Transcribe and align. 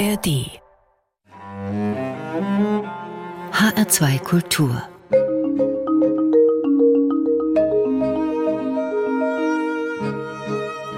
ARD 0.00 0.48
HR2 3.52 4.18
Kultur. 4.20 4.82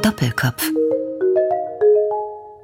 Doppelkopf. 0.02 0.70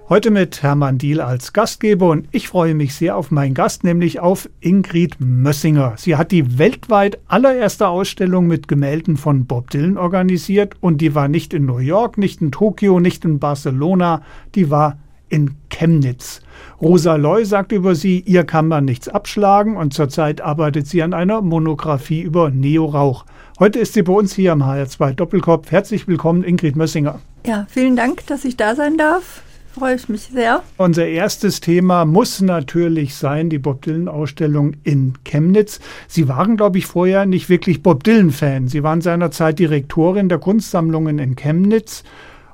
Heute 0.08 0.30
mit 0.30 0.62
Hermann 0.62 0.98
Diel 0.98 1.20
als 1.20 1.52
Gastgeber 1.52 2.10
und 2.10 2.28
ich 2.30 2.46
freue 2.46 2.76
mich 2.76 2.94
sehr 2.94 3.16
auf 3.16 3.32
meinen 3.32 3.54
Gast, 3.54 3.82
nämlich 3.82 4.20
auf 4.20 4.48
Ingrid 4.60 5.16
Mössinger. 5.18 5.94
Sie 5.96 6.14
hat 6.14 6.30
die 6.30 6.56
weltweit 6.56 7.18
allererste 7.26 7.88
Ausstellung 7.88 8.46
mit 8.46 8.68
Gemälden 8.68 9.16
von 9.16 9.46
Bob 9.46 9.70
Dylan 9.70 9.98
organisiert 9.98 10.76
und 10.80 11.00
die 11.00 11.16
war 11.16 11.26
nicht 11.26 11.52
in 11.52 11.66
New 11.66 11.78
York, 11.78 12.16
nicht 12.16 12.40
in 12.40 12.52
Tokio, 12.52 13.00
nicht 13.00 13.24
in 13.24 13.40
Barcelona, 13.40 14.22
die 14.54 14.70
war 14.70 14.98
in 15.28 15.56
Chemnitz. 15.70 16.40
Rosa 16.80 17.16
Loy 17.16 17.44
sagt 17.44 17.72
über 17.72 17.94
sie, 17.94 18.20
ihr 18.20 18.44
kann 18.44 18.68
man 18.68 18.84
nichts 18.84 19.08
abschlagen 19.08 19.76
und 19.76 19.94
zurzeit 19.94 20.40
arbeitet 20.40 20.86
sie 20.86 21.02
an 21.02 21.14
einer 21.14 21.42
Monographie 21.42 22.22
über 22.22 22.50
Neorauch. 22.50 23.24
Heute 23.58 23.78
ist 23.78 23.94
sie 23.94 24.02
bei 24.02 24.12
uns 24.12 24.34
hier 24.34 24.52
am 24.52 24.62
HR2 24.62 25.14
Doppelkopf. 25.14 25.70
Herzlich 25.70 26.06
willkommen, 26.06 26.44
Ingrid 26.44 26.76
Mössinger. 26.76 27.20
Ja, 27.46 27.66
vielen 27.68 27.96
Dank, 27.96 28.26
dass 28.26 28.44
ich 28.44 28.56
da 28.56 28.74
sein 28.74 28.96
darf 28.96 29.42
freue 29.78 29.94
ich 29.94 30.08
mich 30.08 30.22
sehr. 30.22 30.62
Unser 30.76 31.06
erstes 31.06 31.60
Thema 31.60 32.04
muss 32.04 32.40
natürlich 32.40 33.14
sein, 33.14 33.48
die 33.48 33.58
Bob 33.58 33.82
Dylan-Ausstellung 33.82 34.74
in 34.82 35.14
Chemnitz. 35.24 35.78
Sie 36.08 36.26
waren, 36.26 36.56
glaube 36.56 36.78
ich, 36.78 36.86
vorher 36.86 37.26
nicht 37.26 37.48
wirklich 37.48 37.82
Bob 37.82 38.02
Dylan-Fan. 38.02 38.66
Sie 38.66 38.82
waren 38.82 39.00
seinerzeit 39.00 39.58
Direktorin 39.58 40.28
der 40.28 40.38
Kunstsammlungen 40.38 41.18
in 41.20 41.36
Chemnitz 41.36 42.02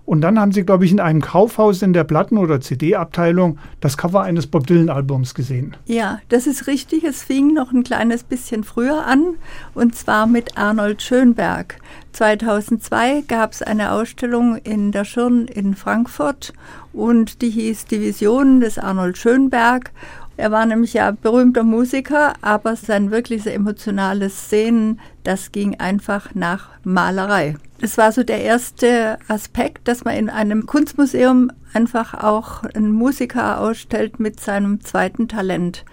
und 0.06 0.20
dann 0.20 0.38
haben 0.38 0.52
sie, 0.52 0.64
glaube 0.64 0.84
ich, 0.84 0.92
in 0.92 1.00
einem 1.00 1.22
Kaufhaus 1.22 1.80
in 1.82 1.92
der 1.92 2.04
Platten- 2.04 2.36
oder 2.36 2.60
CD-Abteilung 2.60 3.58
das 3.80 3.96
Cover 3.96 4.22
eines 4.22 4.47
Bob 4.47 4.66
Dylan-Albums 4.66 5.34
gesehen. 5.34 5.77
Ja, 5.86 6.20
das 6.28 6.47
ist 6.47 6.66
richtig. 6.66 7.05
Es 7.05 7.22
fing 7.22 7.55
noch 7.55 7.72
ein 7.72 7.84
kleines 7.84 8.22
bisschen 8.22 8.64
früher 8.64 9.06
an 9.06 9.34
und 9.75 9.94
zwar 9.94 10.27
mit 10.27 10.58
Arnold 10.58 11.02
Schönberg. 11.02 11.78
2002 12.12 13.22
gab 13.27 13.52
es 13.52 13.62
eine 13.62 13.92
Ausstellung 13.92 14.56
in 14.58 14.92
der 14.92 15.05
Schirn 15.05 15.47
in 15.47 15.75
Frankfurt 15.75 16.52
und 16.92 17.42
die 17.42 17.50
hieß 17.50 17.86
Die 17.86 18.00
Visionen 18.00 18.60
des 18.60 18.78
Arnold 18.78 19.19
Schönberg. 19.19 19.91
Er 20.36 20.50
war 20.50 20.66
nämlich 20.66 20.94
ja 20.94 21.12
berühmter 21.12 21.62
Musiker, 21.62 22.34
aber 22.40 22.74
sein 22.77 23.10
wirklich 23.10 23.46
emotionales 23.46 24.36
Szenen, 24.46 25.00
das 25.22 25.52
ging 25.52 25.78
einfach 25.78 26.34
nach 26.34 26.70
Malerei. 26.82 27.56
Das 27.80 27.98
war 27.98 28.10
so 28.12 28.24
der 28.24 28.42
erste 28.42 29.18
Aspekt, 29.28 29.86
dass 29.86 30.04
man 30.04 30.16
in 30.16 30.30
einem 30.30 30.66
Kunstmuseum 30.66 31.52
einfach 31.72 32.14
auch 32.14 32.64
einen 32.64 32.91
Musiker 32.92 33.60
ausstellt 33.60 34.18
mit 34.18 34.41
seinem 34.41 34.80
zweiten 34.80 35.28
Talent. 35.28 35.84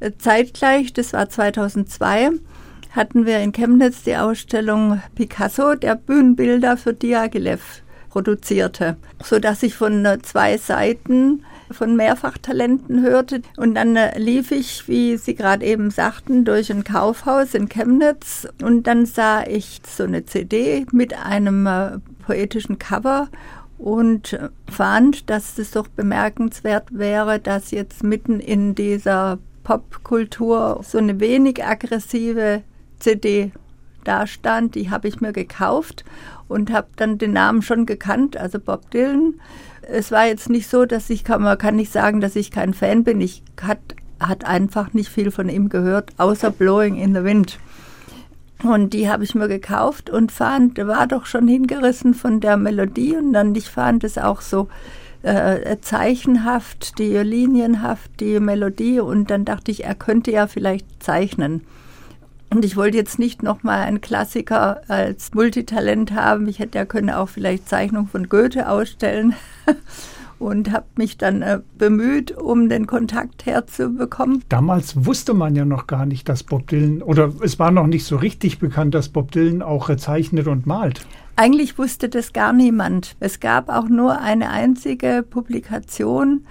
Äh, 0.00 0.12
zeitgleich, 0.18 0.92
das 0.92 1.12
war 1.12 1.28
2002, 1.28 2.30
hatten 2.94 3.26
wir 3.26 3.40
in 3.40 3.52
Chemnitz 3.52 4.02
die 4.02 4.16
Ausstellung 4.16 5.02
Picasso, 5.14 5.74
der 5.74 5.96
Bühnenbilder 5.96 6.76
für 6.76 6.94
Diaghilev 6.94 7.82
produzierte, 8.12 8.96
so 9.24 9.38
dass 9.38 9.62
ich 9.62 9.74
von 9.74 10.06
zwei 10.22 10.58
Seiten 10.58 11.44
von 11.70 11.96
Mehrfachtalenten 11.96 13.02
hörte. 13.02 13.40
Und 13.56 13.74
dann 13.74 13.96
äh, 13.96 14.18
lief 14.18 14.50
ich, 14.50 14.86
wie 14.86 15.16
Sie 15.16 15.34
gerade 15.34 15.64
eben 15.64 15.90
sagten, 15.90 16.44
durch 16.44 16.70
ein 16.70 16.84
Kaufhaus 16.84 17.54
in 17.54 17.70
Chemnitz 17.70 18.46
und 18.62 18.86
dann 18.86 19.06
sah 19.06 19.44
ich 19.44 19.80
so 19.86 20.04
eine 20.04 20.26
CD 20.26 20.84
mit 20.92 21.14
einem 21.14 21.66
äh, 21.66 21.98
poetischen 22.26 22.78
Cover 22.78 23.28
und 23.78 24.34
äh, 24.34 24.50
fand, 24.70 25.30
dass 25.30 25.56
es 25.56 25.70
doch 25.70 25.88
bemerkenswert 25.88 26.88
wäre, 26.90 27.38
dass 27.38 27.70
jetzt 27.70 28.04
mitten 28.04 28.40
in 28.40 28.74
dieser 28.74 29.38
Popkultur 29.64 30.82
so 30.86 30.98
eine 30.98 31.18
wenig 31.18 31.64
aggressive 31.64 32.62
CD 32.98 33.52
da 34.04 34.26
stand. 34.26 34.74
Die 34.74 34.90
habe 34.90 35.08
ich 35.08 35.20
mir 35.22 35.32
gekauft 35.32 36.04
und 36.52 36.72
habe 36.72 36.88
dann 36.96 37.18
den 37.18 37.32
Namen 37.32 37.62
schon 37.62 37.86
gekannt, 37.86 38.36
also 38.36 38.60
Bob 38.60 38.90
Dylan 38.90 39.34
es 39.82 40.10
war 40.12 40.26
jetzt 40.26 40.48
nicht 40.48 40.68
so, 40.68 40.84
dass 40.84 41.10
ich, 41.10 41.24
kann, 41.24 41.42
man 41.42 41.58
kann 41.58 41.76
nicht 41.76 41.92
sagen, 41.92 42.20
dass 42.20 42.36
ich 42.36 42.50
kein 42.50 42.74
Fan 42.74 43.04
bin. 43.04 43.20
Ich 43.20 43.42
hat, 43.60 43.80
hat 44.20 44.44
einfach 44.44 44.92
nicht 44.92 45.08
viel 45.08 45.30
von 45.30 45.48
ihm 45.48 45.68
gehört, 45.68 46.10
außer 46.18 46.50
Blowing 46.50 46.96
in 46.96 47.14
the 47.14 47.24
Wind. 47.24 47.58
Und 48.62 48.92
die 48.92 49.10
habe 49.10 49.24
ich 49.24 49.34
mir 49.34 49.48
gekauft 49.48 50.08
und 50.08 50.30
fand, 50.30 50.78
war 50.78 51.08
doch 51.08 51.26
schon 51.26 51.48
hingerissen 51.48 52.14
von 52.14 52.40
der 52.40 52.56
Melodie 52.56 53.16
und 53.16 53.32
dann 53.32 53.54
ich 53.56 53.68
fand 53.68 54.04
es 54.04 54.18
auch 54.18 54.40
so 54.40 54.68
äh, 55.22 55.78
zeichenhaft, 55.80 56.98
die 57.00 57.16
linienhaft, 57.16 58.20
die 58.20 58.38
Melodie 58.38 59.00
und 59.00 59.30
dann 59.30 59.44
dachte 59.44 59.72
ich, 59.72 59.82
er 59.82 59.96
könnte 59.96 60.30
ja 60.30 60.46
vielleicht 60.46 61.02
zeichnen. 61.02 61.62
Und 62.52 62.64
ich 62.64 62.76
wollte 62.76 62.98
jetzt 62.98 63.18
nicht 63.18 63.42
nochmal 63.42 63.80
einen 63.80 64.00
Klassiker 64.00 64.82
als 64.88 65.32
Multitalent 65.32 66.12
haben. 66.12 66.46
Ich 66.48 66.58
hätte 66.58 66.78
ja 66.78 66.84
können 66.84 67.10
auch 67.10 67.28
vielleicht 67.28 67.68
Zeichnung 67.68 68.08
von 68.08 68.28
Goethe 68.28 68.68
ausstellen. 68.68 69.34
und 70.38 70.72
habe 70.72 70.86
mich 70.96 71.16
dann 71.16 71.40
äh, 71.40 71.60
bemüht, 71.78 72.32
um 72.32 72.68
den 72.68 72.86
Kontakt 72.86 73.46
herzubekommen. 73.46 74.42
Damals 74.48 75.06
wusste 75.06 75.34
man 75.34 75.54
ja 75.54 75.64
noch 75.64 75.86
gar 75.86 76.04
nicht, 76.04 76.28
dass 76.28 76.42
Bob 76.42 76.66
Dylan, 76.66 77.00
oder 77.00 77.32
es 77.42 77.58
war 77.58 77.70
noch 77.70 77.86
nicht 77.86 78.04
so 78.04 78.16
richtig 78.16 78.58
bekannt, 78.58 78.94
dass 78.94 79.08
Bob 79.08 79.30
Dylan 79.30 79.62
auch 79.62 79.94
zeichnet 79.96 80.48
und 80.48 80.66
malt. 80.66 81.06
Eigentlich 81.36 81.78
wusste 81.78 82.08
das 82.08 82.32
gar 82.32 82.52
niemand. 82.52 83.16
Es 83.20 83.40
gab 83.40 83.68
auch 83.68 83.88
nur 83.88 84.20
eine 84.20 84.50
einzige 84.50 85.24
Publikation. 85.28 86.44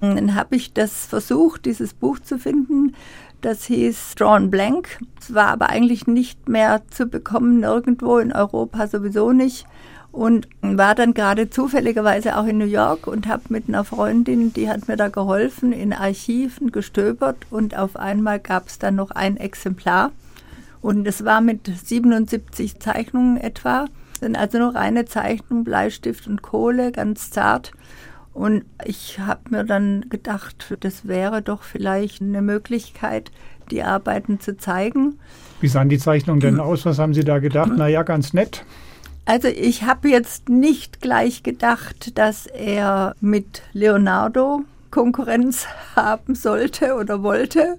Dann 0.00 0.34
habe 0.36 0.54
ich 0.54 0.72
das 0.74 1.06
versucht, 1.06 1.64
dieses 1.64 1.92
Buch 1.92 2.20
zu 2.20 2.38
finden. 2.38 2.94
Das 3.40 3.64
hieß 3.64 4.16
Drawn 4.16 4.50
Blank. 4.50 4.98
War 5.28 5.48
aber 5.48 5.68
eigentlich 5.68 6.06
nicht 6.06 6.48
mehr 6.48 6.82
zu 6.90 7.06
bekommen, 7.06 7.60
nirgendwo 7.60 8.18
in 8.18 8.32
Europa 8.32 8.86
sowieso 8.88 9.32
nicht. 9.32 9.66
Und 10.10 10.48
war 10.60 10.94
dann 10.94 11.14
gerade 11.14 11.50
zufälligerweise 11.50 12.36
auch 12.36 12.46
in 12.46 12.58
New 12.58 12.64
York 12.64 13.06
und 13.06 13.28
habe 13.28 13.42
mit 13.50 13.68
einer 13.68 13.84
Freundin, 13.84 14.52
die 14.52 14.68
hat 14.68 14.88
mir 14.88 14.96
da 14.96 15.08
geholfen, 15.08 15.72
in 15.72 15.92
Archiven 15.92 16.72
gestöbert 16.72 17.36
und 17.50 17.76
auf 17.76 17.94
einmal 17.94 18.40
gab 18.40 18.68
es 18.68 18.78
dann 18.78 18.96
noch 18.96 19.10
ein 19.10 19.36
Exemplar. 19.36 20.10
Und 20.80 21.06
es 21.06 21.24
war 21.24 21.40
mit 21.40 21.66
77 21.66 22.80
Zeichnungen 22.80 23.36
etwa. 23.36 23.86
Sind 24.18 24.36
also 24.36 24.58
nur 24.58 24.74
reine 24.74 25.04
Zeichnungen, 25.04 25.62
Bleistift 25.62 26.26
und 26.26 26.42
Kohle, 26.42 26.90
ganz 26.90 27.30
zart. 27.30 27.72
Und 28.32 28.64
ich 28.84 29.18
habe 29.18 29.40
mir 29.50 29.64
dann 29.64 30.06
gedacht, 30.08 30.76
das 30.80 31.08
wäre 31.08 31.42
doch 31.42 31.62
vielleicht 31.62 32.22
eine 32.22 32.42
Möglichkeit, 32.42 33.30
die 33.70 33.82
Arbeiten 33.82 34.40
zu 34.40 34.56
zeigen. 34.56 35.18
Wie 35.60 35.68
sahen 35.68 35.88
die 35.88 35.98
Zeichnungen 35.98 36.40
denn 36.40 36.60
aus? 36.60 36.84
Was 36.86 36.98
haben 36.98 37.14
Sie 37.14 37.24
da 37.24 37.38
gedacht? 37.38 37.76
Naja, 37.76 38.02
ganz 38.02 38.32
nett. 38.32 38.64
Also 39.24 39.48
ich 39.48 39.82
habe 39.82 40.08
jetzt 40.08 40.48
nicht 40.48 41.00
gleich 41.00 41.42
gedacht, 41.42 42.16
dass 42.16 42.46
er 42.46 43.14
mit 43.20 43.62
Leonardo 43.72 44.62
Konkurrenz 44.90 45.66
haben 45.96 46.34
sollte 46.34 46.94
oder 46.94 47.22
wollte. 47.22 47.78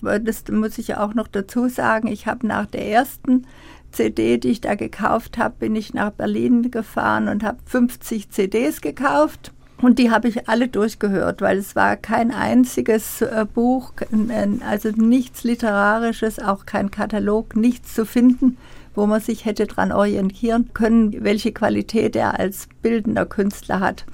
Das 0.00 0.44
muss 0.50 0.78
ich 0.78 0.96
auch 0.96 1.12
noch 1.14 1.28
dazu 1.28 1.68
sagen. 1.68 2.08
Ich 2.08 2.26
habe 2.26 2.46
nach 2.46 2.64
der 2.64 2.86
ersten 2.86 3.46
CD, 3.92 4.38
die 4.38 4.48
ich 4.48 4.60
da 4.60 4.74
gekauft 4.74 5.36
habe, 5.36 5.56
bin 5.58 5.76
ich 5.76 5.92
nach 5.92 6.12
Berlin 6.12 6.70
gefahren 6.70 7.28
und 7.28 7.42
habe 7.42 7.58
50 7.66 8.30
CDs 8.30 8.80
gekauft. 8.80 9.52
Und 9.82 9.98
die 9.98 10.10
habe 10.10 10.28
ich 10.28 10.48
alle 10.48 10.68
durchgehört, 10.68 11.40
weil 11.40 11.58
es 11.58 11.74
war 11.74 11.96
kein 11.96 12.32
einziges 12.32 13.22
äh, 13.22 13.46
Buch, 13.52 13.92
also 14.68 14.90
nichts 14.90 15.42
Literarisches, 15.42 16.38
auch 16.38 16.66
kein 16.66 16.90
Katalog, 16.90 17.56
nichts 17.56 17.94
zu 17.94 18.04
finden, 18.04 18.58
wo 18.94 19.06
man 19.06 19.20
sich 19.20 19.46
hätte 19.46 19.66
daran 19.66 19.90
orientieren 19.92 20.70
können, 20.74 21.24
welche 21.24 21.52
Qualität 21.52 22.14
er 22.14 22.38
als 22.38 22.68
bildender 22.82 23.24
Künstler 23.24 23.80
hat. 23.80 24.04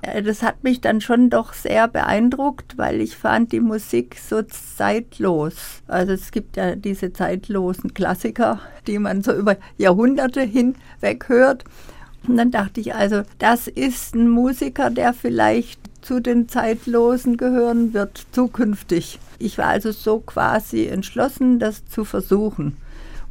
Äh, 0.00 0.22
das 0.22 0.42
hat 0.42 0.64
mich 0.64 0.80
dann 0.80 1.00
schon 1.00 1.28
doch 1.28 1.52
sehr 1.52 1.88
beeindruckt, 1.88 2.78
weil 2.78 3.00
ich 3.00 3.16
fand 3.16 3.52
die 3.52 3.60
Musik 3.60 4.16
so 4.18 4.42
zeitlos. 4.42 5.82
Also 5.86 6.12
es 6.12 6.30
gibt 6.30 6.56
ja 6.56 6.76
diese 6.76 7.12
zeitlosen 7.12 7.94
Klassiker, 7.94 8.60
die 8.86 8.98
man 8.98 9.22
so 9.22 9.34
über 9.34 9.56
Jahrhunderte 9.76 10.40
hinweg 10.40 11.28
hört. 11.28 11.64
Und 12.26 12.36
dann 12.36 12.50
dachte 12.50 12.80
ich 12.80 12.94
also, 12.94 13.22
das 13.38 13.68
ist 13.68 14.14
ein 14.14 14.28
Musiker, 14.28 14.90
der 14.90 15.12
vielleicht 15.12 15.80
zu 16.02 16.20
den 16.20 16.48
Zeitlosen 16.48 17.36
gehören 17.36 17.94
wird, 17.94 18.26
zukünftig. 18.32 19.18
Ich 19.38 19.58
war 19.58 19.66
also 19.66 19.90
so 19.92 20.20
quasi 20.20 20.86
entschlossen, 20.86 21.58
das 21.58 21.86
zu 21.86 22.04
versuchen. 22.04 22.76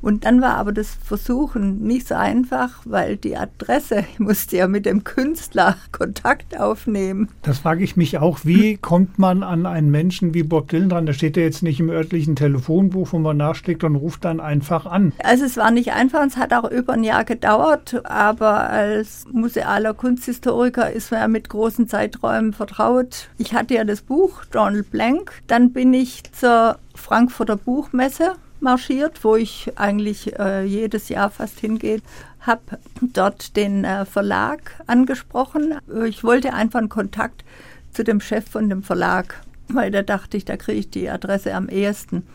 Und 0.03 0.25
dann 0.25 0.41
war 0.41 0.57
aber 0.57 0.73
das 0.73 0.97
Versuchen 1.01 1.81
nicht 1.81 2.09
so 2.09 2.15
einfach, 2.15 2.81
weil 2.83 3.15
die 3.15 3.37
Adresse, 3.37 4.03
ich 4.11 4.19
musste 4.19 4.57
ja 4.57 4.67
mit 4.67 4.85
dem 4.85 5.05
Künstler 5.05 5.77
Kontakt 5.93 6.59
aufnehmen. 6.59 7.29
Das 7.41 7.59
frage 7.59 7.85
ich 7.85 7.95
mich 7.95 8.17
auch, 8.17 8.39
wie 8.43 8.75
kommt 8.81 9.17
man 9.17 9.43
an 9.43 9.65
einen 9.65 9.91
Menschen 9.91 10.33
wie 10.33 10.43
Bob 10.43 10.67
Dylan 10.67 10.89
dran? 10.89 11.05
Da 11.05 11.13
steht 11.13 11.37
er 11.37 11.43
jetzt 11.43 11.63
nicht 11.63 11.79
im 11.79 11.89
örtlichen 11.89 12.35
Telefonbuch, 12.35 13.13
wo 13.13 13.19
man 13.19 13.37
nachschlägt 13.37 13.85
und 13.85 13.95
ruft 13.95 14.25
dann 14.25 14.41
einfach 14.41 14.85
an. 14.85 15.13
Also 15.23 15.45
es 15.45 15.55
war 15.55 15.71
nicht 15.71 15.93
einfach, 15.93 16.25
es 16.27 16.35
hat 16.35 16.53
auch 16.53 16.69
über 16.69 16.93
ein 16.93 17.05
Jahr 17.05 17.23
gedauert, 17.23 18.01
aber 18.03 18.69
als 18.69 19.25
musealer 19.31 19.93
Kunsthistoriker 19.93 20.91
ist 20.91 21.11
man 21.11 21.21
ja 21.21 21.27
mit 21.29 21.47
großen 21.47 21.87
Zeiträumen 21.87 22.51
vertraut. 22.51 23.29
Ich 23.37 23.53
hatte 23.53 23.75
ja 23.75 23.85
das 23.85 24.01
Buch 24.01 24.43
Donald 24.51 24.91
Blank, 24.91 25.31
dann 25.47 25.71
bin 25.71 25.93
ich 25.93 26.23
zur 26.33 26.77
Frankfurter 26.93 27.55
Buchmesse 27.55 28.33
marschiert, 28.63 29.23
wo 29.23 29.35
ich 29.35 29.71
eigentlich 29.75 30.39
äh, 30.39 30.63
jedes 30.63 31.09
Jahr 31.09 31.29
fast 31.29 31.59
hingehe, 31.59 32.01
habe 32.41 32.79
dort 33.01 33.55
den 33.55 33.83
äh, 33.83 34.05
Verlag 34.05 34.81
angesprochen. 34.87 35.75
Ich 36.07 36.23
wollte 36.23 36.53
einfach 36.53 36.79
einen 36.79 36.89
Kontakt 36.89 37.45
zu 37.91 38.03
dem 38.03 38.19
Chef 38.19 38.49
von 38.49 38.69
dem 38.69 38.81
Verlag, 38.81 39.41
weil 39.67 39.91
da 39.91 40.01
dachte 40.01 40.37
ich, 40.37 40.45
da 40.45 40.57
kriege 40.57 40.79
ich 40.79 40.89
die 40.89 41.09
Adresse 41.09 41.53
am 41.53 41.69
ehesten. 41.69 42.25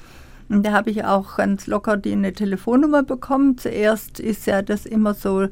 Und 0.48 0.64
da 0.64 0.72
habe 0.72 0.90
ich 0.90 1.04
auch 1.04 1.36
ganz 1.36 1.66
locker 1.66 1.96
die 1.96 2.12
eine 2.12 2.32
Telefonnummer 2.32 3.02
bekommen. 3.02 3.58
Zuerst 3.58 4.18
ist 4.18 4.46
ja 4.46 4.62
das 4.62 4.86
immer 4.86 5.12
so 5.12 5.48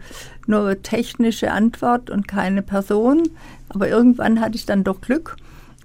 nur 0.47 0.83
technische 0.83 1.53
Antwort 1.53 2.09
und 2.09 2.27
keine 2.27 2.63
Person. 2.63 3.29
Aber 3.69 3.89
irgendwann 3.89 4.41
hatte 4.41 4.57
ich 4.57 4.65
dann 4.65 4.85
doch 4.85 5.03
Glück. 5.03 5.37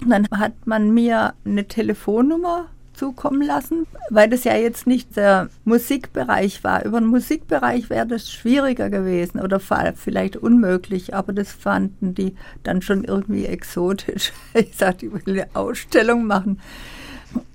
Und 0.01 0.11
dann 0.11 0.27
hat 0.31 0.53
man 0.65 0.93
mir 0.93 1.33
eine 1.45 1.67
Telefonnummer 1.67 2.67
zukommen 2.93 3.41
lassen, 3.41 3.87
weil 4.09 4.29
das 4.29 4.43
ja 4.43 4.55
jetzt 4.55 4.87
nicht 4.87 5.15
der 5.15 5.49
Musikbereich 5.65 6.63
war. 6.63 6.85
Über 6.85 6.99
den 6.99 7.07
Musikbereich 7.07 7.89
wäre 7.89 8.07
das 8.07 8.29
schwieriger 8.31 8.89
gewesen 8.89 9.39
oder 9.39 9.59
vielleicht 9.59 10.37
unmöglich, 10.37 11.15
aber 11.15 11.33
das 11.33 11.51
fanden 11.51 12.15
die 12.15 12.35
dann 12.63 12.81
schon 12.81 13.03
irgendwie 13.03 13.45
exotisch. 13.45 14.33
Ich 14.53 14.75
sagte, 14.75 15.07
ich 15.07 15.13
will 15.13 15.21
eine 15.27 15.47
Ausstellung 15.53 16.25
machen. 16.25 16.59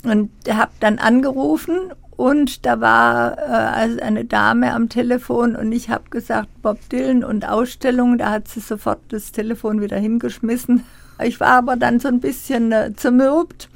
Und 0.02 0.30
habe 0.48 0.72
dann 0.80 0.98
angerufen 0.98 1.92
und 2.16 2.64
da 2.64 2.80
war 2.80 3.38
äh, 3.38 3.42
also 3.42 4.00
eine 4.00 4.24
Dame 4.24 4.72
am 4.72 4.88
Telefon 4.88 5.54
und 5.54 5.70
ich 5.72 5.90
habe 5.90 6.08
gesagt, 6.08 6.48
Bob 6.62 6.78
Dylan 6.88 7.22
und 7.22 7.46
Ausstellung, 7.46 8.16
da 8.16 8.30
hat 8.30 8.48
sie 8.48 8.60
sofort 8.60 9.00
das 9.08 9.32
Telefon 9.32 9.82
wieder 9.82 9.98
hingeschmissen. 9.98 10.84
Ich 11.22 11.40
war 11.40 11.50
aber 11.50 11.76
dann 11.76 12.00
so 12.00 12.08
ein 12.08 12.20
bisschen 12.20 12.72
äh, 12.72 12.92
zermürbt 12.94 13.68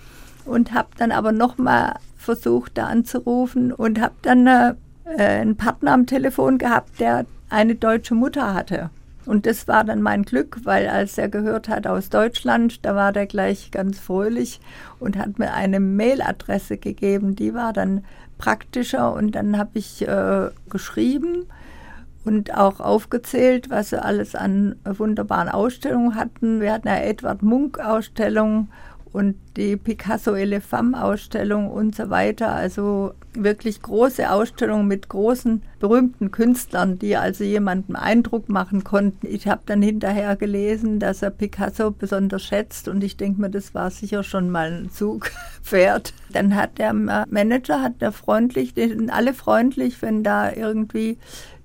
und 0.44 0.72
habe 0.72 0.88
dann 0.96 1.12
aber 1.12 1.32
nochmal 1.32 1.94
versucht, 2.16 2.78
da 2.78 2.86
anzurufen 2.86 3.72
und 3.72 4.00
habe 4.00 4.14
dann 4.22 4.46
äh, 4.46 4.74
einen 5.16 5.56
Partner 5.56 5.92
am 5.92 6.06
Telefon 6.06 6.58
gehabt, 6.58 7.00
der 7.00 7.26
eine 7.48 7.74
deutsche 7.74 8.14
Mutter 8.14 8.54
hatte. 8.54 8.90
Und 9.26 9.46
das 9.46 9.68
war 9.68 9.84
dann 9.84 10.02
mein 10.02 10.22
Glück, 10.22 10.60
weil 10.64 10.88
als 10.88 11.18
er 11.18 11.28
gehört 11.28 11.68
hat 11.68 11.86
aus 11.86 12.08
Deutschland, 12.08 12.84
da 12.84 12.96
war 12.96 13.12
der 13.12 13.26
gleich 13.26 13.70
ganz 13.70 13.98
fröhlich 13.98 14.60
und 14.98 15.16
hat 15.16 15.38
mir 15.38 15.52
eine 15.52 15.78
Mailadresse 15.78 16.78
gegeben, 16.78 17.36
die 17.36 17.54
war 17.54 17.72
dann 17.72 18.04
praktischer 18.38 19.12
und 19.12 19.32
dann 19.32 19.58
habe 19.58 19.72
ich 19.74 20.06
äh, 20.08 20.48
geschrieben 20.70 21.46
und 22.24 22.56
auch 22.56 22.80
aufgezählt, 22.80 23.70
was 23.70 23.90
sie 23.90 24.02
alles 24.02 24.34
an 24.34 24.76
wunderbaren 24.84 25.48
Ausstellungen 25.48 26.14
hatten. 26.14 26.60
Wir 26.60 26.72
hatten 26.72 26.88
eine 26.88 27.04
Edward 27.04 27.42
Munk 27.42 27.78
Ausstellung 27.78 28.68
und 29.12 29.34
die 29.56 29.76
Picasso 29.76 30.34
Elefant 30.34 30.96
Ausstellung 30.96 31.70
und 31.70 31.94
so 31.94 32.10
weiter. 32.10 32.52
Also 32.52 33.12
wirklich 33.34 33.82
große 33.82 34.30
Ausstellungen 34.30 34.86
mit 34.86 35.08
großen 35.08 35.62
berühmten 35.80 36.30
Künstlern, 36.30 36.98
die 36.98 37.16
also 37.16 37.44
jemandem 37.44 37.96
Eindruck 37.96 38.48
machen 38.48 38.84
konnten. 38.84 39.26
Ich 39.26 39.48
habe 39.48 39.62
dann 39.66 39.82
hinterher 39.82 40.36
gelesen, 40.36 41.00
dass 41.00 41.22
er 41.22 41.30
Picasso 41.30 41.90
besonders 41.90 42.42
schätzt 42.42 42.88
und 42.88 43.02
ich 43.02 43.16
denke 43.16 43.40
mir, 43.40 43.50
das 43.50 43.74
war 43.74 43.90
sicher 43.90 44.22
schon 44.22 44.50
mal 44.50 44.72
ein 44.72 44.90
Zugpferd. 44.90 46.12
Dann 46.32 46.54
hat 46.54 46.78
der 46.78 46.92
Manager, 46.92 47.82
hat 47.82 48.00
der 48.00 48.12
freundlich, 48.12 48.74
sind 48.76 49.10
alle 49.10 49.34
freundlich, 49.34 50.00
wenn 50.00 50.22
da 50.22 50.52
irgendwie 50.52 51.18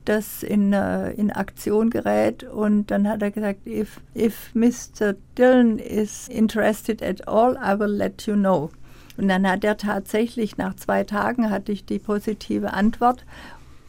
das 0.05 0.43
in, 0.43 0.73
uh, 0.73 1.11
in 1.15 1.31
Aktion 1.31 1.89
gerät. 1.89 2.43
Und 2.43 2.91
dann 2.91 3.07
hat 3.07 3.21
er 3.21 3.31
gesagt, 3.31 3.65
if, 3.67 3.99
if 4.15 4.53
Mr. 4.53 5.15
Dillon 5.37 5.79
is 5.79 6.27
interested 6.27 7.01
at 7.01 7.27
all, 7.27 7.57
I 7.57 7.77
will 7.79 7.91
let 7.91 8.23
you 8.23 8.35
know. 8.35 8.71
Und 9.17 9.29
dann 9.29 9.49
hat 9.49 9.63
er 9.63 9.77
tatsächlich, 9.77 10.57
nach 10.57 10.75
zwei 10.75 11.03
Tagen 11.03 11.49
hatte 11.49 11.71
ich 11.71 11.85
die 11.85 11.99
positive 11.99 12.73
Antwort. 12.73 13.25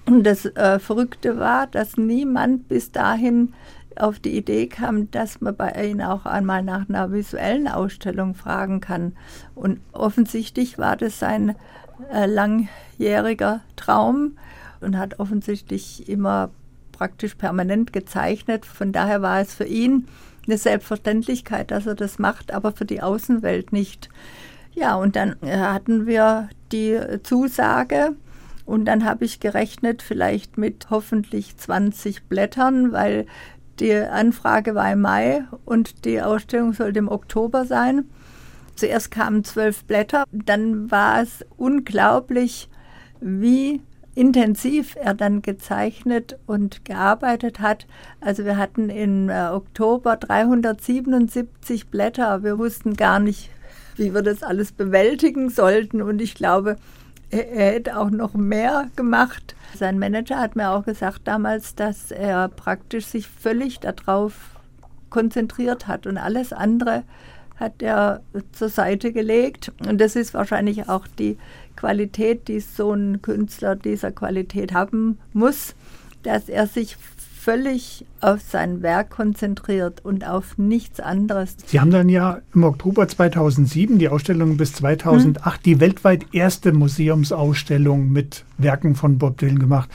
Und 0.06 0.24
das 0.24 0.46
äh, 0.46 0.78
Verrückte 0.78 1.38
war, 1.38 1.66
dass 1.66 1.96
niemand 1.96 2.69
bis 2.69 2.92
dahin 2.92 3.52
auf 3.96 4.19
die 4.19 4.36
Idee 4.36 4.66
kam, 4.66 5.10
dass 5.10 5.40
man 5.40 5.56
bei 5.56 5.70
ihnen 5.70 6.02
auch 6.02 6.26
einmal 6.26 6.62
nach 6.62 6.88
einer 6.88 7.10
visuellen 7.12 7.66
Ausstellung 7.66 8.34
fragen 8.34 8.80
kann. 8.80 9.16
Und 9.54 9.80
offensichtlich 9.92 10.78
war 10.78 10.96
das 10.96 11.19
sein 11.19 11.56
äh, 12.12 12.26
langjähriger 12.26 13.62
Traum, 13.74 14.36
und 14.81 14.99
hat 14.99 15.19
offensichtlich 15.19 16.08
immer 16.08 16.50
praktisch 16.93 17.34
permanent 17.34 17.93
gezeichnet. 17.93 18.64
Von 18.67 18.93
daher 18.93 19.23
war 19.23 19.40
es 19.40 19.55
für 19.55 19.64
ihn 19.64 20.06
eine 20.46 20.58
Selbstverständlichkeit, 20.58 21.70
dass 21.70 21.87
er 21.87 21.94
das 21.94 22.19
macht, 22.19 22.52
aber 22.52 22.73
für 22.73 22.84
die 22.84 23.02
Außenwelt 23.02 23.73
nicht. 23.73 24.08
Ja, 24.75 24.94
und 24.96 25.17
dann 25.17 25.37
äh, 25.43 25.56
hatten 25.56 26.06
wir 26.06 26.49
die 26.73 26.99
Zusage 27.23 28.14
und 28.64 28.84
dann 28.84 29.05
habe 29.05 29.25
ich 29.25 29.40
gerechnet, 29.40 30.02
vielleicht 30.02 30.58
mit 30.58 30.88
hoffentlich 30.90 31.56
20 31.56 32.25
Blättern, 32.25 32.93
weil 32.93 33.26
die 33.79 33.94
Anfrage 33.94 34.75
war 34.75 34.93
im 34.93 35.02
Mai 35.02 35.44
und 35.64 36.05
die 36.05 36.20
Ausstellung 36.20 36.72
sollte 36.72 36.99
im 36.99 37.08
Oktober 37.08 37.64
sein. 37.64 38.06
Zuerst 38.75 39.11
kamen 39.11 39.44
zwölf 39.44 39.84
Blätter, 39.84 40.25
dann 40.32 40.90
war 40.90 41.22
es 41.22 41.44
unglaublich, 41.56 42.69
wie 43.20 43.81
intensiv 44.16 44.96
er 44.96 45.14
dann 45.14 45.42
gezeichnet 45.42 46.38
und 46.46 46.84
gearbeitet 46.84 47.60
hat. 47.60 47.86
Also 48.20 48.44
wir 48.44 48.56
hatten 48.56 48.88
im 48.88 49.28
äh, 49.28 49.48
Oktober 49.48 50.16
377 50.16 51.88
Blätter. 51.88 52.42
Wir 52.42 52.58
wussten 52.58 52.96
gar 52.96 53.20
nicht, 53.20 53.50
wie 53.96 54.14
wir 54.14 54.22
das 54.22 54.42
alles 54.42 54.72
bewältigen 54.72 55.50
sollten. 55.50 56.00
Und 56.00 56.22
ich 56.22 56.34
glaube, 56.34 56.76
er, 57.30 57.48
er 57.50 57.72
hätte 57.72 57.98
auch 57.98 58.10
noch 58.10 58.32
mehr 58.32 58.88
gemacht. 58.96 59.54
Sein 59.76 59.98
Manager 59.98 60.38
hat 60.38 60.56
mir 60.56 60.70
auch 60.70 60.86
gesagt 60.86 61.20
damals, 61.24 61.74
dass 61.74 62.10
er 62.10 62.48
praktisch 62.48 63.04
sich 63.04 63.28
völlig 63.28 63.80
darauf 63.80 64.32
konzentriert 65.10 65.88
hat 65.88 66.06
und 66.06 66.16
alles 66.16 66.54
andere 66.54 67.04
hat 67.56 67.82
er 67.82 68.20
zur 68.53 68.69
Seite 68.69 69.12
gelegt. 69.12 69.73
Und 69.87 70.00
das 70.00 70.17
ist 70.17 70.35
wahrscheinlich 70.35 70.88
auch 70.88 71.06
die 71.19 71.37
Qualität, 71.75 72.49
die 72.49 72.61
so 72.61 72.93
ein 72.93 73.23
Künstler 73.23 73.76
dieser 73.76 74.12
Qualität 74.12 74.73
haben 74.73 75.19
muss, 75.32 75.75
dass 76.23 76.49
er 76.49 76.67
sich 76.67 76.97
völlig 77.47 78.05
auf 78.20 78.41
sein 78.41 78.82
Werk 78.82 79.11
konzentriert 79.11 80.05
und 80.05 80.26
auf 80.26 80.58
nichts 80.58 80.99
anderes. 80.99 81.56
Sie 81.67 81.79
haben 81.79 81.93
dann 81.93 82.08
ja 82.08 82.41
im 82.53 82.65
Oktober 82.65 83.06
2007 83.06 84.01
die 84.01 84.08
Ausstellung 84.08 84.56
bis 84.56 84.72
2008 84.72 85.44
hm. 85.44 85.63
die 85.63 85.81
weltweit 85.81 86.27
erste 86.32 86.72
Museumsausstellung 86.72 88.10
mit 88.10 88.44
Werken 88.58 88.96
von 88.96 89.19
Bob 89.19 89.39
Dylan 89.39 89.60
gemacht. 89.60 89.89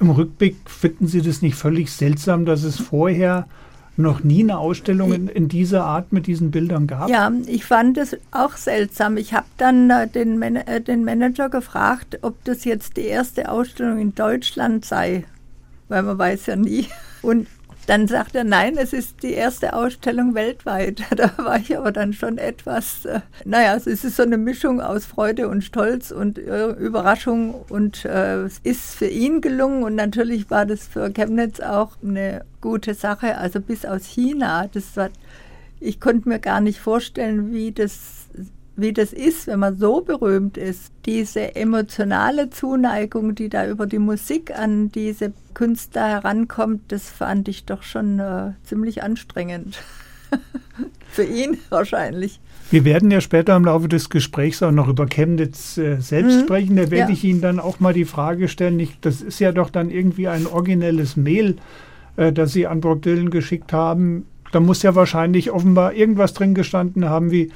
Im 0.00 0.08
Rückblick 0.08 0.56
finden 0.64 1.06
Sie 1.06 1.20
das 1.20 1.42
nicht 1.42 1.56
völlig 1.56 1.92
seltsam, 1.92 2.46
dass 2.46 2.62
es 2.62 2.80
vorher 2.80 3.48
noch 3.96 4.24
nie 4.24 4.42
eine 4.42 4.58
Ausstellung 4.58 5.12
in, 5.12 5.28
in, 5.28 5.48
dieser 5.48 5.84
Art 5.84 6.12
mit 6.12 6.26
diesen 6.26 6.50
Bildern 6.50 6.86
gab? 6.86 7.08
Ja, 7.08 7.30
ich 7.46 7.64
fand 7.64 7.96
es 7.98 8.16
auch 8.30 8.56
seltsam. 8.56 9.16
Ich 9.16 9.34
habe 9.34 9.46
dann 9.56 9.90
äh, 9.90 10.08
den, 10.08 10.38
Man 10.38 10.56
äh, 10.56 10.80
den 10.80 11.04
Manager 11.04 11.48
gefragt, 11.48 12.18
ob 12.22 12.42
das 12.44 12.64
jetzt 12.64 12.96
die 12.96 13.06
erste 13.06 13.48
Ausstellung 13.50 13.98
in 13.98 14.14
Deutschland 14.14 14.84
sei, 14.84 15.24
weil 15.88 16.02
man 16.02 16.18
weiß 16.18 16.46
ja 16.46 16.56
nie. 16.56 16.86
Und 17.22 17.46
dann 17.86 18.08
sagt 18.08 18.34
er, 18.34 18.44
nein, 18.44 18.76
es 18.76 18.92
ist 18.92 19.22
die 19.22 19.32
erste 19.32 19.74
Ausstellung 19.74 20.34
weltweit. 20.34 21.02
Da 21.14 21.30
war 21.36 21.58
ich 21.58 21.76
aber 21.76 21.92
dann 21.92 22.12
schon 22.12 22.38
etwas, 22.38 23.04
äh, 23.04 23.20
naja, 23.44 23.76
es 23.76 23.86
ist 23.86 24.16
so 24.16 24.22
eine 24.22 24.36
Mischung 24.36 24.80
aus 24.80 25.06
Freude 25.06 25.48
und 25.48 25.62
Stolz 25.62 26.10
und 26.10 26.38
äh, 26.38 26.70
Überraschung 26.70 27.54
und 27.68 28.04
äh, 28.04 28.42
es 28.42 28.58
ist 28.62 28.94
für 28.94 29.06
ihn 29.06 29.40
gelungen 29.40 29.84
und 29.84 29.94
natürlich 29.94 30.50
war 30.50 30.66
das 30.66 30.86
für 30.86 31.10
Chemnitz 31.10 31.60
auch 31.60 31.92
eine 32.02 32.44
gute 32.60 32.94
Sache. 32.94 33.38
Also 33.38 33.60
bis 33.60 33.84
aus 33.84 34.04
China, 34.04 34.68
das 34.72 34.96
war, 34.96 35.10
ich 35.78 36.00
konnte 36.00 36.28
mir 36.28 36.40
gar 36.40 36.60
nicht 36.60 36.80
vorstellen, 36.80 37.52
wie 37.52 37.72
das 37.72 38.13
wie 38.76 38.92
das 38.92 39.12
ist, 39.12 39.46
wenn 39.46 39.60
man 39.60 39.76
so 39.76 40.00
berühmt 40.00 40.56
ist. 40.56 40.92
Diese 41.06 41.54
emotionale 41.54 42.50
Zuneigung, 42.50 43.34
die 43.34 43.48
da 43.48 43.68
über 43.68 43.86
die 43.86 43.98
Musik 43.98 44.56
an 44.56 44.90
diese 44.90 45.32
Künstler 45.54 46.08
herankommt, 46.08 46.82
das 46.88 47.08
fand 47.08 47.48
ich 47.48 47.64
doch 47.64 47.82
schon 47.82 48.18
äh, 48.18 48.52
ziemlich 48.64 49.02
anstrengend. 49.02 49.82
Für 51.08 51.24
ihn 51.24 51.58
wahrscheinlich. 51.68 52.40
Wir 52.70 52.84
werden 52.84 53.10
ja 53.10 53.20
später 53.20 53.54
im 53.54 53.66
Laufe 53.66 53.88
des 53.88 54.10
Gesprächs 54.10 54.62
auch 54.62 54.72
noch 54.72 54.88
über 54.88 55.06
Chemnitz 55.06 55.78
äh, 55.78 56.00
selbst 56.00 56.38
mhm. 56.38 56.40
sprechen. 56.42 56.76
Da 56.76 56.90
werde 56.90 57.12
ja. 57.12 57.16
ich 57.16 57.22
Ihnen 57.22 57.40
dann 57.40 57.60
auch 57.60 57.78
mal 57.78 57.92
die 57.92 58.04
Frage 58.04 58.48
stellen. 58.48 58.80
Ich, 58.80 58.98
das 59.00 59.22
ist 59.22 59.38
ja 59.38 59.52
doch 59.52 59.70
dann 59.70 59.90
irgendwie 59.90 60.26
ein 60.26 60.46
originelles 60.46 61.16
Mail, 61.16 61.56
äh, 62.16 62.32
das 62.32 62.52
Sie 62.52 62.66
an 62.66 62.80
Bob 62.80 63.02
Dylan 63.02 63.30
geschickt 63.30 63.72
haben. 63.72 64.26
Da 64.50 64.60
muss 64.60 64.82
ja 64.82 64.94
wahrscheinlich 64.94 65.50
offenbar 65.52 65.94
irgendwas 65.94 66.32
drin 66.32 66.54
gestanden 66.54 67.08
haben 67.08 67.30
wie 67.30 67.52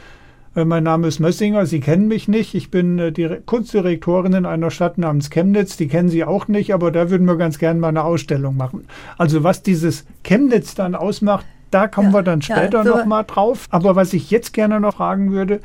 mein 0.64 0.84
Name 0.84 1.06
ist 1.06 1.18
Mössinger, 1.20 1.66
Sie 1.66 1.80
kennen 1.80 2.08
mich 2.08 2.28
nicht. 2.28 2.54
Ich 2.54 2.70
bin 2.70 2.98
äh, 2.98 3.12
die 3.12 3.28
Kunstdirektorin 3.44 4.32
in 4.32 4.46
einer 4.46 4.70
Stadt 4.70 4.98
namens 4.98 5.30
Chemnitz. 5.30 5.76
Die 5.76 5.88
kennen 5.88 6.08
Sie 6.08 6.24
auch 6.24 6.48
nicht, 6.48 6.74
aber 6.74 6.90
da 6.90 7.10
würden 7.10 7.26
wir 7.26 7.36
ganz 7.36 7.58
gerne 7.58 7.80
mal 7.80 7.88
eine 7.88 8.04
Ausstellung 8.04 8.56
machen. 8.56 8.86
Also 9.16 9.44
was 9.44 9.62
dieses 9.62 10.06
Chemnitz 10.24 10.74
dann 10.74 10.94
ausmacht, 10.94 11.46
da 11.70 11.86
kommen 11.86 12.08
ja, 12.08 12.14
wir 12.14 12.22
dann 12.22 12.42
später 12.42 12.78
ja, 12.78 12.84
so 12.84 12.96
noch 12.96 13.04
mal 13.06 13.24
drauf. 13.24 13.66
Aber 13.70 13.96
was 13.96 14.12
ich 14.12 14.30
jetzt 14.30 14.52
gerne 14.52 14.80
noch 14.80 14.96
fragen 14.96 15.32
würde, 15.32 15.60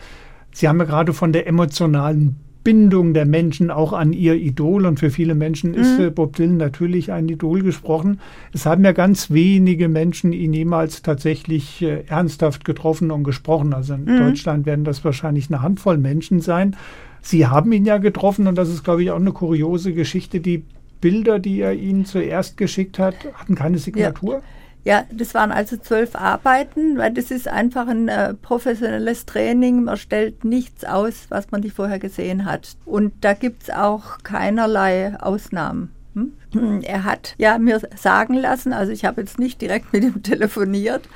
Sie 0.52 0.68
haben 0.68 0.80
ja 0.80 0.86
gerade 0.86 1.14
von 1.14 1.34
der 1.34 1.48
emotionalen 1.48 2.36
Bindung 2.64 3.14
der 3.14 3.26
Menschen 3.26 3.72
auch 3.72 3.94
an 3.94 4.14
ihr 4.14 4.36
Idol. 4.36 4.86
Und 4.86 5.00
für 5.00 5.10
viele 5.10 5.36
Menschen 5.36 5.74
ist 5.74 6.00
mhm. 6.00 6.14
Bob 6.14 6.36
Dylan 6.36 6.58
natürlich 6.58 7.12
ein 7.12 7.28
Idol 7.28 7.62
gesprochen. 7.62 8.20
Es 8.54 8.66
haben 8.66 8.84
ja 8.86 8.92
ganz 8.92 9.32
wenige 9.32 9.90
Menschen 9.90 10.34
ihn 10.34 10.54
jemals 10.54 11.02
tatsächlich 11.02 11.82
äh, 11.82 12.04
ernsthaft 12.08 12.66
getroffen 12.66 13.12
und 13.12 13.24
gesprochen. 13.24 13.74
Also 13.74 13.96
in 13.96 14.06
mhm. 14.06 14.20
Deutschland 14.20 14.66
werden 14.66 14.86
das 14.86 15.04
wahrscheinlich 15.04 15.50
eine 15.50 15.62
Handvoll 15.62 15.98
Menschen 15.98 16.40
sein. 16.40 16.76
Sie 17.22 17.48
haben 17.48 17.72
ihn 17.72 17.86
ja 17.86 17.98
getroffen 17.98 18.48
und 18.48 18.58
das 18.58 18.70
ist, 18.70 18.84
glaube 18.84 19.04
ich, 19.04 19.12
auch 19.12 19.20
eine 19.20 19.32
kuriose 19.32 19.94
Geschichte. 19.94 20.40
Die 20.40 20.64
Bilder, 21.00 21.40
die 21.40 21.60
er 21.60 21.74
Ihnen 21.74 22.06
zuerst 22.06 22.58
geschickt 22.58 23.00
hat, 23.00 23.16
hatten 23.34 23.56
keine 23.56 23.78
Signatur. 23.78 24.36
Ja. 24.36 24.42
Ja, 24.86 25.06
das 25.12 25.34
waren 25.34 25.52
also 25.54 25.78
zwölf 25.78 26.16
Arbeiten, 26.16 26.98
weil 26.98 27.14
das 27.14 27.32
ist 27.32 27.48
einfach 27.48 27.88
ein 27.88 28.10
äh, 28.10 28.34
professionelles 28.34 29.26
Training. 29.26 29.86
Man 29.86 29.96
stellt 29.96 30.44
nichts 30.44 30.84
aus, 30.84 31.28
was 31.30 31.52
man 31.52 31.62
nicht 31.62 31.76
vorher 31.76 32.00
gesehen 32.00 32.44
hat. 32.44 32.76
Und 32.86 33.14
da 33.22 33.34
gibt 33.34 33.64
es 33.64 33.70
auch 33.70 34.18
keinerlei 34.24 35.16
Ausnahmen. 35.20 35.94
Hm? 36.16 36.34
Er 36.84 37.06
hat 37.06 37.36
ja 37.38 37.58
mir 37.58 37.82
sagen 37.96 38.34
lassen, 38.34 38.74
also 38.74 38.92
ich 38.92 39.06
habe 39.06 39.22
jetzt 39.22 39.40
nicht 39.40 39.62
direkt 39.62 39.94
mit 39.94 40.04
ihm 40.04 40.22
telefoniert, 40.24 41.08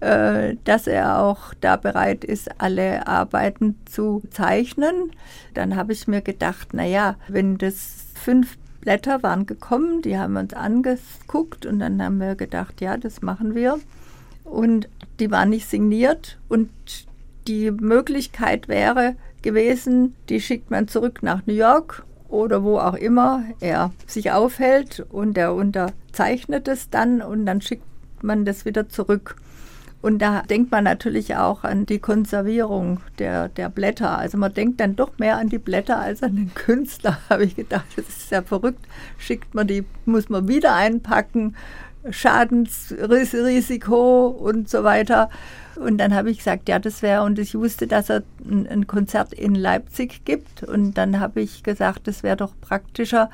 äh, 0.00 0.56
dass 0.64 0.88
er 0.88 1.20
auch 1.20 1.54
da 1.60 1.76
bereit 1.76 2.24
ist, 2.24 2.60
alle 2.60 3.06
Arbeiten 3.06 3.78
zu 3.86 4.22
zeichnen. 4.30 5.12
Dann 5.54 5.76
habe 5.76 5.92
ich 5.92 6.08
mir 6.08 6.20
gedacht, 6.20 6.74
naja, 6.74 7.14
wenn 7.28 7.58
das 7.58 8.06
fünf 8.14 8.56
Blätter 8.84 9.22
waren 9.22 9.46
gekommen, 9.46 10.02
die 10.02 10.18
haben 10.18 10.34
wir 10.34 10.40
uns 10.40 10.52
angeguckt 10.52 11.64
und 11.64 11.78
dann 11.78 12.02
haben 12.02 12.18
wir 12.18 12.34
gedacht, 12.34 12.82
ja, 12.82 12.98
das 12.98 13.22
machen 13.22 13.54
wir. 13.54 13.78
Und 14.44 14.90
die 15.20 15.30
waren 15.30 15.48
nicht 15.48 15.68
signiert 15.68 16.38
und 16.50 16.68
die 17.48 17.70
Möglichkeit 17.70 18.68
wäre 18.68 19.16
gewesen, 19.40 20.14
die 20.28 20.40
schickt 20.40 20.70
man 20.70 20.86
zurück 20.86 21.22
nach 21.22 21.46
New 21.46 21.54
York 21.54 22.04
oder 22.28 22.62
wo 22.62 22.78
auch 22.78 22.94
immer 22.94 23.44
er 23.60 23.90
sich 24.06 24.32
aufhält 24.32 25.00
und 25.10 25.38
er 25.38 25.54
unterzeichnet 25.54 26.68
es 26.68 26.90
dann 26.90 27.22
und 27.22 27.46
dann 27.46 27.62
schickt 27.62 27.84
man 28.22 28.44
das 28.44 28.66
wieder 28.66 28.88
zurück. 28.90 29.36
Und 30.04 30.18
da 30.18 30.42
denkt 30.42 30.70
man 30.70 30.84
natürlich 30.84 31.34
auch 31.34 31.64
an 31.64 31.86
die 31.86 31.98
Konservierung 31.98 33.00
der, 33.18 33.48
der 33.48 33.70
Blätter. 33.70 34.18
Also 34.18 34.36
man 34.36 34.52
denkt 34.52 34.80
dann 34.80 34.96
doch 34.96 35.16
mehr 35.16 35.38
an 35.38 35.48
die 35.48 35.56
Blätter 35.56 35.98
als 35.98 36.22
an 36.22 36.36
den 36.36 36.52
Künstler, 36.52 37.20
habe 37.30 37.44
ich 37.44 37.56
gedacht. 37.56 37.86
Das 37.96 38.06
ist 38.06 38.30
ja 38.30 38.42
verrückt. 38.42 38.84
Schickt 39.16 39.54
man 39.54 39.66
die, 39.66 39.86
muss 40.04 40.28
man 40.28 40.46
wieder 40.46 40.74
einpacken, 40.74 41.56
Schadensrisiko 42.10 44.26
und 44.26 44.68
so 44.68 44.84
weiter. 44.84 45.30
Und 45.76 45.96
dann 45.96 46.14
habe 46.14 46.30
ich 46.30 46.36
gesagt, 46.36 46.68
ja, 46.68 46.78
das 46.78 47.00
wäre, 47.00 47.22
und 47.22 47.38
ich 47.38 47.54
wusste, 47.54 47.86
dass 47.86 48.10
er 48.10 48.24
ein, 48.44 48.66
ein 48.66 48.86
Konzert 48.86 49.32
in 49.32 49.54
Leipzig 49.54 50.26
gibt. 50.26 50.64
Und 50.64 50.98
dann 50.98 51.18
habe 51.18 51.40
ich 51.40 51.62
gesagt, 51.62 52.08
das 52.08 52.22
wäre 52.22 52.36
doch 52.36 52.52
praktischer, 52.60 53.30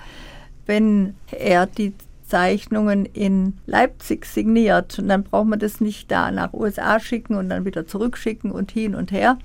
wenn 0.67 1.17
er 1.33 1.67
die 1.67 1.95
Zeichnungen 2.31 3.05
in 3.05 3.59
Leipzig 3.67 4.25
signiert. 4.25 4.99
Und 4.99 5.09
dann 5.09 5.25
braucht 5.25 5.49
man 5.49 5.59
das 5.59 5.81
nicht 5.81 6.11
da 6.11 6.31
nach 6.31 6.53
USA 6.53 7.01
schicken 7.01 7.35
und 7.35 7.49
dann 7.49 7.65
wieder 7.65 7.87
zurückschicken 7.87 8.53
und 8.53 8.71
hin 8.71 8.95
und 8.95 9.11
her. 9.11 9.39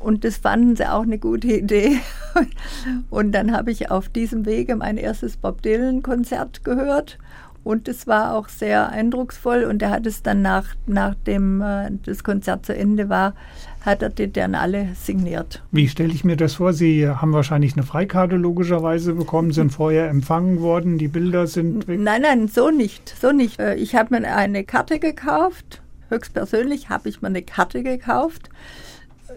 Und 0.00 0.24
das 0.24 0.36
fanden 0.36 0.76
sie 0.76 0.90
auch 0.90 1.04
eine 1.04 1.18
gute 1.18 1.48
Idee. 1.48 1.98
Und 3.10 3.32
dann 3.32 3.50
habe 3.52 3.70
ich 3.70 3.90
auf 3.90 4.10
diesem 4.10 4.44
Wege 4.44 4.76
mein 4.76 4.98
erstes 4.98 5.38
Bob 5.38 5.62
Dylan-Konzert 5.62 6.64
gehört. 6.64 7.18
Und 7.66 7.88
es 7.88 8.06
war 8.06 8.36
auch 8.36 8.48
sehr 8.48 8.90
eindrucksvoll. 8.90 9.64
Und 9.64 9.82
er 9.82 9.90
hat 9.90 10.06
es 10.06 10.22
dann 10.22 10.40
nach, 10.40 10.76
nachdem 10.86 11.60
äh, 11.60 11.90
das 12.04 12.22
Konzert 12.22 12.64
zu 12.64 12.72
Ende 12.72 13.08
war, 13.08 13.34
hat 13.80 14.02
er 14.02 14.10
die 14.10 14.32
dann 14.32 14.54
alle 14.54 14.90
signiert. 14.94 15.64
Wie 15.72 15.88
stelle 15.88 16.12
ich 16.12 16.22
mir 16.22 16.36
das 16.36 16.54
vor? 16.54 16.72
Sie 16.72 17.08
haben 17.08 17.32
wahrscheinlich 17.32 17.72
eine 17.72 17.82
Freikarte 17.82 18.36
logischerweise 18.36 19.14
bekommen, 19.14 19.50
sind 19.50 19.70
vorher 19.70 20.08
empfangen 20.08 20.60
worden, 20.60 20.96
die 20.96 21.08
Bilder 21.08 21.48
sind 21.48 21.88
weg? 21.88 21.98
Nein, 21.98 22.22
nein, 22.22 22.46
so 22.46 22.70
nicht, 22.70 23.12
so 23.20 23.32
nicht. 23.32 23.58
Äh, 23.58 23.74
ich 23.74 23.96
habe 23.96 24.16
mir 24.16 24.32
eine 24.32 24.62
Karte 24.62 25.00
gekauft, 25.00 25.82
höchstpersönlich 26.08 26.88
habe 26.88 27.08
ich 27.08 27.20
mir 27.20 27.28
eine 27.28 27.42
Karte 27.42 27.82
gekauft. 27.82 28.48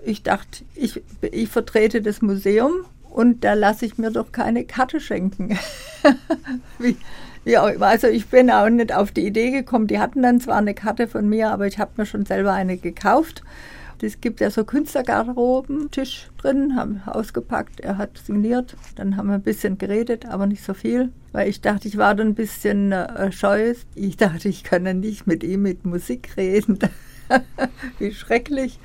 Ich 0.06 0.22
dachte, 0.22 0.66
ich, 0.76 1.02
ich 1.32 1.50
vertrete 1.50 2.04
das 2.04 2.22
Museum 2.22 2.74
und 3.10 3.44
da 3.44 3.54
lasse 3.54 3.88
ich 3.88 3.98
mir 3.98 4.12
doch 4.12 4.32
keine 4.32 4.66
Karte 4.66 5.00
schenken. 5.00 5.58
Wie, 6.78 6.96
ja, 7.46 7.64
also 7.64 8.08
ich 8.08 8.28
bin 8.28 8.50
auch 8.50 8.70
nicht 8.70 8.94
auf 8.94 9.12
die 9.12 9.26
Idee 9.26 9.52
gekommen. 9.52 9.88
Die 9.88 10.00
hatten 10.00 10.22
dann 10.22 10.40
zwar 10.40 10.58
eine 10.58 10.74
Karte 10.74 11.08
von 11.08 11.28
mir, 11.28 11.52
aber 11.52 11.68
ich 11.68 11.80
habe 11.80 11.92
mir 11.98 12.06
schon 12.06 12.26
selber 12.26 12.54
eine 12.54 12.78
gekauft. 12.78 13.44
Es 14.02 14.22
gibt 14.22 14.40
ja 14.40 14.50
so 14.50 14.64
Künstlergarderoben, 14.64 15.92
Tisch 15.92 16.30
drin, 16.38 16.78
haben 16.78 17.02
ausgepackt, 17.06 17.82
er 17.82 17.98
hat 17.98 18.18
signiert. 18.18 18.78
Dann 18.96 19.18
haben 19.18 19.28
wir 19.28 19.36
ein 19.36 19.42
bisschen 19.42 19.78
geredet, 19.78 20.26
aber 20.26 20.48
nicht 20.48 20.64
so 20.64 20.74
viel, 20.74 21.12
weil 21.34 21.50
ich 21.50 21.60
dachte, 21.60 21.88
ich 21.90 21.98
war 21.98 22.16
dann 22.16 22.28
ein 22.28 22.36
bisschen 22.36 22.94
äh, 22.94 23.32
scheu. 23.34 23.74
Ich 23.96 24.16
dachte, 24.16 24.48
ich 24.48 24.64
kann 24.64 24.86
ja 24.86 24.94
nicht 24.94 25.28
mit 25.28 25.44
ihm 25.44 25.64
mit 25.64 25.86
Musik 25.86 26.38
reden. 26.38 26.80
Wie 28.00 28.14
schrecklich. 28.14 28.80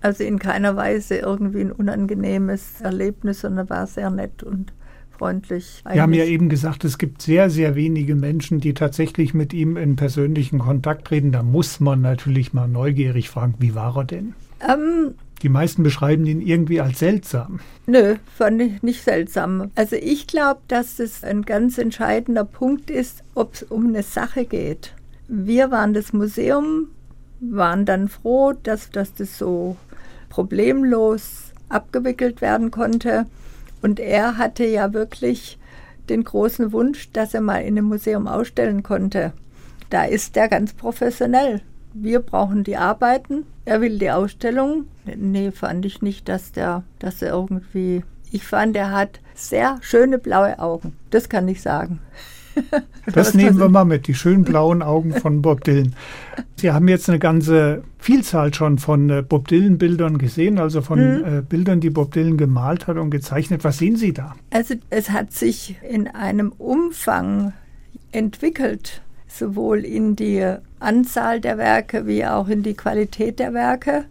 Also 0.00 0.24
in 0.24 0.38
keiner 0.38 0.76
Weise 0.76 1.16
irgendwie 1.16 1.60
ein 1.60 1.72
unangenehmes 1.72 2.80
Erlebnis, 2.80 3.42
sondern 3.42 3.68
war 3.68 3.86
sehr 3.86 4.08
nett 4.10 4.42
und 4.42 4.72
freundlich. 5.18 5.82
Wir 5.90 6.02
haben 6.02 6.14
ja 6.14 6.24
eben 6.24 6.48
gesagt, 6.48 6.84
es 6.84 6.98
gibt 6.98 7.22
sehr, 7.22 7.50
sehr 7.50 7.74
wenige 7.74 8.14
Menschen, 8.14 8.60
die 8.60 8.74
tatsächlich 8.74 9.34
mit 9.34 9.52
ihm 9.52 9.76
in 9.76 9.96
persönlichen 9.96 10.60
Kontakt 10.60 11.08
treten. 11.08 11.32
Da 11.32 11.42
muss 11.42 11.80
man 11.80 12.00
natürlich 12.00 12.52
mal 12.52 12.68
neugierig 12.68 13.28
fragen, 13.28 13.54
wie 13.58 13.74
war 13.74 13.96
er 13.96 14.04
denn? 14.04 14.34
Ähm, 14.66 15.14
die 15.42 15.48
meisten 15.48 15.82
beschreiben 15.82 16.26
ihn 16.26 16.40
irgendwie 16.40 16.80
als 16.80 16.98
seltsam. 16.98 17.60
Nö, 17.86 18.16
fand 18.36 18.60
ich 18.60 18.82
nicht 18.82 19.02
seltsam. 19.02 19.70
Also 19.74 19.96
ich 19.96 20.26
glaube, 20.26 20.60
dass 20.68 20.98
es 20.98 21.22
ein 21.22 21.42
ganz 21.42 21.78
entscheidender 21.78 22.44
Punkt 22.44 22.90
ist, 22.90 23.22
ob 23.34 23.54
es 23.54 23.62
um 23.62 23.88
eine 23.88 24.02
Sache 24.02 24.44
geht. 24.44 24.94
Wir 25.28 25.70
waren 25.70 25.94
das 25.94 26.12
Museum, 26.12 26.88
waren 27.40 27.84
dann 27.84 28.08
froh, 28.08 28.52
dass, 28.62 28.90
dass 28.90 29.14
das 29.14 29.38
so 29.38 29.76
problemlos 30.28 31.52
abgewickelt 31.68 32.40
werden 32.40 32.70
konnte. 32.70 33.26
Und 33.82 34.00
er 34.00 34.38
hatte 34.38 34.64
ja 34.64 34.92
wirklich 34.92 35.58
den 36.08 36.24
großen 36.24 36.72
Wunsch, 36.72 37.10
dass 37.12 37.34
er 37.34 37.40
mal 37.40 37.58
in 37.58 37.78
einem 37.78 37.86
Museum 37.86 38.26
ausstellen 38.26 38.82
konnte. 38.82 39.32
Da 39.90 40.04
ist 40.04 40.36
er 40.36 40.48
ganz 40.48 40.72
professionell. 40.72 41.62
Wir 41.94 42.20
brauchen 42.20 42.64
die 42.64 42.76
Arbeiten. 42.76 43.44
Er 43.64 43.80
will 43.80 43.98
die 43.98 44.10
Ausstellung. 44.10 44.86
Nee, 45.04 45.50
fand 45.50 45.84
ich 45.86 46.02
nicht, 46.02 46.28
dass 46.28 46.52
der, 46.52 46.82
dass 46.98 47.22
er 47.22 47.32
irgendwie. 47.32 48.04
Ich 48.30 48.44
fand, 48.44 48.76
er 48.76 48.90
hat 48.90 49.20
sehr 49.34 49.78
schöne 49.80 50.18
blaue 50.18 50.58
Augen. 50.58 50.96
Das 51.10 51.28
kann 51.28 51.48
ich 51.48 51.62
sagen. 51.62 52.00
Das 53.12 53.34
nehmen 53.34 53.58
wir 53.58 53.68
mal 53.68 53.84
mit, 53.84 54.06
die 54.06 54.14
schönen 54.14 54.44
blauen 54.44 54.82
Augen 54.82 55.14
von 55.14 55.40
Bob 55.40 55.64
Dylan. 55.64 55.94
Sie 56.56 56.70
haben 56.70 56.88
jetzt 56.88 57.08
eine 57.08 57.18
ganze 57.18 57.82
Vielzahl 57.98 58.52
schon 58.52 58.78
von 58.78 59.08
äh, 59.08 59.22
Bob 59.22 59.48
Dylan-Bildern 59.48 60.18
gesehen, 60.18 60.58
also 60.58 60.82
von 60.82 60.98
äh, 60.98 61.42
Bildern, 61.48 61.80
die 61.80 61.90
Bob 61.90 62.12
Dylan 62.12 62.36
gemalt 62.36 62.86
hat 62.86 62.98
und 62.98 63.10
gezeichnet. 63.10 63.64
Was 63.64 63.78
sehen 63.78 63.96
Sie 63.96 64.12
da? 64.12 64.34
Also 64.50 64.74
es 64.90 65.10
hat 65.10 65.32
sich 65.32 65.76
in 65.88 66.06
einem 66.06 66.52
Umfang 66.58 67.54
entwickelt, 68.12 69.02
sowohl 69.26 69.84
in 69.84 70.16
die 70.16 70.44
Anzahl 70.80 71.40
der 71.40 71.58
Werke 71.58 72.06
wie 72.06 72.26
auch 72.26 72.48
in 72.48 72.62
die 72.62 72.74
Qualität 72.74 73.38
der 73.38 73.54
Werke 73.54 74.04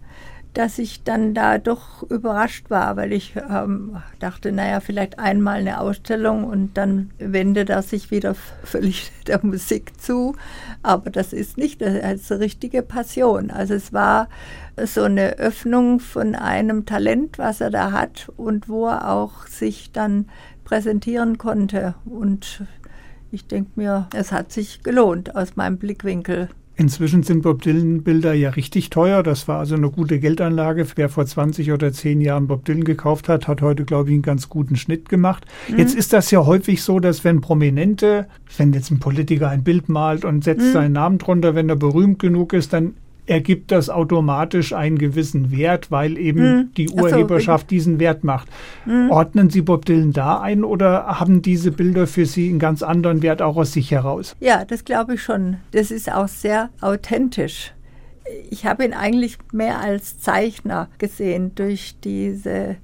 dass 0.57 0.79
ich 0.79 1.03
dann 1.03 1.35
da 1.35 1.59
doch 1.59 2.01
überrascht 2.09 2.71
war, 2.71 2.97
weil 2.97 3.13
ich 3.13 3.35
ähm, 3.35 3.97
dachte, 4.17 4.51
naja, 4.51 4.79
vielleicht 4.79 5.19
einmal 5.19 5.59
eine 5.59 5.79
Ausstellung 5.79 6.45
und 6.45 6.75
dann 6.75 7.11
wendet 7.19 7.69
er 7.69 7.83
sich 7.83 8.09
wieder 8.09 8.33
völlig 8.63 9.11
der 9.27 9.45
Musik 9.45 10.01
zu. 10.01 10.35
Aber 10.81 11.11
das 11.11 11.31
ist 11.31 11.59
nicht, 11.59 11.81
das 11.81 12.21
ist 12.21 12.31
eine 12.31 12.41
richtige 12.41 12.81
Passion. 12.81 13.51
Also 13.51 13.75
es 13.75 13.93
war 13.93 14.29
so 14.83 15.03
eine 15.03 15.37
Öffnung 15.37 15.99
von 15.99 16.33
einem 16.33 16.87
Talent, 16.87 17.37
was 17.37 17.61
er 17.61 17.69
da 17.69 17.91
hat 17.91 18.31
und 18.35 18.67
wo 18.67 18.87
er 18.87 19.11
auch 19.11 19.45
sich 19.45 19.91
dann 19.91 20.27
präsentieren 20.63 21.37
konnte. 21.37 21.93
Und 22.03 22.63
ich 23.31 23.45
denke 23.45 23.73
mir, 23.75 24.07
es 24.15 24.31
hat 24.31 24.51
sich 24.51 24.81
gelohnt 24.81 25.35
aus 25.35 25.55
meinem 25.55 25.77
Blickwinkel. 25.77 26.49
Inzwischen 26.79 27.24
sind 27.24 27.41
Bob 27.41 27.63
Dylan-Bilder 27.63 28.34
ja 28.34 28.51
richtig 28.51 28.91
teuer. 28.91 29.24
Das 29.24 29.48
war 29.48 29.57
also 29.57 29.74
eine 29.74 29.89
gute 29.89 30.19
Geldanlage. 30.19 30.86
Wer 30.96 31.10
vor 31.10 31.25
20 31.25 31.72
oder 31.72 31.91
10 31.91 32.22
Jahren 32.22 32.46
Bob 32.46 32.65
Dylan 32.65 32.84
gekauft 32.84 33.27
hat, 33.29 33.48
hat 33.48 33.63
heute, 33.63 33.84
glaube 33.84 34.10
ich, 34.10 34.13
einen 34.13 34.22
ganz 34.22 34.48
guten 34.48 34.75
Schnitt 34.75 35.10
gemacht. 35.10 35.46
Mhm. 35.67 35.79
Jetzt 35.79 35.96
ist 35.96 36.13
das 36.13 36.29
ja 36.29 36.46
häufig 36.46 36.84
so, 36.84 37.00
dass 37.00 37.24
wenn 37.24 37.41
Prominente, 37.41 38.27
wenn 38.57 38.74
jetzt 38.74 38.91
ein 38.91 39.00
Politiker 39.00 39.50
ein 39.50 39.63
Bild 39.63 39.89
malt 39.89 40.24
und 40.24 40.43
setzt 40.43 40.67
mhm. 40.67 40.74
seinen 40.74 40.91
Namen 40.93 41.17
drunter, 41.17 41.55
wenn 41.55 41.67
er 41.67 41.75
berühmt 41.75 42.19
genug 42.19 42.53
ist, 42.53 42.74
dann 42.74 42.93
ergibt 43.27 43.72
das 43.72 43.89
automatisch 43.89 44.74
einen 44.74 44.98
gewissen 44.98 45.51
Wert, 45.51 45.91
weil 45.91 46.17
eben 46.17 46.39
hm. 46.39 46.69
die 46.75 46.89
Urheberschaft 46.89 47.67
so. 47.67 47.69
diesen 47.69 48.00
Wert 48.00 48.24
macht. 48.24 48.48
Hm. 48.86 49.12
Ordnen 49.12 49.50
Sie 49.50 49.62
Bob 49.62 49.86
Dylan 49.86 50.13
da 50.13 50.39
ein 50.39 50.63
oder 50.63 51.19
haben 51.19 51.41
diese 51.41 51.72
Bilder 51.72 52.07
für 52.07 52.25
Sie 52.25 52.50
einen 52.50 52.60
ganz 52.60 52.81
anderen 52.81 53.22
Wert 53.22 53.41
auch 53.41 53.57
aus 53.57 53.74
sich 53.74 53.91
heraus? 53.91 54.36
Ja, 54.39 54.65
das 54.65 54.86
glaube 54.86 55.15
ich 55.15 55.22
schon. 55.22 55.57
Das 55.72 55.91
ist 55.91 56.12
auch 56.12 56.27
sehr 56.27 56.69
authentisch. 56.81 57.74
Ich 58.50 58.65
habe 58.65 58.84
ihn 58.84 58.93
eigentlich 58.93 59.38
mehr 59.51 59.79
als 59.79 60.19
Zeichner 60.19 60.89
gesehen 60.98 61.53
durch 61.55 61.96
diese, 62.03 62.75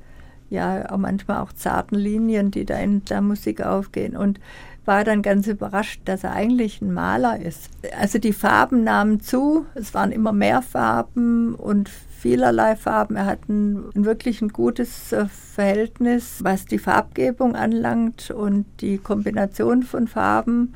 ja, 0.50 0.90
auch 0.90 0.98
manchmal 0.98 1.42
auch 1.42 1.52
zarten 1.52 1.96
Linien, 1.96 2.52
die 2.52 2.66
da 2.66 2.78
in 2.78 3.04
der 3.06 3.22
Musik 3.22 3.62
aufgehen. 3.62 4.16
Und 4.16 4.40
war 4.86 5.04
dann 5.04 5.22
ganz 5.22 5.48
überrascht, 5.48 6.02
dass 6.06 6.24
er 6.24 6.34
eigentlich 6.34 6.82
ein 6.82 6.94
Maler 6.94 7.40
ist. 7.40 7.70
Also 8.00 8.20
die 8.20 8.34
Farben 8.34 8.84
nahmen 8.84 9.20
zu, 9.20 9.66
es 9.76 9.94
waren 9.94 10.12
immer 10.12 10.34
mehr 10.34 10.62
Farben 10.62 11.56
und 11.56 11.90
vielerlei 11.90 12.76
Farben. 12.76 13.18
Er 13.18 13.26
hat 13.26 13.50
ein, 13.50 13.84
wirklich 13.94 14.42
ein 14.42 14.50
gutes 14.50 15.12
äh, 15.12 15.26
Verhältnis, 15.26 16.40
was 16.42 16.66
die 16.66 16.80
Farbgebung 16.80 17.56
anlangt 17.56 18.32
und 18.32 18.66
die 18.80 18.98
Kombination 18.98 19.84
von 19.84 20.08
Farben. 20.08 20.74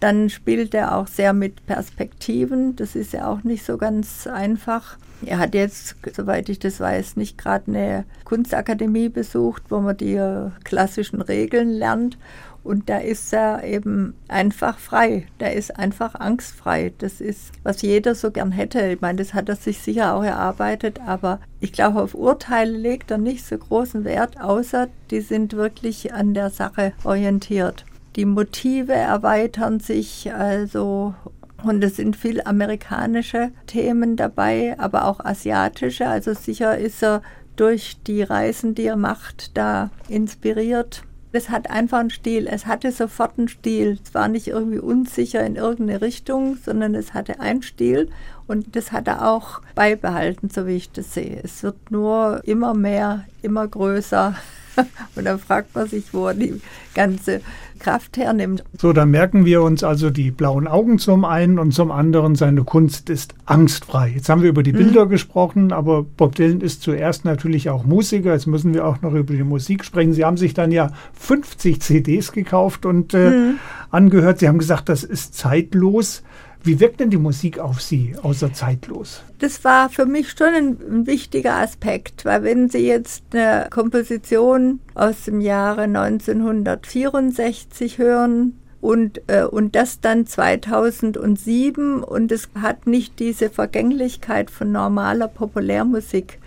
Dann 0.00 0.30
spielt 0.30 0.74
er 0.74 0.96
auch 0.96 1.06
sehr 1.06 1.32
mit 1.32 1.66
Perspektiven. 1.66 2.74
Das 2.74 2.96
ist 2.96 3.12
ja 3.12 3.28
auch 3.28 3.44
nicht 3.44 3.64
so 3.64 3.76
ganz 3.76 4.26
einfach. 4.26 4.96
Er 5.24 5.38
hat 5.38 5.54
jetzt, 5.54 5.96
soweit 6.16 6.48
ich 6.48 6.58
das 6.58 6.80
weiß, 6.80 7.16
nicht 7.16 7.36
gerade 7.36 7.64
eine 7.68 8.04
Kunstakademie 8.24 9.10
besucht, 9.10 9.64
wo 9.68 9.80
man 9.80 9.96
die 9.96 10.14
äh, 10.14 10.50
klassischen 10.64 11.20
Regeln 11.20 11.70
lernt. 11.70 12.16
Und 12.62 12.88
da 12.88 12.98
ist 12.98 13.32
er 13.32 13.64
eben 13.64 14.14
einfach 14.28 14.78
frei. 14.78 15.26
Der 15.40 15.54
ist 15.54 15.76
einfach 15.78 16.14
angstfrei. 16.14 16.92
Das 16.98 17.20
ist, 17.20 17.52
was 17.62 17.82
jeder 17.82 18.14
so 18.14 18.30
gern 18.30 18.52
hätte. 18.52 18.86
Ich 18.88 19.00
meine, 19.00 19.18
das 19.18 19.34
hat 19.34 19.48
er 19.48 19.56
sich 19.56 19.78
sicher 19.78 20.14
auch 20.14 20.22
erarbeitet, 20.22 21.00
aber 21.00 21.40
ich 21.60 21.72
glaube, 21.72 22.02
auf 22.02 22.14
Urteile 22.14 22.76
legt 22.76 23.10
er 23.10 23.18
nicht 23.18 23.46
so 23.46 23.56
großen 23.56 24.04
Wert, 24.04 24.40
außer 24.40 24.88
die 25.10 25.20
sind 25.20 25.54
wirklich 25.54 26.12
an 26.12 26.34
der 26.34 26.50
Sache 26.50 26.92
orientiert. 27.04 27.84
Die 28.16 28.24
Motive 28.24 28.92
erweitern 28.92 29.80
sich 29.80 30.32
also 30.32 31.14
und 31.62 31.84
es 31.84 31.96
sind 31.96 32.16
viel 32.16 32.40
amerikanische 32.42 33.50
Themen 33.66 34.16
dabei, 34.16 34.74
aber 34.78 35.06
auch 35.06 35.20
asiatische. 35.20 36.06
Also 36.08 36.34
sicher 36.34 36.78
ist 36.78 37.02
er 37.02 37.22
durch 37.56 37.98
die 38.06 38.22
Reisen, 38.22 38.74
die 38.74 38.86
er 38.86 38.96
macht, 38.96 39.56
da 39.56 39.90
inspiriert 40.08 41.04
es 41.32 41.48
hat 41.48 41.70
einfach 41.70 41.98
einen 41.98 42.10
Stil. 42.10 42.46
Es 42.48 42.66
hatte 42.66 42.90
sofort 42.92 43.38
einen 43.38 43.48
Stil. 43.48 43.98
Es 44.02 44.14
war 44.14 44.28
nicht 44.28 44.48
irgendwie 44.48 44.78
unsicher 44.78 45.44
in 45.44 45.56
irgendeine 45.56 46.00
Richtung, 46.00 46.56
sondern 46.64 46.94
es 46.94 47.14
hatte 47.14 47.40
einen 47.40 47.62
Stil 47.62 48.10
und 48.46 48.74
das 48.74 48.90
hat 48.90 49.06
er 49.06 49.28
auch 49.28 49.62
beibehalten, 49.76 50.50
so 50.50 50.66
wie 50.66 50.76
ich 50.76 50.90
das 50.90 51.14
sehe. 51.14 51.40
Es 51.42 51.62
wird 51.62 51.90
nur 51.90 52.40
immer 52.44 52.74
mehr, 52.74 53.24
immer 53.42 53.68
größer. 53.68 54.34
Und 55.16 55.24
dann 55.24 55.38
fragt 55.38 55.74
man 55.74 55.88
sich, 55.88 56.14
wo 56.14 56.28
er 56.28 56.34
die 56.34 56.60
ganze 56.94 57.42
Kraft 57.80 58.16
hernimmt. 58.16 58.62
So, 58.78 58.92
dann 58.92 59.10
merken 59.10 59.44
wir 59.44 59.62
uns 59.62 59.82
also 59.82 60.10
die 60.10 60.30
blauen 60.30 60.68
Augen 60.68 60.98
zum 60.98 61.24
einen 61.24 61.58
und 61.58 61.72
zum 61.72 61.90
anderen, 61.90 62.36
seine 62.36 62.62
Kunst 62.62 63.10
ist 63.10 63.34
angstfrei. 63.46 64.12
Jetzt 64.14 64.28
haben 64.28 64.42
wir 64.42 64.50
über 64.50 64.62
die 64.62 64.72
Bilder 64.72 65.06
mhm. 65.06 65.10
gesprochen, 65.10 65.72
aber 65.72 66.04
Bob 66.04 66.36
Dylan 66.36 66.60
ist 66.60 66.82
zuerst 66.82 67.24
natürlich 67.24 67.70
auch 67.70 67.84
Musiker. 67.84 68.32
Jetzt 68.32 68.46
müssen 68.46 68.74
wir 68.74 68.86
auch 68.86 69.02
noch 69.02 69.14
über 69.14 69.34
die 69.34 69.42
Musik 69.42 69.84
sprechen. 69.84 70.12
Sie 70.12 70.24
haben 70.24 70.36
sich 70.36 70.54
dann 70.54 70.70
ja 70.70 70.92
50 71.14 71.80
CDs 71.82 72.32
gekauft 72.32 72.86
und 72.86 73.14
äh, 73.14 73.30
mhm. 73.30 73.58
angehört. 73.90 74.38
Sie 74.38 74.48
haben 74.48 74.58
gesagt, 74.58 74.88
das 74.88 75.02
ist 75.02 75.34
zeitlos. 75.34 76.22
Wie 76.62 76.78
wirkt 76.78 77.00
denn 77.00 77.08
die 77.08 77.16
Musik 77.16 77.58
auf 77.58 77.80
Sie, 77.80 78.14
außer 78.22 78.52
zeitlos? 78.52 79.22
Das 79.38 79.64
war 79.64 79.88
für 79.88 80.04
mich 80.04 80.30
schon 80.30 80.48
ein, 80.48 81.06
wichtiger 81.06 81.54
Aspekt, 81.54 82.26
weil 82.26 82.42
wenn 82.42 82.68
Sie 82.68 82.86
jetzt 82.86 83.24
eine 83.32 83.68
Komposition 83.70 84.80
aus 84.94 85.24
dem 85.24 85.40
Jahre 85.40 85.82
1964 85.82 87.98
hören, 87.98 88.60
und, 88.80 89.20
äh, 89.26 89.44
und 89.44 89.76
das 89.76 90.00
dann 90.00 90.26
2007 90.26 92.02
und 92.02 92.32
es 92.32 92.48
hat 92.60 92.86
nicht 92.86 93.18
diese 93.18 93.50
Vergänglichkeit 93.50 94.50
von 94.50 94.72
normaler 94.72 95.28
Populärmusik. 95.28 96.38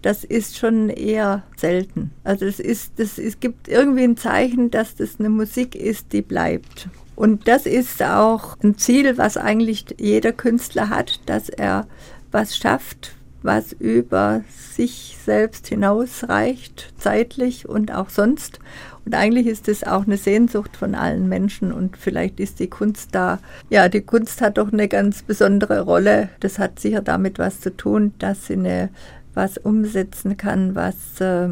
Das 0.00 0.24
ist 0.24 0.58
schon 0.58 0.90
eher 0.90 1.42
selten. 1.56 2.10
Also 2.24 2.44
es 2.44 2.60
ist, 2.60 2.94
das, 2.96 3.18
es 3.18 3.40
gibt 3.40 3.68
irgendwie 3.68 4.04
ein 4.04 4.16
Zeichen, 4.16 4.70
dass 4.70 4.96
das 4.96 5.18
eine 5.18 5.28
Musik 5.28 5.74
ist, 5.74 6.12
die 6.12 6.22
bleibt. 6.22 6.88
Und 7.14 7.46
das 7.48 7.66
ist 7.66 8.02
auch 8.02 8.56
ein 8.62 8.78
Ziel, 8.78 9.18
was 9.18 9.36
eigentlich 9.36 9.86
jeder 9.98 10.32
Künstler 10.32 10.88
hat, 10.88 11.20
dass 11.26 11.48
er 11.48 11.86
was 12.30 12.56
schafft, 12.56 13.14
was 13.42 13.72
über 13.72 14.42
sich 14.74 15.18
selbst 15.24 15.66
hinausreicht, 15.66 16.92
zeitlich 16.98 17.68
und 17.68 17.92
auch 17.92 18.08
sonst. 18.08 18.60
Und 19.04 19.14
eigentlich 19.14 19.46
ist 19.46 19.68
es 19.68 19.84
auch 19.84 20.06
eine 20.06 20.16
Sehnsucht 20.16 20.76
von 20.76 20.94
allen 20.94 21.28
Menschen 21.28 21.72
und 21.72 21.96
vielleicht 21.96 22.38
ist 22.40 22.60
die 22.60 22.68
Kunst 22.68 23.14
da. 23.14 23.40
Ja, 23.68 23.88
die 23.88 24.00
Kunst 24.00 24.40
hat 24.40 24.58
doch 24.58 24.72
eine 24.72 24.88
ganz 24.88 25.22
besondere 25.22 25.80
Rolle. 25.80 26.28
Das 26.40 26.58
hat 26.58 26.78
sicher 26.78 27.02
damit 27.02 27.38
was 27.38 27.60
zu 27.60 27.76
tun, 27.76 28.14
dass 28.18 28.46
sie 28.46 28.54
eine, 28.54 28.90
was 29.34 29.58
umsetzen 29.58 30.36
kann, 30.36 30.74
was 30.74 31.20
äh, 31.20 31.48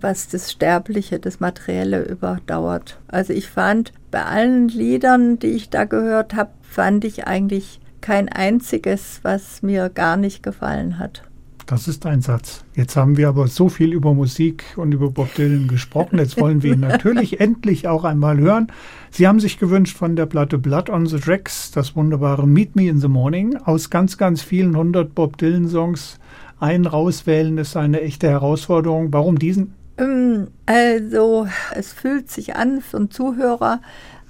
was 0.00 0.28
das 0.28 0.50
Sterbliche, 0.50 1.18
das 1.18 1.40
Materielle 1.40 2.02
überdauert. 2.04 2.98
Also 3.08 3.32
ich 3.32 3.48
fand 3.48 3.92
bei 4.10 4.24
allen 4.24 4.68
Liedern, 4.68 5.38
die 5.38 5.48
ich 5.48 5.70
da 5.70 5.84
gehört 5.84 6.34
habe, 6.34 6.50
fand 6.62 7.04
ich 7.04 7.26
eigentlich 7.26 7.80
kein 8.00 8.28
einziges, 8.28 9.20
was 9.22 9.62
mir 9.62 9.88
gar 9.88 10.16
nicht 10.16 10.42
gefallen 10.42 10.98
hat. 10.98 11.22
Das 11.66 11.88
ist 11.88 12.04
ein 12.06 12.20
Satz. 12.20 12.64
Jetzt 12.74 12.96
haben 12.96 13.16
wir 13.16 13.28
aber 13.28 13.46
so 13.46 13.68
viel 13.68 13.92
über 13.92 14.14
Musik 14.14 14.64
und 14.76 14.92
über 14.92 15.10
Bob 15.10 15.34
Dylan 15.34 15.68
gesprochen. 15.68 16.18
Jetzt 16.18 16.38
wollen 16.38 16.62
wir 16.62 16.74
ihn 16.74 16.80
natürlich 16.80 17.40
endlich 17.40 17.86
auch 17.88 18.04
einmal 18.04 18.38
hören. 18.38 18.66
Sie 19.10 19.28
haben 19.28 19.40
sich 19.40 19.58
gewünscht 19.58 19.96
von 19.96 20.16
der 20.16 20.26
Platte 20.26 20.58
Blood 20.58 20.90
on 20.90 21.06
the 21.06 21.18
Tracks 21.18 21.70
das 21.70 21.94
wunderbare 21.94 22.46
Meet 22.46 22.76
Me 22.76 22.88
in 22.88 22.98
the 22.98 23.08
Morning 23.08 23.56
aus 23.56 23.90
ganz, 23.90 24.18
ganz 24.18 24.42
vielen 24.42 24.76
hundert 24.76 25.14
Bob 25.14 25.38
Dylan 25.38 25.68
Songs. 25.68 26.18
Einen 26.62 26.86
rauswählen 26.86 27.58
ist 27.58 27.76
eine 27.76 28.02
echte 28.02 28.28
Herausforderung. 28.28 29.12
Warum 29.12 29.36
diesen? 29.36 29.74
Ähm, 29.98 30.46
also 30.64 31.48
es 31.74 31.92
fühlt 31.92 32.30
sich 32.30 32.54
an 32.54 32.80
für 32.80 32.98
einen 32.98 33.10
Zuhörer, 33.10 33.80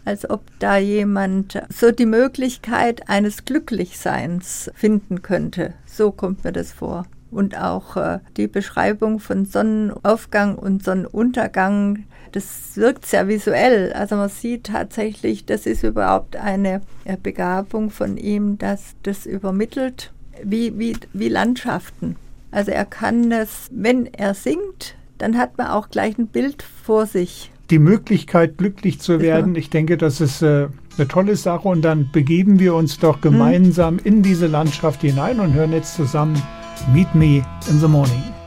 als 0.06 0.30
ob 0.30 0.40
da 0.58 0.78
jemand 0.78 1.62
so 1.68 1.90
die 1.90 2.06
Möglichkeit 2.06 3.10
eines 3.10 3.44
Glücklichseins 3.44 4.70
finden 4.74 5.20
könnte. 5.20 5.74
So 5.84 6.10
kommt 6.10 6.42
mir 6.42 6.52
das 6.52 6.72
vor. 6.72 7.04
Und 7.30 7.58
auch 7.58 7.98
äh, 7.98 8.20
die 8.38 8.46
Beschreibung 8.46 9.20
von 9.20 9.44
Sonnenaufgang 9.44 10.56
und 10.56 10.82
Sonnenuntergang, 10.82 12.04
das 12.32 12.78
wirkt 12.78 13.04
sehr 13.04 13.28
visuell. 13.28 13.92
Also 13.92 14.16
man 14.16 14.30
sieht 14.30 14.68
tatsächlich, 14.68 15.44
das 15.44 15.66
ist 15.66 15.82
überhaupt 15.82 16.36
eine 16.36 16.80
Begabung 17.22 17.90
von 17.90 18.16
ihm, 18.16 18.56
dass 18.56 18.94
das 19.02 19.26
übermittelt, 19.26 20.14
wie, 20.44 20.78
wie, 20.78 20.96
wie 21.12 21.28
Landschaften. 21.28 22.16
Also 22.50 22.70
er 22.70 22.84
kann 22.84 23.32
es, 23.32 23.68
wenn 23.72 24.06
er 24.06 24.34
singt, 24.34 24.94
dann 25.18 25.38
hat 25.38 25.56
man 25.56 25.68
auch 25.68 25.88
gleich 25.88 26.18
ein 26.18 26.26
Bild 26.26 26.62
vor 26.62 27.06
sich. 27.06 27.50
Die 27.70 27.78
Möglichkeit, 27.78 28.58
glücklich 28.58 29.00
zu 29.00 29.20
werden, 29.20 29.54
ich 29.56 29.70
denke, 29.70 29.96
das 29.96 30.20
ist 30.20 30.42
äh, 30.42 30.68
eine 30.98 31.08
tolle 31.08 31.36
Sache. 31.36 31.68
Und 31.68 31.82
dann 31.82 32.10
begeben 32.12 32.58
wir 32.58 32.74
uns 32.74 32.98
doch 32.98 33.20
gemeinsam 33.20 33.98
hm. 33.98 34.04
in 34.04 34.22
diese 34.22 34.46
Landschaft 34.46 35.00
hinein 35.00 35.40
und 35.40 35.54
hören 35.54 35.72
jetzt 35.72 35.94
zusammen 35.94 36.40
Meet 36.92 37.14
Me 37.14 37.44
in 37.70 37.78
the 37.80 37.88
Morning. 37.88 38.41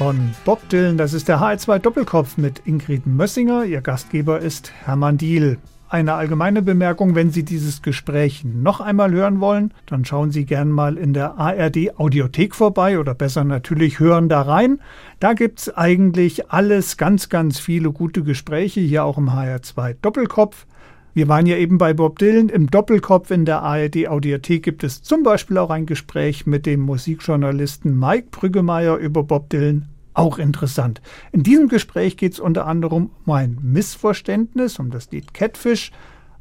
Von 0.00 0.30
Bob 0.46 0.66
Dylan. 0.70 0.96
Das 0.96 1.12
ist 1.12 1.28
der 1.28 1.40
H2 1.40 1.78
Doppelkopf 1.78 2.38
mit 2.38 2.62
Ingrid 2.64 3.06
Mössinger. 3.06 3.66
Ihr 3.66 3.82
Gastgeber 3.82 4.40
ist 4.40 4.72
Hermann 4.86 5.18
Diel. 5.18 5.58
Eine 5.90 6.14
allgemeine 6.14 6.62
Bemerkung, 6.62 7.14
wenn 7.14 7.30
Sie 7.30 7.44
dieses 7.44 7.82
Gespräch 7.82 8.42
noch 8.42 8.80
einmal 8.80 9.12
hören 9.12 9.40
wollen, 9.40 9.74
dann 9.84 10.06
schauen 10.06 10.30
Sie 10.30 10.46
gern 10.46 10.70
mal 10.70 10.96
in 10.96 11.12
der 11.12 11.36
ARD 11.36 11.98
Audiothek 11.98 12.54
vorbei 12.54 12.98
oder 12.98 13.14
besser 13.14 13.44
natürlich 13.44 14.00
hören 14.00 14.30
da 14.30 14.40
rein. 14.40 14.80
Da 15.18 15.34
gibt 15.34 15.58
es 15.58 15.76
eigentlich 15.76 16.50
alles, 16.50 16.96
ganz, 16.96 17.28
ganz 17.28 17.58
viele 17.58 17.92
gute 17.92 18.22
Gespräche, 18.22 18.80
hier 18.80 19.04
auch 19.04 19.18
im 19.18 19.28
HR2 19.28 19.96
Doppelkopf. 20.00 20.64
Wir 21.12 21.28
waren 21.28 21.44
ja 21.44 21.56
eben 21.56 21.76
bei 21.76 21.92
Bob 21.92 22.18
Dylan. 22.18 22.48
Im 22.48 22.70
Doppelkopf 22.70 23.30
in 23.30 23.44
der 23.44 23.60
ARD 23.60 24.08
Audiothek 24.08 24.62
gibt 24.62 24.82
es 24.82 25.02
zum 25.02 25.24
Beispiel 25.24 25.58
auch 25.58 25.68
ein 25.68 25.84
Gespräch 25.84 26.46
mit 26.46 26.64
dem 26.64 26.80
Musikjournalisten 26.80 27.98
Mike 27.98 28.28
Brüggemeier 28.30 28.96
über 28.96 29.24
Bob 29.24 29.50
Dylan. 29.50 29.89
Auch 30.14 30.38
interessant. 30.38 31.00
In 31.32 31.42
diesem 31.42 31.68
Gespräch 31.68 32.16
geht 32.16 32.32
es 32.34 32.40
unter 32.40 32.66
anderem 32.66 33.10
um 33.24 33.32
ein 33.32 33.58
Missverständnis, 33.62 34.78
um 34.78 34.90
das 34.90 35.10
Lied 35.10 35.34
Catfish. 35.34 35.92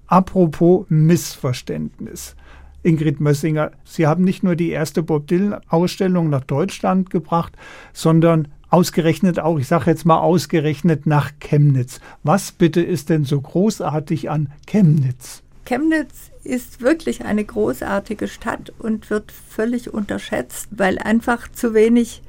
Apropos 0.08 0.86
Missverständnis. 0.90 2.36
Ingrid 2.82 3.20
Mössinger, 3.20 3.72
Sie 3.84 4.08
haben 4.08 4.24
nicht 4.24 4.42
nur 4.42 4.56
die 4.56 4.70
erste 4.70 5.04
Bob 5.04 5.28
Dylan-Ausstellung 5.28 6.30
nach 6.30 6.46
Deutschland 6.46 7.10
gebracht, 7.10 7.54
sondern 7.94 8.48
Ausgerechnet 8.72 9.40
auch, 9.40 9.58
ich 9.58 9.68
sage 9.68 9.90
jetzt 9.90 10.06
mal 10.06 10.20
ausgerechnet 10.20 11.08
nach 11.08 11.32
Chemnitz. 11.40 12.00
Was 12.24 12.52
bitte 12.52 12.82
ist 12.82 13.10
denn 13.10 13.24
so 13.24 13.42
großartig 13.42 14.30
an 14.30 14.52
Chemnitz? 14.68 15.42
Chemnitz 15.66 16.30
ist 16.44 16.82
wirklich 16.82 17.26
eine 17.26 17.44
großartige 17.44 18.28
Stadt 18.28 18.72
und 18.78 19.10
wird 19.10 19.32
völlig 19.32 19.92
unterschätzt, 19.92 20.68
weil 20.72 21.00
einfach 21.00 21.52
zu 21.52 21.74
wenig 21.74 22.22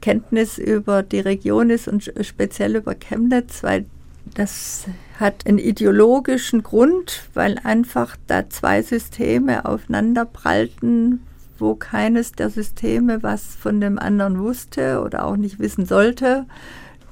Kenntnis 0.00 0.58
über 0.58 1.02
die 1.02 1.20
Region 1.20 1.70
ist 1.70 1.88
und 1.88 2.12
speziell 2.20 2.76
über 2.76 2.94
Chemnitz, 2.94 3.62
weil 3.62 3.86
das 4.34 4.86
hat 5.18 5.46
einen 5.46 5.58
ideologischen 5.58 6.62
Grund, 6.62 7.28
weil 7.34 7.58
einfach 7.62 8.16
da 8.26 8.48
zwei 8.50 8.82
Systeme 8.82 9.64
aufeinander 9.64 10.24
prallten, 10.24 11.22
wo 11.58 11.74
keines 11.74 12.32
der 12.32 12.50
Systeme 12.50 13.22
was 13.22 13.54
von 13.54 13.80
dem 13.80 13.98
anderen 13.98 14.38
wusste 14.38 15.00
oder 15.00 15.24
auch 15.24 15.36
nicht 15.36 15.58
wissen 15.58 15.86
sollte. 15.86 16.44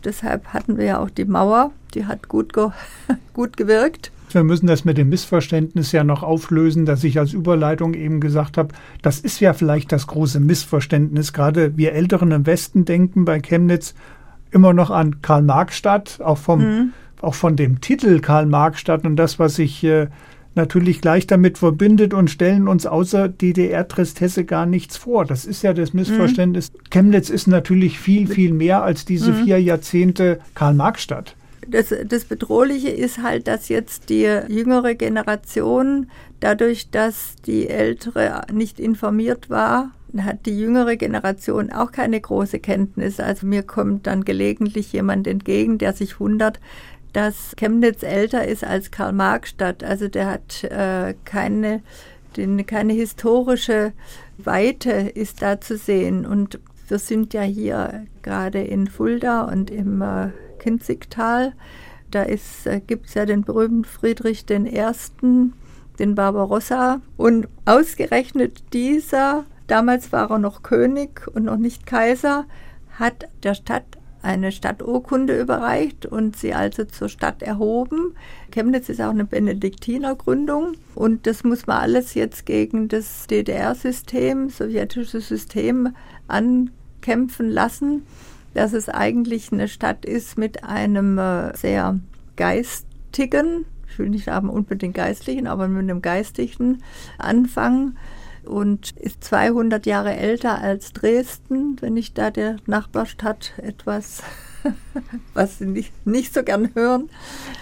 Deshalb 0.04 0.48
hatten 0.48 0.76
wir 0.76 0.84
ja 0.84 0.98
auch 0.98 1.08
die 1.08 1.24
Mauer, 1.24 1.72
die 1.94 2.04
hat 2.06 2.28
gut, 2.28 2.52
ge 2.52 2.70
gut 3.32 3.56
gewirkt. 3.56 4.10
Wir 4.34 4.44
müssen 4.44 4.66
das 4.66 4.84
mit 4.84 4.98
dem 4.98 5.08
Missverständnis 5.08 5.92
ja 5.92 6.04
noch 6.04 6.22
auflösen, 6.22 6.86
dass 6.86 7.04
ich 7.04 7.18
als 7.18 7.32
Überleitung 7.32 7.94
eben 7.94 8.20
gesagt 8.20 8.58
habe, 8.58 8.74
das 9.02 9.20
ist 9.20 9.40
ja 9.40 9.52
vielleicht 9.52 9.92
das 9.92 10.06
große 10.06 10.40
Missverständnis. 10.40 11.32
Gerade 11.32 11.76
wir 11.76 11.92
Älteren 11.92 12.30
im 12.32 12.46
Westen 12.46 12.84
denken 12.84 13.24
bei 13.24 13.40
Chemnitz 13.40 13.94
immer 14.50 14.72
noch 14.72 14.90
an 14.90 15.20
Karl-Marx-Stadt, 15.22 16.20
auch, 16.22 16.46
mhm. 16.48 16.92
auch 17.20 17.34
von 17.34 17.56
dem 17.56 17.80
Titel 17.80 18.20
Karl-Marx-Stadt 18.20 19.04
und 19.04 19.16
das, 19.16 19.38
was 19.38 19.56
sich 19.56 19.82
äh, 19.84 20.08
natürlich 20.54 21.00
gleich 21.00 21.26
damit 21.26 21.58
verbindet 21.58 22.14
und 22.14 22.30
stellen 22.30 22.68
uns 22.68 22.86
außer 22.86 23.28
DDR-Tristesse 23.28 24.44
gar 24.44 24.66
nichts 24.66 24.96
vor. 24.96 25.24
Das 25.24 25.44
ist 25.44 25.62
ja 25.62 25.74
das 25.74 25.92
Missverständnis. 25.92 26.72
Mhm. 26.72 26.78
Chemnitz 26.90 27.30
ist 27.30 27.46
natürlich 27.46 27.98
viel, 27.98 28.26
viel 28.26 28.52
mehr 28.52 28.82
als 28.82 29.04
diese 29.04 29.32
mhm. 29.32 29.44
vier 29.44 29.60
Jahrzehnte 29.60 30.40
Karl-Marx-Stadt. 30.54 31.34
Das, 31.68 31.94
das 32.06 32.24
Bedrohliche 32.24 32.90
ist 32.90 33.22
halt, 33.22 33.46
dass 33.48 33.68
jetzt 33.68 34.08
die 34.08 34.22
jüngere 34.48 34.94
Generation, 34.94 36.10
dadurch, 36.40 36.90
dass 36.90 37.36
die 37.46 37.68
ältere 37.68 38.42
nicht 38.52 38.80
informiert 38.80 39.50
war, 39.50 39.92
hat 40.22 40.46
die 40.46 40.58
jüngere 40.58 40.96
Generation 40.96 41.72
auch 41.72 41.90
keine 41.90 42.20
große 42.20 42.60
Kenntnis. 42.60 43.18
Also 43.18 43.46
mir 43.46 43.62
kommt 43.62 44.06
dann 44.06 44.24
gelegentlich 44.24 44.92
jemand 44.92 45.26
entgegen, 45.26 45.78
der 45.78 45.92
sich 45.92 46.20
wundert, 46.20 46.60
dass 47.12 47.54
Chemnitz 47.56 48.02
älter 48.02 48.46
ist 48.46 48.64
als 48.64 48.90
Karl-Marx-Stadt. 48.90 49.82
Also 49.82 50.08
der 50.08 50.26
hat 50.26 50.64
äh, 50.64 51.14
keine, 51.24 51.82
den, 52.36 52.64
keine 52.66 52.92
historische 52.92 53.92
Weite 54.38 54.90
ist 54.92 55.42
da 55.42 55.60
zu 55.60 55.76
sehen. 55.76 56.26
Und 56.26 56.58
wir 56.88 56.98
sind 56.98 57.34
ja 57.34 57.42
hier 57.42 58.06
gerade 58.22 58.62
in 58.62 58.86
Fulda 58.86 59.42
und 59.44 59.70
im 59.70 60.02
äh, 60.02 60.28
Kinzigtal. 60.64 61.52
Da 62.10 62.24
äh, 62.24 62.38
gibt 62.86 63.06
es 63.06 63.14
ja 63.14 63.26
den 63.26 63.42
berühmten 63.42 63.84
Friedrich 63.84 64.46
I., 64.50 64.62
den 65.98 66.14
Barbarossa. 66.14 67.02
Und 67.18 67.48
ausgerechnet 67.66 68.72
dieser, 68.72 69.44
damals 69.66 70.10
war 70.10 70.30
er 70.30 70.38
noch 70.38 70.62
König 70.62 71.28
und 71.34 71.44
noch 71.44 71.58
nicht 71.58 71.84
Kaiser, 71.84 72.46
hat 72.98 73.28
der 73.42 73.54
Stadt 73.54 73.84
eine 74.22 74.52
Stadturkunde 74.52 75.38
überreicht 75.38 76.06
und 76.06 76.34
sie 76.34 76.54
also 76.54 76.84
zur 76.84 77.10
Stadt 77.10 77.42
erhoben. 77.42 78.14
Chemnitz 78.50 78.88
ist 78.88 79.02
auch 79.02 79.10
eine 79.10 79.26
Benediktinergründung 79.26 80.76
und 80.94 81.26
das 81.26 81.44
muss 81.44 81.66
man 81.66 81.82
alles 81.82 82.14
jetzt 82.14 82.46
gegen 82.46 82.88
das 82.88 83.26
DDR-System, 83.26 84.48
sowjetische 84.48 85.20
System 85.20 85.94
ankämpfen 86.26 87.50
lassen, 87.50 88.06
dass 88.54 88.72
es 88.72 88.88
eigentlich 88.88 89.52
eine 89.52 89.68
Stadt 89.68 90.04
ist 90.04 90.38
mit 90.38 90.64
einem 90.64 91.18
äh, 91.18 91.56
sehr 91.56 91.98
geistigen, 92.36 93.66
ich 93.88 93.98
will 93.98 94.10
nicht 94.10 94.24
sagen 94.24 94.48
unbedingt 94.48 94.94
geistlichen, 94.94 95.46
aber 95.46 95.68
mit 95.68 95.82
einem 95.82 96.02
geistigen 96.02 96.82
Anfang 97.18 97.96
und 98.44 98.92
ist 98.92 99.22
200 99.24 99.86
Jahre 99.86 100.16
älter 100.16 100.60
als 100.60 100.92
Dresden, 100.92 101.76
wenn 101.80 101.96
ich 101.96 102.14
da 102.14 102.30
der 102.30 102.56
Nachbarstadt 102.66 103.52
etwas 103.58 104.22
was 105.34 105.58
sie 105.58 105.66
nicht, 105.66 105.92
nicht 106.06 106.34
so 106.34 106.42
gern 106.42 106.70
hören. 106.74 107.10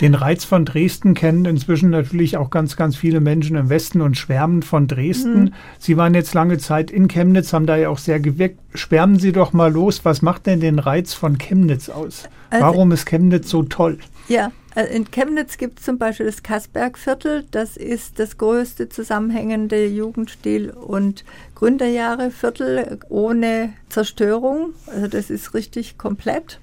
Den 0.00 0.14
Reiz 0.14 0.44
von 0.44 0.64
Dresden 0.64 1.14
kennen 1.14 1.44
inzwischen 1.44 1.90
natürlich 1.90 2.36
auch 2.36 2.50
ganz, 2.50 2.76
ganz 2.76 2.96
viele 2.96 3.20
Menschen 3.20 3.56
im 3.56 3.68
Westen 3.68 4.00
und 4.00 4.16
schwärmen 4.16 4.62
von 4.62 4.88
Dresden. 4.88 5.44
Mhm. 5.44 5.54
Sie 5.78 5.96
waren 5.96 6.14
jetzt 6.14 6.34
lange 6.34 6.58
Zeit 6.58 6.90
in 6.90 7.08
Chemnitz, 7.08 7.52
haben 7.52 7.66
da 7.66 7.76
ja 7.76 7.88
auch 7.88 7.98
sehr 7.98 8.20
gewirkt. 8.20 8.58
Schwärmen 8.74 9.18
Sie 9.18 9.32
doch 9.32 9.52
mal 9.52 9.72
los, 9.72 10.04
was 10.04 10.22
macht 10.22 10.46
denn 10.46 10.60
den 10.60 10.78
Reiz 10.78 11.12
von 11.14 11.38
Chemnitz 11.38 11.88
aus? 11.88 12.24
Also, 12.50 12.66
Warum 12.66 12.92
ist 12.92 13.06
Chemnitz 13.06 13.48
so 13.48 13.62
toll? 13.62 13.98
Ja, 14.28 14.52
äh, 14.74 14.84
in 14.94 15.10
Chemnitz 15.10 15.58
gibt 15.58 15.78
es 15.78 15.84
zum 15.84 15.98
Beispiel 15.98 16.26
das 16.26 16.42
Kassbergviertel. 16.42 17.44
Das 17.50 17.76
ist 17.76 18.18
das 18.18 18.38
größte 18.38 18.88
zusammenhängende 18.88 19.86
Jugendstil- 19.86 20.70
und 20.70 21.24
Gründerjahreviertel 21.54 23.00
ohne 23.08 23.72
Zerstörung. 23.88 24.74
Also 24.86 25.08
das 25.08 25.30
ist 25.30 25.54
richtig 25.54 25.98
komplett. 25.98 26.60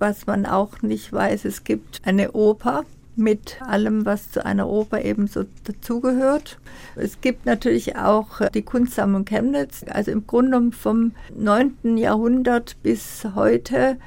Was 0.00 0.26
man 0.26 0.46
auch 0.46 0.80
nicht 0.80 1.12
weiß, 1.12 1.44
es 1.44 1.62
gibt 1.62 2.00
eine 2.06 2.32
Oper 2.32 2.84
mit 3.16 3.60
allem, 3.60 4.06
was 4.06 4.30
zu 4.30 4.42
einer 4.44 4.66
Oper 4.66 5.04
eben 5.04 5.26
so 5.26 5.44
dazugehört. 5.64 6.58
Es 6.96 7.20
gibt 7.20 7.44
natürlich 7.44 7.96
auch 7.96 8.40
die 8.54 8.62
Kunstsammlung 8.62 9.26
Chemnitz, 9.26 9.84
also 9.90 10.10
im 10.10 10.26
Grunde 10.26 10.72
vom 10.72 11.12
9. 11.36 11.98
Jahrhundert 11.98 12.76
bis 12.82 13.26
heute 13.34 13.98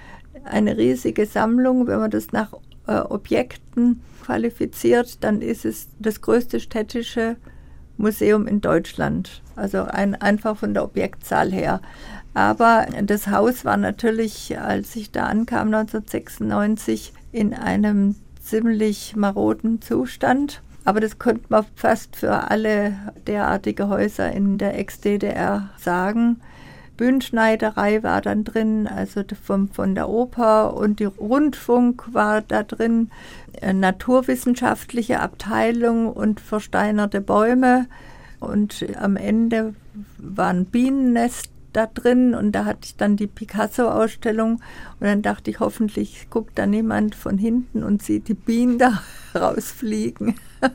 eine 0.44 0.78
riesige 0.78 1.28
Sammlung. 1.28 1.86
Wenn 1.86 2.00
man 2.00 2.10
das 2.10 2.32
nach 2.32 2.54
äh, 2.88 2.98
Objekten 2.98 4.02
qualifiziert, 4.24 5.24
dann 5.24 5.44
ist 5.44 5.64
es 5.64 5.90
das 6.00 6.22
größte 6.22 6.60
städtische 6.60 7.36
Museum 7.98 8.48
in 8.48 8.62
Deutschland. 8.62 9.44
Also 9.56 9.84
ein, 9.84 10.16
einfach 10.16 10.58
von 10.58 10.74
der 10.74 10.86
Objektzahl 10.86 11.52
her. 11.52 11.82
Aber 12.34 12.88
das 13.04 13.28
Haus 13.28 13.64
war 13.64 13.78
natürlich, 13.78 14.60
als 14.60 14.96
ich 14.96 15.12
da 15.12 15.26
ankam 15.26 15.68
1996, 15.68 17.14
in 17.32 17.54
einem 17.54 18.16
ziemlich 18.42 19.16
maroden 19.16 19.82
Zustand. 19.82 20.62
Aber 20.86 21.00
das 21.00 21.20
konnte 21.20 21.46
man 21.50 21.66
fast 21.76 22.16
für 22.16 22.52
alle 22.52 22.94
derartige 23.28 23.88
Häuser 23.88 24.32
in 24.32 24.58
der 24.58 24.78
Ex-DDR 24.78 25.70
sagen. 25.78 26.42
Bühnenschneiderei 26.98 28.04
war 28.04 28.22
dann 28.22 28.44
drin, 28.44 28.88
also 28.88 29.24
vom, 29.42 29.70
von 29.70 29.96
der 29.96 30.10
Oper 30.10 30.76
und 30.76 31.00
die 31.00 31.06
Rundfunk 31.06 32.14
war 32.14 32.42
da 32.42 32.64
drin, 32.64 33.10
äh, 33.62 33.74
naturwissenschaftliche 33.74 35.20
Abteilung 35.20 36.12
und 36.12 36.40
versteinerte 36.40 37.22
Bäume. 37.22 37.88
Und 38.40 38.86
am 39.00 39.16
Ende 39.16 39.74
war 40.18 40.50
ein 40.50 40.66
Bienennest 40.66 41.53
da 41.74 41.88
drin 41.88 42.34
und 42.36 42.52
da 42.54 42.66
hatte 42.66 42.82
ich 42.84 42.96
dann 42.96 43.18
die 43.18 43.28
Picasso-Ausstellung 43.28 44.54
und 45.00 45.08
dann 45.08 45.22
dachte 45.22 45.52
ich, 45.52 45.60
hoffentlich 45.60 46.28
guckt 46.30 46.58
da 46.58 46.66
niemand 46.66 47.16
von 47.16 47.38
hinten 47.38 47.84
und 47.84 48.02
sieht 48.02 48.28
die 48.28 48.34
Bienen 48.34 48.78
da 48.78 49.02
rausfliegen. 49.36 50.36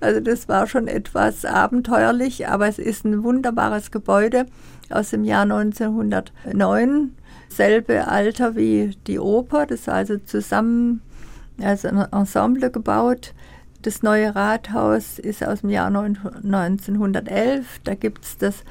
Also 0.00 0.20
das 0.20 0.48
war 0.48 0.66
schon 0.66 0.88
etwas 0.88 1.44
abenteuerlich, 1.44 2.48
aber 2.48 2.68
es 2.68 2.78
ist 2.78 3.04
ein 3.04 3.22
wunderbares 3.22 3.90
Gebäude 3.90 4.46
aus 4.88 5.10
dem 5.10 5.24
Jahr 5.24 5.42
1909. 5.42 7.14
Selbe 7.50 8.08
Alter 8.08 8.56
wie 8.56 8.96
die 9.06 9.18
Oper, 9.18 9.66
das 9.66 9.88
war 9.88 9.94
also 9.96 10.16
zusammen 10.16 11.02
als 11.60 11.84
ein 11.84 11.98
Ensemble 11.98 12.70
gebaut. 12.70 13.34
Das 13.82 14.02
neue 14.02 14.34
Rathaus 14.34 15.18
ist 15.18 15.44
aus 15.44 15.60
dem 15.60 15.70
Jahr 15.70 15.86
1911. 15.86 17.80
Da 17.84 17.94
gibt 17.94 18.24
es 18.24 18.36
das 18.36 18.64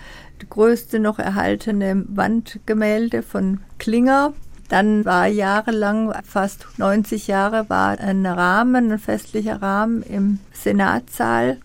größte 0.49 0.99
noch 0.99 1.19
erhaltene 1.19 2.03
Wandgemälde 2.07 3.21
von 3.21 3.59
Klinger. 3.77 4.33
Dann 4.69 5.05
war 5.05 5.27
jahrelang, 5.27 6.13
fast 6.23 6.65
90 6.77 7.27
Jahre, 7.27 7.69
war 7.69 7.99
ein 7.99 8.25
Rahmen, 8.25 8.91
ein 8.91 8.99
festlicher 8.99 9.61
Rahmen 9.61 10.01
im 10.01 10.39
Senatssaal. 10.53 11.57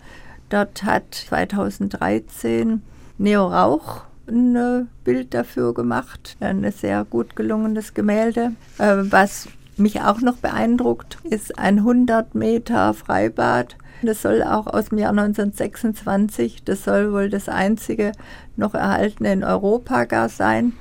Dort 0.51 0.83
hat 0.83 1.15
2013 1.15 2.83
Neo 3.19 3.47
Rauch 3.47 4.03
ein 4.27 4.57
äh, 4.57 4.85
Bild 5.05 5.35
dafür 5.35 5.75
gemacht. 5.75 6.37
Ein 6.41 6.71
sehr 6.73 7.05
gut 7.05 7.37
gelungenes 7.37 7.95
Gemälde. 7.95 8.53
Äh, 8.79 8.97
was 9.11 9.49
mich 9.77 10.01
auch 10.01 10.21
noch 10.21 10.37
beeindruckt, 10.37 11.19
ist 11.25 11.59
ein 11.59 11.79
100 11.79 12.35
Meter 12.35 12.95
Freibad. 12.95 13.77
Das 14.03 14.23
soll 14.23 14.43
auch 14.43 14.67
aus 14.67 14.89
dem 14.89 14.99
Jahr 14.99 15.11
1926, 15.11 16.65
das 16.65 16.85
soll 16.85 17.13
wohl 17.13 17.29
das 17.29 17.49
einzige 17.49 18.13
noch 18.57 18.75
erhaltene 18.75 19.33
in 19.33 19.45
Europa 19.45 20.05
gar 20.05 20.29
sein. 20.29 20.73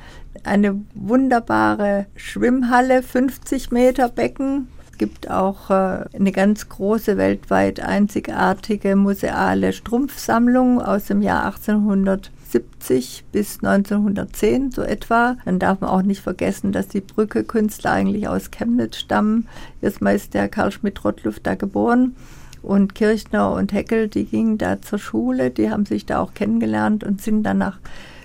Eine 0.44 0.82
wunderbare 0.94 2.06
Schwimmhalle, 2.16 3.04
50 3.04 3.72
Meter 3.72 4.10
Becken, 4.10 4.70
Es 4.92 4.98
gibt 4.98 5.30
auch 5.30 5.70
äh, 5.70 6.06
eine 6.14 6.32
ganz 6.32 6.70
große, 6.70 7.18
weltweit 7.18 7.80
einzigartige 7.80 8.96
museale 8.96 9.74
Strumpfsammlung 9.74 10.82
aus 10.82 11.06
dem 11.06 11.22
Jahr 11.22 11.46
1800. 11.46 12.32
1970 12.54 13.26
bis 13.32 13.58
1910 13.64 14.72
so 14.72 14.82
etwa. 14.82 15.38
Dann 15.46 15.60
darf 15.60 15.82
man 15.82 15.90
auch 15.90 16.02
nicht 16.02 16.22
vergessen, 16.22 16.72
dass 16.72 16.88
die 16.88 17.02
Brücke-Künstler 17.02 17.92
eigentlich 17.92 18.28
aus 18.28 18.52
Chemnitz 18.52 18.98
stammen. 18.98 19.48
Erstmal 19.82 20.16
ist 20.16 20.34
der 20.34 20.50
Karl 20.50 20.72
Schmidt-Rottluff 20.72 21.40
da 21.40 21.56
geboren. 21.56 22.16
Und 22.62 22.96
Kirchner 22.96 23.52
und 23.52 23.72
Heckel, 23.74 24.08
die 24.08 24.26
gingen 24.26 24.58
da 24.58 24.82
zur 24.82 25.00
Schule, 25.00 25.50
die 25.50 25.70
haben 25.70 25.86
sich 25.86 26.06
da 26.06 26.20
auch 26.20 26.34
kennengelernt 26.34 27.04
und 27.04 27.22
sind 27.22 27.44
dann 27.44 27.60
nach 27.60 27.80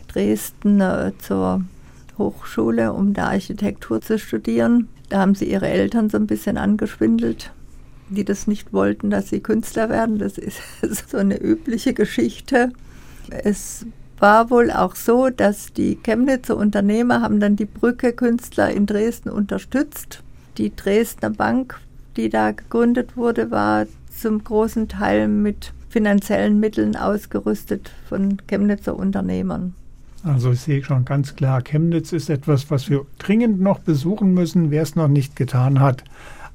Dresden 0.09 0.81
äh, 0.81 1.13
zur 1.19 1.63
Hochschule, 2.19 2.93
um 2.93 3.15
da 3.15 3.29
Architektur 3.29 4.01
zu 4.01 4.19
studieren. 4.19 4.89
Da 5.09 5.21
haben 5.21 5.35
sie 5.35 5.51
ihre 5.51 5.69
Eltern 5.69 6.11
so 6.11 6.17
ein 6.17 6.27
bisschen 6.27 6.57
angeschwindelt, 6.57 7.53
die 8.09 8.25
das 8.25 8.47
nicht 8.47 8.73
wollten, 8.73 9.11
dass 9.11 9.29
sie 9.29 9.41
Künstler 9.41 9.89
werden. 9.89 10.19
Das 10.19 10.39
ist 10.39 10.61
so 11.11 11.19
eine 11.19 11.41
übliche 11.41 11.95
Geschichte. 11.95 12.73
Es 13.29 13.87
war 14.19 14.51
wohl 14.51 14.71
auch 14.71 14.95
so, 14.95 15.31
dass 15.31 15.73
die 15.73 15.97
Chemnitzer 15.97 16.57
Unternehmer 16.57 17.21
haben 17.21 17.41
dann 17.41 17.57
die 17.57 17.65
Brücke 17.65 18.13
Künstler 18.13 18.71
in 18.71 18.87
Dresden 18.87 19.31
unterstützt. 19.31 20.23
Die 20.57 20.75
Dresdner 20.75 21.31
Bank, 21.31 21.81
die 22.17 22.29
da 22.29 22.53
gegründet 22.53 23.17
wurde, 23.17 23.51
war 23.51 23.87
zum 24.21 24.43
großen 24.43 24.89
Teil 24.89 25.29
mit 25.29 25.73
finanziellen 25.89 26.59
Mitteln 26.59 26.97
ausgerüstet 26.97 27.93
von 28.09 28.39
Chemnitzer 28.49 28.97
Unternehmern. 28.97 29.75
Also 30.25 30.53
ich 30.53 30.61
sehe 30.61 30.83
schon 30.83 31.05
ganz 31.05 31.37
klar, 31.37 31.63
Chemnitz 31.63 32.13
ist 32.13 32.31
etwas, 32.31 32.71
was 32.71 32.89
wir 32.89 33.05
dringend 33.19 33.61
noch 33.61 33.79
besuchen 33.79 34.33
müssen, 34.33 34.71
wer 34.71 34.83
es 34.83 34.97
noch 34.97 35.09
nicht 35.09 35.37
getan 35.37 35.81
hat. 35.81 36.03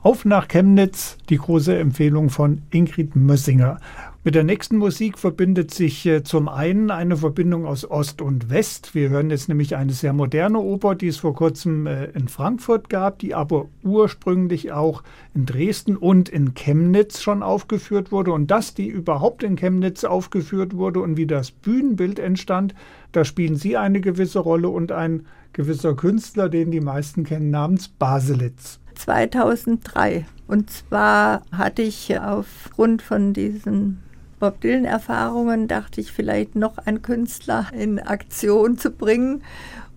Auf 0.02 0.26
nach 0.26 0.48
Chemnitz, 0.48 1.18
die 1.30 1.38
große 1.38 1.78
Empfehlung 1.78 2.30
von 2.30 2.64
Ingrid 2.72 3.16
Mössinger. 3.16 3.80
Mit 4.26 4.36
der 4.36 4.44
nächsten 4.44 4.76
Musik 4.76 5.18
verbindet 5.18 5.74
sich 5.74 6.06
äh, 6.06 6.24
zum 6.24 6.50
einen 6.50 6.92
eine 6.92 7.16
Verbindung 7.16 7.66
aus 7.66 7.90
Ost 7.90 8.22
und 8.22 8.50
West. 8.50 8.94
Wir 8.94 9.08
hören 9.08 9.30
jetzt 9.30 9.48
nämlich 9.48 9.78
eine 9.78 9.94
sehr 9.94 10.12
moderne 10.12 10.60
Oper, 10.60 10.96
die 10.96 11.08
es 11.08 11.16
vor 11.16 11.34
kurzem 11.34 11.88
äh, 11.88 12.08
in 12.08 12.28
Frankfurt 12.28 12.90
gab, 12.90 13.20
die 13.20 13.34
aber 13.34 13.70
ursprünglich 13.82 14.74
auch 14.74 15.04
in 15.34 15.46
Dresden 15.46 15.96
und 15.96 16.28
in 16.28 16.54
Chemnitz 16.54 17.22
schon 17.22 17.42
aufgeführt 17.42 18.12
wurde. 18.12 18.34
Und 18.34 18.52
dass 18.52 18.74
die 18.74 18.90
überhaupt 18.90 19.42
in 19.42 19.56
Chemnitz 19.56 20.04
aufgeführt 20.04 20.76
wurde 20.76 21.00
und 21.00 21.16
wie 21.16 21.26
das 21.26 21.52
Bühnenbild 21.52 22.20
entstand, 22.20 22.76
da 23.14 23.24
spielen 23.24 23.56
Sie 23.56 23.78
eine 23.78 24.02
gewisse 24.02 24.40
Rolle 24.40 24.68
und 24.68 24.92
ein 24.92 25.28
gewisser 25.54 25.96
Künstler, 25.96 26.50
den 26.50 26.72
die 26.72 26.82
meisten 26.82 27.24
kennen, 27.24 27.52
namens 27.52 27.88
Baselitz. 27.88 28.82
2003. 28.96 30.26
Und 30.46 30.70
zwar 30.70 31.44
hatte 31.54 31.84
ich 31.84 32.20
aufgrund 32.20 33.02
von 33.02 33.32
diesen 33.32 34.00
Bob 34.40 34.62
Dylan-Erfahrungen 34.62 35.68
dachte 35.68 36.02
ich 36.02 36.12
vielleicht 36.12 36.56
noch 36.56 36.78
einen 36.78 37.02
Künstler 37.02 37.68
in 37.74 38.00
Aktion 38.00 38.78
zu 38.78 38.92
bringen 38.92 39.44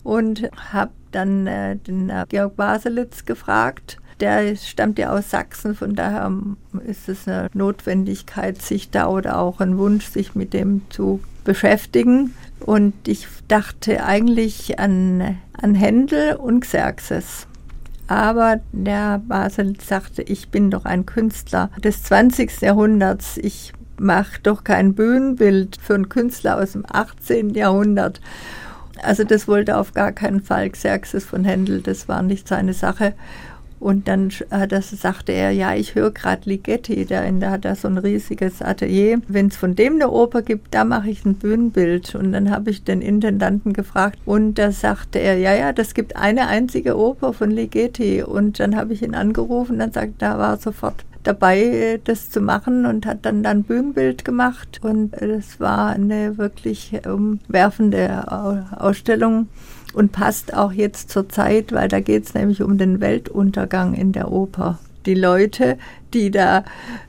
und 0.02 0.50
habe 0.72 0.90
dann 1.12 1.46
äh, 1.46 1.76
den 1.76 2.11
äh, 2.11 2.24
Georg 2.28 2.57
Baselitz 2.57 3.24
gefragt. 3.24 3.98
Der 4.20 4.57
stammt 4.57 4.98
ja 4.98 5.12
aus 5.12 5.31
Sachsen, 5.31 5.74
von 5.74 5.94
daher 5.94 6.31
ist 6.87 7.09
es 7.09 7.26
eine 7.26 7.50
Notwendigkeit, 7.55 8.61
sich 8.62 8.90
da 8.90 9.09
oder 9.09 9.38
auch 9.38 9.61
ein 9.61 9.78
Wunsch, 9.78 10.07
sich 10.07 10.35
mit 10.35 10.52
dem 10.52 10.83
zu 10.90 11.20
beschäftigen. 11.44 12.35
Und 12.61 12.94
ich 13.09 13.26
dachte 13.48 14.05
eigentlich 14.05 14.78
an, 14.78 15.38
an 15.61 15.74
Händel 15.74 16.37
und 16.37 16.61
Xerxes. 16.61 17.48
Aber 18.07 18.61
der 18.72 19.18
Baselitz 19.26 19.88
sagte, 19.88 20.22
ich 20.22 20.50
bin 20.50 20.70
doch 20.70 20.85
ein 20.85 21.07
Künstler 21.07 21.70
des 21.83 22.02
20. 22.05 22.61
Jahrhunderts. 22.61 23.38
Ich 23.38 23.72
mach 24.02 24.38
doch 24.38 24.64
kein 24.64 24.94
Bühnenbild 24.94 25.78
für 25.80 25.94
einen 25.94 26.08
Künstler 26.08 26.58
aus 26.58 26.72
dem 26.72 26.84
18. 26.90 27.50
Jahrhundert. 27.54 28.20
Also 29.02 29.24
das 29.24 29.48
wollte 29.48 29.78
auf 29.78 29.94
gar 29.94 30.12
keinen 30.12 30.42
Fall 30.42 30.70
Xerxes 30.70 31.24
von 31.24 31.44
Händel, 31.44 31.80
das 31.80 32.08
war 32.08 32.22
nicht 32.22 32.46
seine 32.46 32.74
Sache. 32.74 33.14
Und 33.80 34.06
dann 34.06 34.30
das 34.68 34.90
sagte 34.90 35.32
er, 35.32 35.50
ja, 35.50 35.74
ich 35.74 35.96
höre 35.96 36.12
gerade 36.12 36.48
Ligeti, 36.48 37.04
der 37.04 37.50
hat 37.50 37.64
da 37.64 37.74
so 37.74 37.88
ein 37.88 37.98
riesiges 37.98 38.62
Atelier. 38.62 39.20
Wenn 39.26 39.48
es 39.48 39.56
von 39.56 39.74
dem 39.74 39.94
eine 39.94 40.08
Oper 40.08 40.42
gibt, 40.42 40.72
da 40.72 40.84
mache 40.84 41.10
ich 41.10 41.24
ein 41.24 41.34
Bühnenbild. 41.34 42.14
Und 42.14 42.30
dann 42.30 42.52
habe 42.52 42.70
ich 42.70 42.84
den 42.84 43.02
Intendanten 43.02 43.72
gefragt 43.72 44.20
und 44.24 44.54
da 44.54 44.70
sagte 44.70 45.18
er, 45.18 45.36
ja, 45.36 45.52
ja, 45.54 45.72
das 45.72 45.94
gibt 45.94 46.14
eine 46.14 46.46
einzige 46.46 46.96
Oper 46.96 47.32
von 47.32 47.50
Ligeti. 47.50 48.22
Und 48.22 48.60
dann 48.60 48.76
habe 48.76 48.92
ich 48.92 49.02
ihn 49.02 49.16
angerufen, 49.16 49.80
dann 49.80 49.90
sagt, 49.90 50.22
da 50.22 50.38
war 50.38 50.58
sofort 50.58 51.04
dabei, 51.24 52.00
das 52.04 52.30
zu 52.30 52.40
machen 52.40 52.87
und 52.87 53.06
hat 53.06 53.24
dann 53.24 53.46
ein 53.46 53.62
Bühnenbild 53.62 54.24
gemacht. 54.24 54.80
Und 54.82 55.14
es 55.14 55.61
war 55.61 55.90
eine 55.90 56.38
wirklich 56.38 57.00
umwerfende 57.06 58.30
Ausstellung 58.78 59.48
und 59.94 60.12
passt 60.12 60.54
auch 60.54 60.72
jetzt 60.72 61.11
zur 61.11 61.28
Zeit, 61.28 61.72
weil 61.72 61.88
da 61.88 62.00
geht 62.00 62.24
es 62.24 62.35
nämlich 62.35 62.62
um 62.62 62.78
den 62.78 63.00
Weltuntergang 63.00 63.94
in 63.94 64.12
der 64.12 64.32
Oper 64.32 64.78
die 65.06 65.14
Leute, 65.14 65.78
die 66.14 66.30
da 66.30 66.64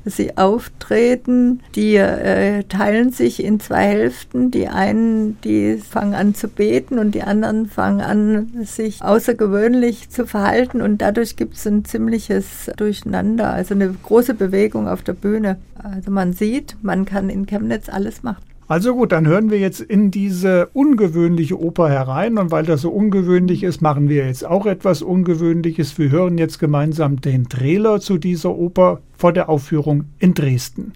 sie 0.05 0.37
auftreten, 0.37 1.61
die 1.75 1.95
äh, 1.95 2.63
teilen 2.63 3.11
sich 3.11 3.43
in 3.43 3.59
zwei 3.59 3.83
Hälften. 3.83 4.51
Die 4.51 4.67
einen, 4.67 5.39
die 5.41 5.77
fangen 5.77 6.13
an 6.13 6.35
zu 6.35 6.47
beten 6.47 6.99
und 6.99 7.15
die 7.15 7.23
anderen 7.23 7.67
fangen 7.67 8.01
an, 8.01 8.51
sich 8.63 9.01
außergewöhnlich 9.01 10.09
zu 10.09 10.25
verhalten 10.25 10.81
und 10.81 11.01
dadurch 11.01 11.35
gibt 11.35 11.55
es 11.55 11.67
ein 11.67 11.85
ziemliches 11.85 12.71
Durcheinander, 12.77 13.51
also 13.51 13.73
eine 13.73 13.89
große 13.91 14.33
Bewegung 14.33 14.87
auf 14.87 15.01
der 15.03 15.13
Bühne. 15.13 15.57
Also 15.75 16.11
man 16.11 16.33
sieht, 16.33 16.77
man 16.81 17.05
kann 17.05 17.29
in 17.29 17.45
Chemnitz 17.45 17.89
alles 17.89 18.23
machen. 18.23 18.52
Also 18.67 18.95
gut, 18.95 19.11
dann 19.11 19.27
hören 19.27 19.51
wir 19.51 19.59
jetzt 19.59 19.81
in 19.81 20.09
diese 20.09 20.67
ungewöhnliche 20.73 21.59
Oper 21.59 21.89
herein 21.89 22.37
und 22.37 22.51
weil 22.51 22.65
das 22.65 22.81
so 22.81 22.89
ungewöhnlich 22.91 23.63
ist, 23.63 23.81
machen 23.81 24.07
wir 24.09 24.25
jetzt 24.25 24.45
auch 24.45 24.65
etwas 24.65 25.01
Ungewöhnliches. 25.01 25.97
Wir 25.97 26.09
hören 26.09 26.37
jetzt 26.37 26.59
gemeinsam 26.59 27.19
den 27.19 27.49
Trailer 27.49 27.99
zu 27.99 28.17
dieser 28.17 28.55
Oper 28.55 29.01
vor 29.17 29.33
der 29.33 29.49
Aufführung 29.49 30.05
in 30.19 30.33
Dresden. 30.33 30.93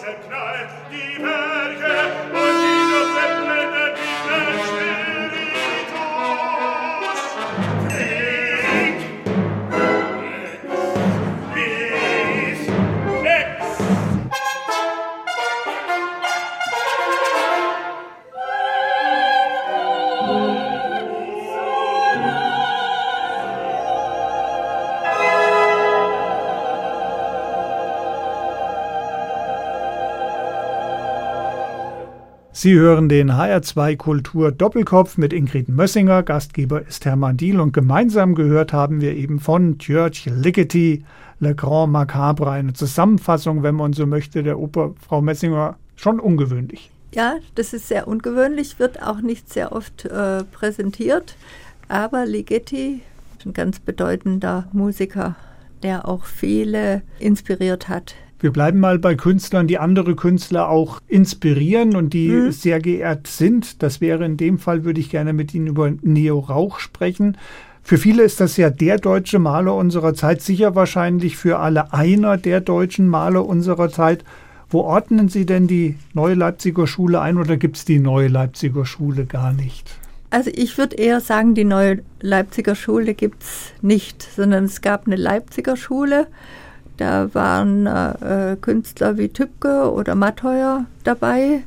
cercare 0.00 0.66
di 0.88 1.18
me 1.18 1.39
Sie 32.62 32.74
hören 32.74 33.08
den 33.08 33.32
HR2 33.32 33.96
Kultur 33.96 34.52
Doppelkopf 34.52 35.16
mit 35.16 35.32
Ingrid 35.32 35.70
Mössinger. 35.70 36.22
Gastgeber 36.22 36.86
ist 36.86 37.06
Hermann 37.06 37.38
Diel 37.38 37.58
und 37.58 37.72
gemeinsam 37.72 38.34
gehört 38.34 38.74
haben 38.74 39.00
wir 39.00 39.16
eben 39.16 39.40
von 39.40 39.78
George 39.78 40.24
Ligeti 40.26 41.02
Le 41.38 41.54
Grand 41.54 41.90
Macabre 41.90 42.50
eine 42.50 42.74
Zusammenfassung, 42.74 43.62
wenn 43.62 43.76
man 43.76 43.94
so 43.94 44.04
möchte, 44.04 44.42
der 44.42 44.58
Oper 44.58 44.92
Frau 45.00 45.22
Messinger. 45.22 45.78
Schon 45.96 46.20
ungewöhnlich. 46.20 46.90
Ja, 47.14 47.36
das 47.54 47.72
ist 47.72 47.88
sehr 47.88 48.06
ungewöhnlich, 48.06 48.78
wird 48.78 49.02
auch 49.02 49.22
nicht 49.22 49.50
sehr 49.50 49.72
oft 49.72 50.04
äh, 50.04 50.44
präsentiert. 50.44 51.36
Aber 51.88 52.26
Ligeti 52.26 53.00
ein 53.46 53.54
ganz 53.54 53.80
bedeutender 53.80 54.68
Musiker, 54.74 55.34
der 55.82 56.06
auch 56.06 56.26
viele 56.26 57.00
inspiriert 57.20 57.88
hat 57.88 58.16
wir 58.40 58.52
bleiben 58.52 58.80
mal 58.80 58.98
bei 58.98 59.14
Künstlern, 59.14 59.66
die 59.66 59.78
andere 59.78 60.16
Künstler 60.16 60.68
auch 60.68 61.00
inspirieren 61.06 61.94
und 61.94 62.14
die 62.14 62.28
mhm. 62.28 62.52
sehr 62.52 62.80
geehrt 62.80 63.26
sind. 63.26 63.82
Das 63.82 64.00
wäre 64.00 64.24
in 64.24 64.36
dem 64.36 64.58
Fall, 64.58 64.84
würde 64.84 65.00
ich 65.00 65.10
gerne 65.10 65.32
mit 65.32 65.54
Ihnen 65.54 65.66
über 65.66 65.90
Neo 66.02 66.38
Rauch 66.38 66.78
sprechen. 66.78 67.36
Für 67.82 67.98
viele 67.98 68.22
ist 68.22 68.40
das 68.40 68.56
ja 68.56 68.70
der 68.70 68.98
deutsche 68.98 69.38
Maler 69.38 69.74
unserer 69.74 70.14
Zeit, 70.14 70.42
sicher 70.42 70.74
wahrscheinlich 70.74 71.36
für 71.36 71.58
alle 71.58 71.92
einer 71.92 72.36
der 72.36 72.60
deutschen 72.60 73.08
Maler 73.08 73.46
unserer 73.46 73.90
Zeit. 73.90 74.24
Wo 74.68 74.82
ordnen 74.82 75.28
Sie 75.28 75.46
denn 75.46 75.66
die 75.66 75.96
Neue 76.14 76.34
Leipziger 76.34 76.86
Schule 76.86 77.20
ein 77.20 77.36
oder 77.38 77.56
gibt 77.56 77.76
es 77.76 77.84
die 77.84 77.98
Neue 77.98 78.28
Leipziger 78.28 78.86
Schule 78.86 79.26
gar 79.26 79.52
nicht? 79.52 79.90
Also 80.30 80.50
ich 80.54 80.78
würde 80.78 80.96
eher 80.96 81.20
sagen, 81.20 81.54
die 81.54 81.64
Neue 81.64 82.02
Leipziger 82.20 82.76
Schule 82.76 83.14
gibt 83.14 83.42
es 83.42 83.72
nicht, 83.82 84.22
sondern 84.22 84.64
es 84.64 84.80
gab 84.80 85.06
eine 85.06 85.16
Leipziger 85.16 85.76
Schule. 85.76 86.28
Da 87.00 87.32
waren 87.32 87.86
äh, 87.86 88.58
Künstler 88.60 89.16
wie 89.16 89.30
Tübke 89.30 89.90
oder 89.90 90.14
Matteuer 90.14 90.84
dabei. 91.02 91.62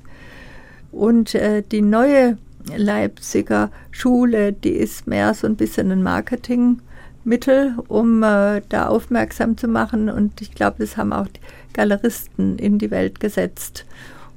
Und 0.91 1.33
äh, 1.33 1.63
die 1.63 1.81
neue 1.81 2.37
Leipziger 2.77 3.71
Schule, 3.89 4.53
die 4.53 4.73
ist 4.73 5.07
mehr 5.07 5.33
so 5.33 5.47
ein 5.47 5.55
bisschen 5.55 5.91
ein 5.91 6.03
Marketingmittel, 6.03 7.73
um 7.87 8.21
äh, 8.21 8.61
da 8.69 8.89
aufmerksam 8.89 9.57
zu 9.57 9.67
machen. 9.67 10.07
Und 10.07 10.39
ich 10.39 10.53
glaube, 10.53 10.75
das 10.77 10.97
haben 10.97 11.13
auch 11.13 11.27
die 11.27 11.39
Galeristen 11.73 12.59
in 12.59 12.77
die 12.77 12.91
Welt 12.91 13.19
gesetzt. 13.19 13.85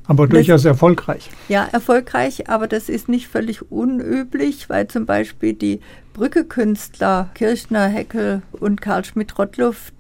Aber 0.06 0.26
durchaus 0.26 0.62
das, 0.62 0.70
erfolgreich. 0.70 1.28
Ja, 1.50 1.68
erfolgreich, 1.72 2.48
aber 2.48 2.68
das 2.68 2.88
ist 2.88 3.10
nicht 3.10 3.28
völlig 3.28 3.70
unüblich, 3.70 4.70
weil 4.70 4.88
zum 4.88 5.04
Beispiel 5.04 5.52
die 5.52 5.80
Brückekünstler 6.14 7.28
Kirchner, 7.34 7.86
Heckel 7.86 8.40
und 8.52 8.80
Karl 8.80 9.04
Schmidt-Rottluff, 9.04 9.92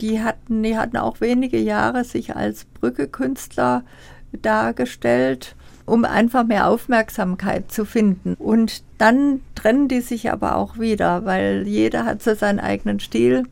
die 0.00 0.22
hatten, 0.22 0.62
die 0.62 0.76
hatten 0.76 0.96
auch 0.96 1.20
wenige 1.20 1.58
Jahre 1.58 2.04
sich 2.04 2.36
als 2.36 2.64
Brückekünstler 2.64 3.84
dargestellt 4.32 5.54
um 5.86 6.04
einfach 6.04 6.44
mehr 6.44 6.68
Aufmerksamkeit 6.68 7.70
zu 7.70 7.84
finden. 7.84 8.34
Und 8.34 8.82
dann 8.98 9.40
trennen 9.54 9.88
die 9.88 10.00
sich 10.00 10.30
aber 10.30 10.56
auch 10.56 10.78
wieder, 10.78 11.24
weil 11.24 11.64
jeder 11.66 12.04
hat 12.04 12.22
so 12.22 12.34
seinen 12.34 12.60
eigenen 12.60 13.00
Stil 13.00 13.44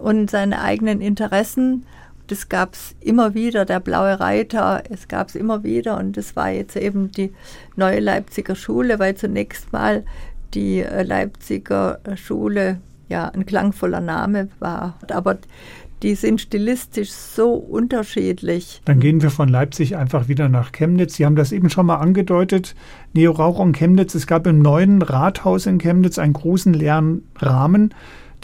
und 0.00 0.30
seine 0.30 0.62
eigenen 0.62 1.00
Interessen. 1.00 1.84
Das 2.28 2.48
gab 2.48 2.74
es 2.74 2.94
immer 3.00 3.34
wieder, 3.34 3.64
der 3.64 3.80
blaue 3.80 4.20
Reiter, 4.20 4.82
es 4.90 5.08
gab 5.08 5.28
es 5.28 5.34
immer 5.34 5.64
wieder 5.64 5.98
und 5.98 6.16
das 6.16 6.36
war 6.36 6.50
jetzt 6.50 6.76
eben 6.76 7.10
die 7.10 7.32
neue 7.74 8.00
Leipziger 8.00 8.54
Schule, 8.54 8.98
weil 8.98 9.16
zunächst 9.16 9.72
mal 9.72 10.04
die 10.54 10.80
äh, 10.80 11.02
Leipziger 11.02 12.00
Schule 12.14 12.80
ja 13.08 13.26
ein 13.28 13.46
klangvoller 13.46 14.00
Name 14.00 14.48
war. 14.58 14.98
Aber 15.10 15.38
die 16.02 16.14
sind 16.14 16.40
stilistisch 16.40 17.10
so 17.10 17.54
unterschiedlich. 17.54 18.80
Dann 18.84 19.00
gehen 19.00 19.20
wir 19.20 19.30
von 19.30 19.48
Leipzig 19.48 19.96
einfach 19.96 20.28
wieder 20.28 20.48
nach 20.48 20.70
Chemnitz. 20.70 21.16
Sie 21.16 21.26
haben 21.26 21.34
das 21.34 21.50
eben 21.50 21.70
schon 21.70 21.86
mal 21.86 21.96
angedeutet. 21.96 22.76
Neo 23.14 23.32
Rauch 23.32 23.58
und 23.58 23.76
Chemnitz. 23.76 24.14
Es 24.14 24.26
gab 24.28 24.46
im 24.46 24.62
neuen 24.62 25.02
Rathaus 25.02 25.66
in 25.66 25.78
Chemnitz 25.78 26.18
einen 26.18 26.34
großen 26.34 26.72
leeren 26.72 27.22
Rahmen. 27.36 27.94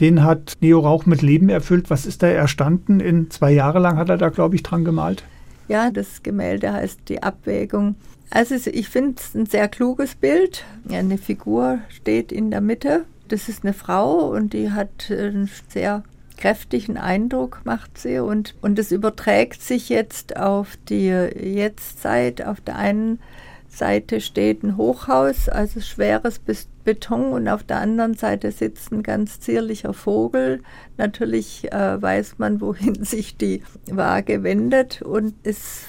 Den 0.00 0.24
hat 0.24 0.54
Neo 0.60 0.80
Rauch 0.80 1.06
mit 1.06 1.22
Leben 1.22 1.48
erfüllt. 1.48 1.90
Was 1.90 2.06
ist 2.06 2.24
da 2.24 2.26
erstanden? 2.26 2.98
In 2.98 3.30
zwei 3.30 3.52
Jahre 3.52 3.78
lang 3.78 3.96
hat 3.96 4.08
er 4.08 4.18
da, 4.18 4.30
glaube 4.30 4.56
ich, 4.56 4.64
dran 4.64 4.84
gemalt. 4.84 5.22
Ja, 5.68 5.90
das 5.90 6.24
Gemälde 6.24 6.72
heißt 6.72 7.08
Die 7.08 7.22
Abwägung. 7.22 7.94
Also 8.30 8.56
ich 8.68 8.88
finde 8.88 9.14
es 9.18 9.34
ein 9.34 9.46
sehr 9.46 9.68
kluges 9.68 10.16
Bild. 10.16 10.64
Eine 10.90 11.18
Figur 11.18 11.78
steht 11.88 12.32
in 12.32 12.50
der 12.50 12.60
Mitte. 12.60 13.04
Das 13.28 13.48
ist 13.48 13.64
eine 13.64 13.72
Frau 13.72 14.28
und 14.30 14.52
die 14.52 14.70
hat 14.70 15.10
einen 15.10 15.50
sehr 15.68 16.02
kräftigen 16.36 16.96
Eindruck 16.96 17.60
macht 17.64 17.96
sie 17.96 18.18
und, 18.18 18.54
und 18.60 18.78
es 18.78 18.90
überträgt 18.90 19.62
sich 19.62 19.88
jetzt 19.88 20.36
auf 20.36 20.76
die 20.88 21.06
Jetztzeit. 21.06 22.44
Auf 22.44 22.60
der 22.60 22.76
einen 22.76 23.20
Seite 23.68 24.20
steht 24.20 24.62
ein 24.62 24.76
Hochhaus, 24.76 25.48
also 25.48 25.80
schweres 25.80 26.40
Beton 26.84 27.32
und 27.32 27.48
auf 27.48 27.64
der 27.64 27.78
anderen 27.78 28.14
Seite 28.14 28.52
sitzt 28.52 28.92
ein 28.92 29.02
ganz 29.02 29.40
zierlicher 29.40 29.94
Vogel. 29.94 30.62
Natürlich 30.96 31.72
äh, 31.72 32.00
weiß 32.00 32.38
man, 32.38 32.60
wohin 32.60 32.94
sich 33.04 33.36
die 33.36 33.62
Waage 33.90 34.42
wendet 34.42 35.02
und 35.02 35.34
es 35.42 35.82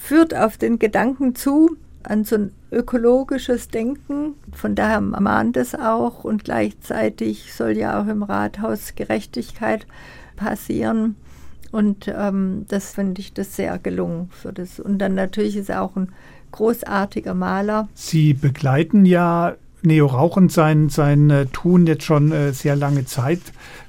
führt 0.00 0.34
auf 0.34 0.58
den 0.58 0.78
Gedanken 0.78 1.34
zu, 1.34 1.76
an 2.02 2.24
so 2.24 2.36
ein 2.36 2.52
ökologisches 2.74 3.68
Denken. 3.68 4.34
Von 4.52 4.74
daher 4.74 5.00
mahnt 5.00 5.56
es 5.56 5.74
auch 5.74 6.24
und 6.24 6.44
gleichzeitig 6.44 7.54
soll 7.54 7.76
ja 7.76 8.00
auch 8.00 8.06
im 8.06 8.22
Rathaus 8.22 8.94
Gerechtigkeit 8.94 9.86
passieren. 10.36 11.16
Und 11.72 12.12
ähm, 12.14 12.66
das 12.68 12.94
finde 12.94 13.20
ich 13.20 13.32
das 13.32 13.56
sehr 13.56 13.78
gelungen 13.78 14.28
für 14.30 14.52
das. 14.52 14.78
Und 14.78 14.98
dann 14.98 15.14
natürlich 15.14 15.56
ist 15.56 15.70
er 15.70 15.82
auch 15.82 15.96
ein 15.96 16.12
großartiger 16.52 17.34
Maler. 17.34 17.88
Sie 17.94 18.32
begleiten 18.32 19.04
ja 19.06 19.56
Neo 19.82 20.06
Rauch 20.06 20.36
und 20.36 20.52
sein, 20.52 20.88
sein 20.88 21.30
äh, 21.30 21.46
Tun 21.46 21.86
jetzt 21.86 22.04
schon 22.04 22.32
äh, 22.32 22.52
sehr 22.52 22.76
lange 22.76 23.04
Zeit. 23.04 23.40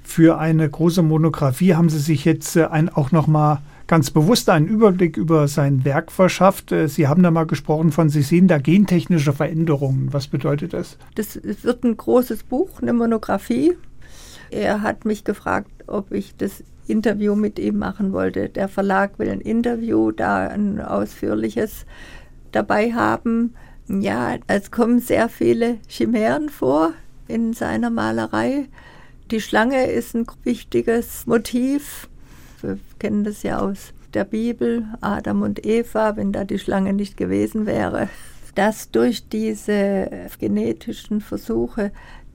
Für 0.03 0.39
eine 0.39 0.69
große 0.69 1.01
Monographie 1.01 1.75
haben 1.75 1.89
Sie 1.89 1.99
sich 1.99 2.25
jetzt 2.25 2.55
äh, 2.55 2.65
ein, 2.65 2.89
auch 2.89 3.11
noch 3.11 3.27
mal 3.27 3.61
ganz 3.87 4.11
bewusst 4.11 4.49
einen 4.49 4.67
Überblick 4.67 5.17
über 5.17 5.47
sein 5.47 5.85
Werk 5.85 6.11
verschafft. 6.11 6.71
Äh, 6.71 6.87
Sie 6.87 7.07
haben 7.07 7.23
da 7.23 7.31
mal 7.31 7.45
gesprochen 7.45 7.91
von, 7.91 8.09
Sie 8.09 8.21
sehen 8.21 8.47
da 8.47 8.57
gentechnische 8.57 9.33
Veränderungen. 9.33 10.11
Was 10.11 10.27
bedeutet 10.27 10.73
das? 10.73 10.97
Das 11.15 11.39
wird 11.43 11.83
ein 11.83 11.97
großes 11.97 12.43
Buch, 12.43 12.81
eine 12.81 12.93
Monographie. 12.93 13.77
Er 14.51 14.81
hat 14.81 15.05
mich 15.05 15.23
gefragt, 15.23 15.71
ob 15.87 16.11
ich 16.11 16.35
das 16.35 16.63
Interview 16.87 17.35
mit 17.35 17.59
ihm 17.59 17.77
machen 17.77 18.13
wollte. 18.13 18.49
Der 18.49 18.67
Verlag 18.67 19.17
will 19.17 19.29
ein 19.29 19.41
Interview, 19.41 20.11
da 20.11 20.47
ein 20.47 20.79
ausführliches 20.79 21.85
dabei 22.51 22.93
haben. 22.93 23.55
Ja, 23.87 24.35
es 24.47 24.71
kommen 24.71 24.99
sehr 24.99 25.29
viele 25.29 25.77
Chimären 25.87 26.49
vor 26.49 26.93
in 27.27 27.53
seiner 27.53 27.89
Malerei. 27.89 28.67
Die 29.31 29.41
Schlange 29.41 29.87
ist 29.87 30.15
ein 30.15 30.27
wichtiges 30.43 31.25
Motiv 31.25 32.07
kennen 32.99 33.23
das 33.23 33.43
ja 33.43 33.59
aus 33.59 33.93
der 34.13 34.23
Bibel, 34.23 34.85
Adam 35.01 35.41
und 35.41 35.65
Eva, 35.65 36.15
wenn 36.15 36.31
da 36.31 36.43
die 36.43 36.59
Schlange 36.59 36.93
nicht 36.93 37.17
gewesen 37.17 37.65
wäre, 37.65 38.09
dass 38.55 38.89
durch 38.91 39.27
diese 39.27 40.09
genetischen 40.39 41.21
Versuche, 41.21 41.91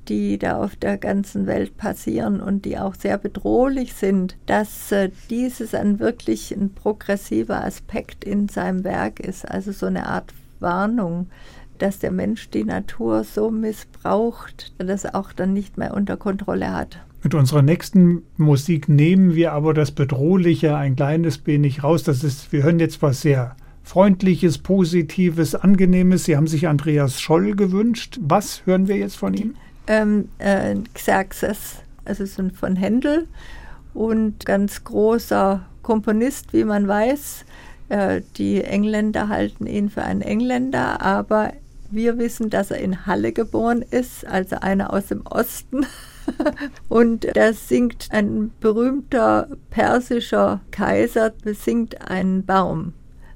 die 0.08 0.38
da 0.38 0.62
auf 0.62 0.76
der 0.76 0.98
ganzen 0.98 1.46
Welt 1.46 1.76
passieren 1.76 2.40
und 2.40 2.64
die 2.64 2.78
auch 2.78 2.94
sehr 2.94 3.16
bedrohlich 3.16 3.94
sind, 3.94 4.36
dass 4.46 4.92
äh, 4.92 5.10
dieses 5.30 5.74
ein 5.74 5.98
wirklich 6.00 6.50
ein 6.52 6.74
progressiver 6.74 7.64
Aspekt 7.64 8.24
in 8.24 8.48
seinem 8.48 8.84
Werk 8.84 9.20
ist, 9.20 9.48
also 9.48 9.72
so 9.72 9.86
eine 9.86 10.06
Art 10.06 10.34
Warnung, 10.58 11.28
dass 11.78 11.98
der 11.98 12.10
Mensch 12.10 12.50
die 12.50 12.64
Natur 12.64 13.24
so 13.24 13.50
missbraucht, 13.50 14.72
dass 14.78 15.04
er 15.04 15.14
auch 15.14 15.32
dann 15.32 15.54
nicht 15.54 15.78
mehr 15.78 15.94
unter 15.94 16.16
Kontrolle 16.16 16.72
hat. 16.72 16.98
Mit 17.22 17.34
unserer 17.34 17.60
nächsten 17.60 18.22
Musik 18.38 18.88
nehmen 18.88 19.34
wir 19.34 19.52
aber 19.52 19.74
das 19.74 19.90
Bedrohliche 19.90 20.76
ein 20.76 20.96
kleines 20.96 21.46
wenig 21.46 21.84
raus. 21.84 22.02
Das 22.02 22.24
ist, 22.24 22.50
wir 22.52 22.62
hören 22.62 22.78
jetzt 22.78 23.02
was 23.02 23.20
sehr 23.20 23.56
Freundliches, 23.82 24.58
Positives, 24.58 25.54
Angenehmes. 25.54 26.24
Sie 26.24 26.36
haben 26.36 26.46
sich 26.46 26.68
Andreas 26.68 27.20
Scholl 27.20 27.56
gewünscht. 27.56 28.18
Was 28.22 28.64
hören 28.64 28.88
wir 28.88 28.96
jetzt 28.96 29.16
von 29.16 29.34
ihm? 29.34 29.54
Ähm, 29.86 30.28
äh, 30.38 30.76
Xerxes, 30.94 31.76
also 32.04 32.24
von 32.54 32.76
Händel 32.76 33.26
und 33.92 34.46
ganz 34.46 34.84
großer 34.84 35.66
Komponist, 35.82 36.52
wie 36.52 36.64
man 36.64 36.88
weiß. 36.88 37.44
Äh, 37.90 38.22
die 38.36 38.62
Engländer 38.62 39.28
halten 39.28 39.66
ihn 39.66 39.90
für 39.90 40.02
einen 40.04 40.22
Engländer, 40.22 41.02
aber 41.02 41.52
wir 41.90 42.18
wissen, 42.18 42.50
dass 42.50 42.70
er 42.70 42.78
in 42.78 43.06
Halle 43.06 43.32
geboren 43.32 43.82
ist, 43.82 44.26
also 44.26 44.56
einer 44.60 44.92
aus 44.92 45.08
dem 45.08 45.26
Osten. 45.26 45.84
Und 46.88 47.26
da 47.34 47.52
singt 47.52 48.08
ein 48.10 48.50
berühmter 48.60 49.48
persischer 49.70 50.60
Kaiser, 50.70 51.32
besingt 51.42 52.10
einen 52.10 52.44
Baum. 52.44 52.92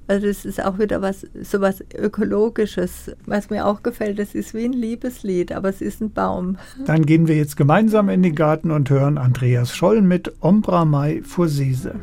Also 0.07 0.27
das 0.27 0.45
ist 0.45 0.63
auch 0.63 0.79
wieder 0.79 1.01
was, 1.01 1.27
so 1.43 1.61
was 1.61 1.83
Ökologisches. 1.97 3.17
Was 3.25 3.49
mir 3.49 3.67
auch 3.67 3.83
gefällt, 3.83 4.19
das 4.19 4.35
ist 4.35 4.53
wie 4.53 4.67
ein 4.67 4.73
Liebeslied, 4.73 5.53
aber 5.53 5.71
es 5.71 5.81
ist 5.81 6.03
ein 6.03 6.13
Baum. 6.13 6.59
Dann 6.85 7.07
gehen 7.07 7.27
wir 7.27 7.37
jetzt 7.37 7.57
gemeinsam 7.57 8.09
in 8.11 8.23
den 8.23 8.35
Garten 8.35 8.71
und 8.71 8.91
hören 8.91 9.17
Andreas 9.17 9.75
Scholl 9.75 10.03
mit 10.03 10.33
Ombra 10.41 10.85
Mai 10.85 11.23
Fursese. 11.25 11.95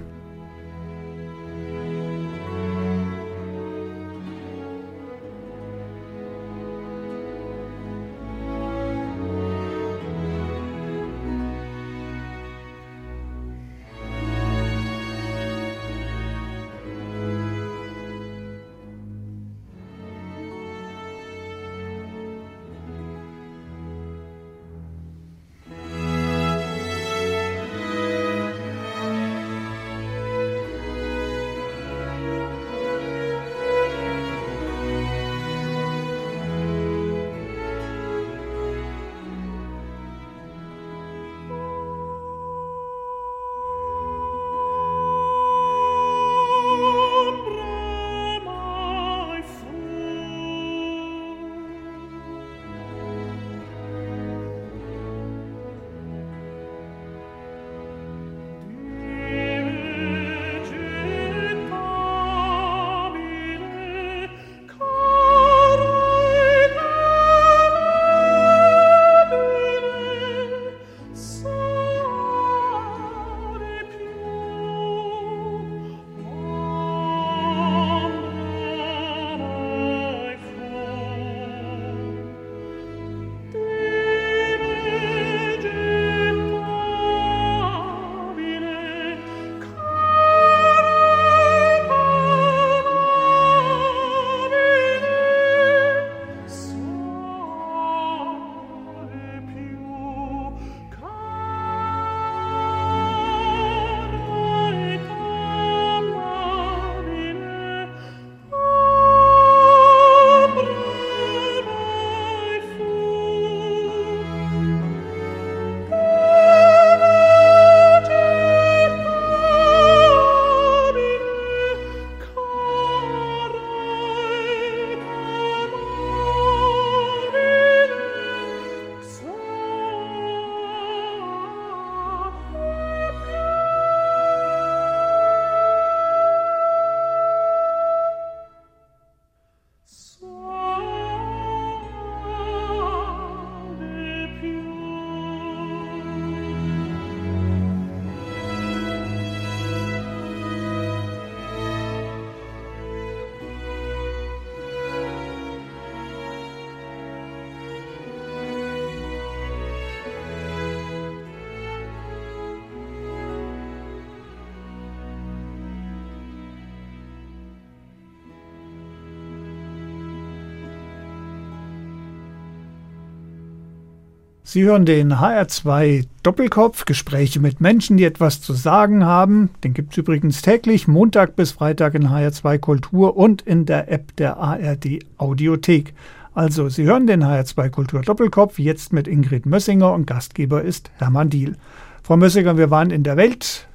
Sie 174.43 174.63
hören 174.63 174.85
den 174.85 175.13
HR2 175.13 176.07
Doppelkopf, 176.23 176.85
Gespräche 176.85 177.39
mit 177.39 177.61
Menschen, 177.61 177.97
die 177.97 178.05
etwas 178.05 178.41
zu 178.41 178.53
sagen 178.53 179.05
haben. 179.05 179.51
Den 179.63 179.75
gibt 179.75 179.91
es 179.91 179.97
übrigens 179.99 180.41
täglich, 180.41 180.87
Montag 180.87 181.35
bis 181.35 181.51
Freitag 181.51 181.93
in 181.93 182.09
HR2 182.09 182.57
Kultur 182.57 183.15
und 183.15 183.43
in 183.43 183.67
der 183.67 183.91
App 183.91 184.15
der 184.15 184.37
ARD 184.37 185.05
Audiothek. 185.17 185.93
Also, 186.33 186.69
Sie 186.69 186.85
hören 186.85 187.05
den 187.05 187.23
HR2 187.23 187.69
Kultur 187.69 188.01
Doppelkopf 188.01 188.57
jetzt 188.57 188.93
mit 188.93 189.07
Ingrid 189.07 189.45
Mössinger 189.45 189.93
und 189.93 190.07
Gastgeber 190.07 190.63
ist 190.63 190.89
Hermann 190.97 191.29
Diel. 191.29 191.55
Frau 192.01 192.17
Mössinger, 192.17 192.57
wir 192.57 192.71
waren 192.71 192.89
in 192.89 193.03
der 193.03 193.17
Welt, 193.17 193.67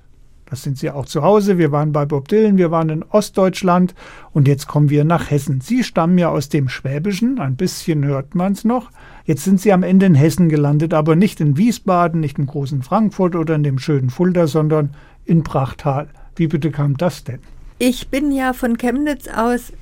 das 0.48 0.62
sind 0.62 0.78
Sie 0.78 0.90
auch 0.90 1.06
zu 1.06 1.22
Hause. 1.22 1.58
Wir 1.58 1.72
waren 1.72 1.92
bei 1.92 2.06
Bob 2.06 2.28
Dylan, 2.28 2.56
wir 2.56 2.70
waren 2.70 2.88
in 2.88 3.02
Ostdeutschland 3.02 3.94
und 4.32 4.46
jetzt 4.46 4.68
kommen 4.68 4.90
wir 4.90 5.04
nach 5.04 5.30
Hessen. 5.30 5.60
Sie 5.60 5.82
stammen 5.82 6.18
ja 6.18 6.28
aus 6.28 6.48
dem 6.48 6.68
Schwäbischen, 6.68 7.40
ein 7.40 7.56
bisschen 7.56 8.04
hört 8.04 8.34
man 8.34 8.52
es 8.52 8.64
noch. 8.64 8.90
Jetzt 9.24 9.44
sind 9.44 9.60
Sie 9.60 9.72
am 9.72 9.82
Ende 9.82 10.06
in 10.06 10.14
Hessen 10.14 10.48
gelandet, 10.48 10.94
aber 10.94 11.16
nicht 11.16 11.40
in 11.40 11.56
Wiesbaden, 11.56 12.20
nicht 12.20 12.38
im 12.38 12.46
großen 12.46 12.82
Frankfurt 12.82 13.34
oder 13.34 13.56
in 13.56 13.64
dem 13.64 13.78
schönen 13.78 14.08
Fulda, 14.08 14.46
sondern 14.46 14.94
in 15.24 15.42
Brachtal. 15.42 16.08
Wie 16.36 16.46
bitte 16.46 16.70
kam 16.70 16.96
das 16.96 17.24
denn? 17.24 17.40
Ich 17.78 18.08
bin 18.08 18.30
ja 18.30 18.52
von 18.52 18.78
Chemnitz 18.78 19.26
aus 19.28 19.72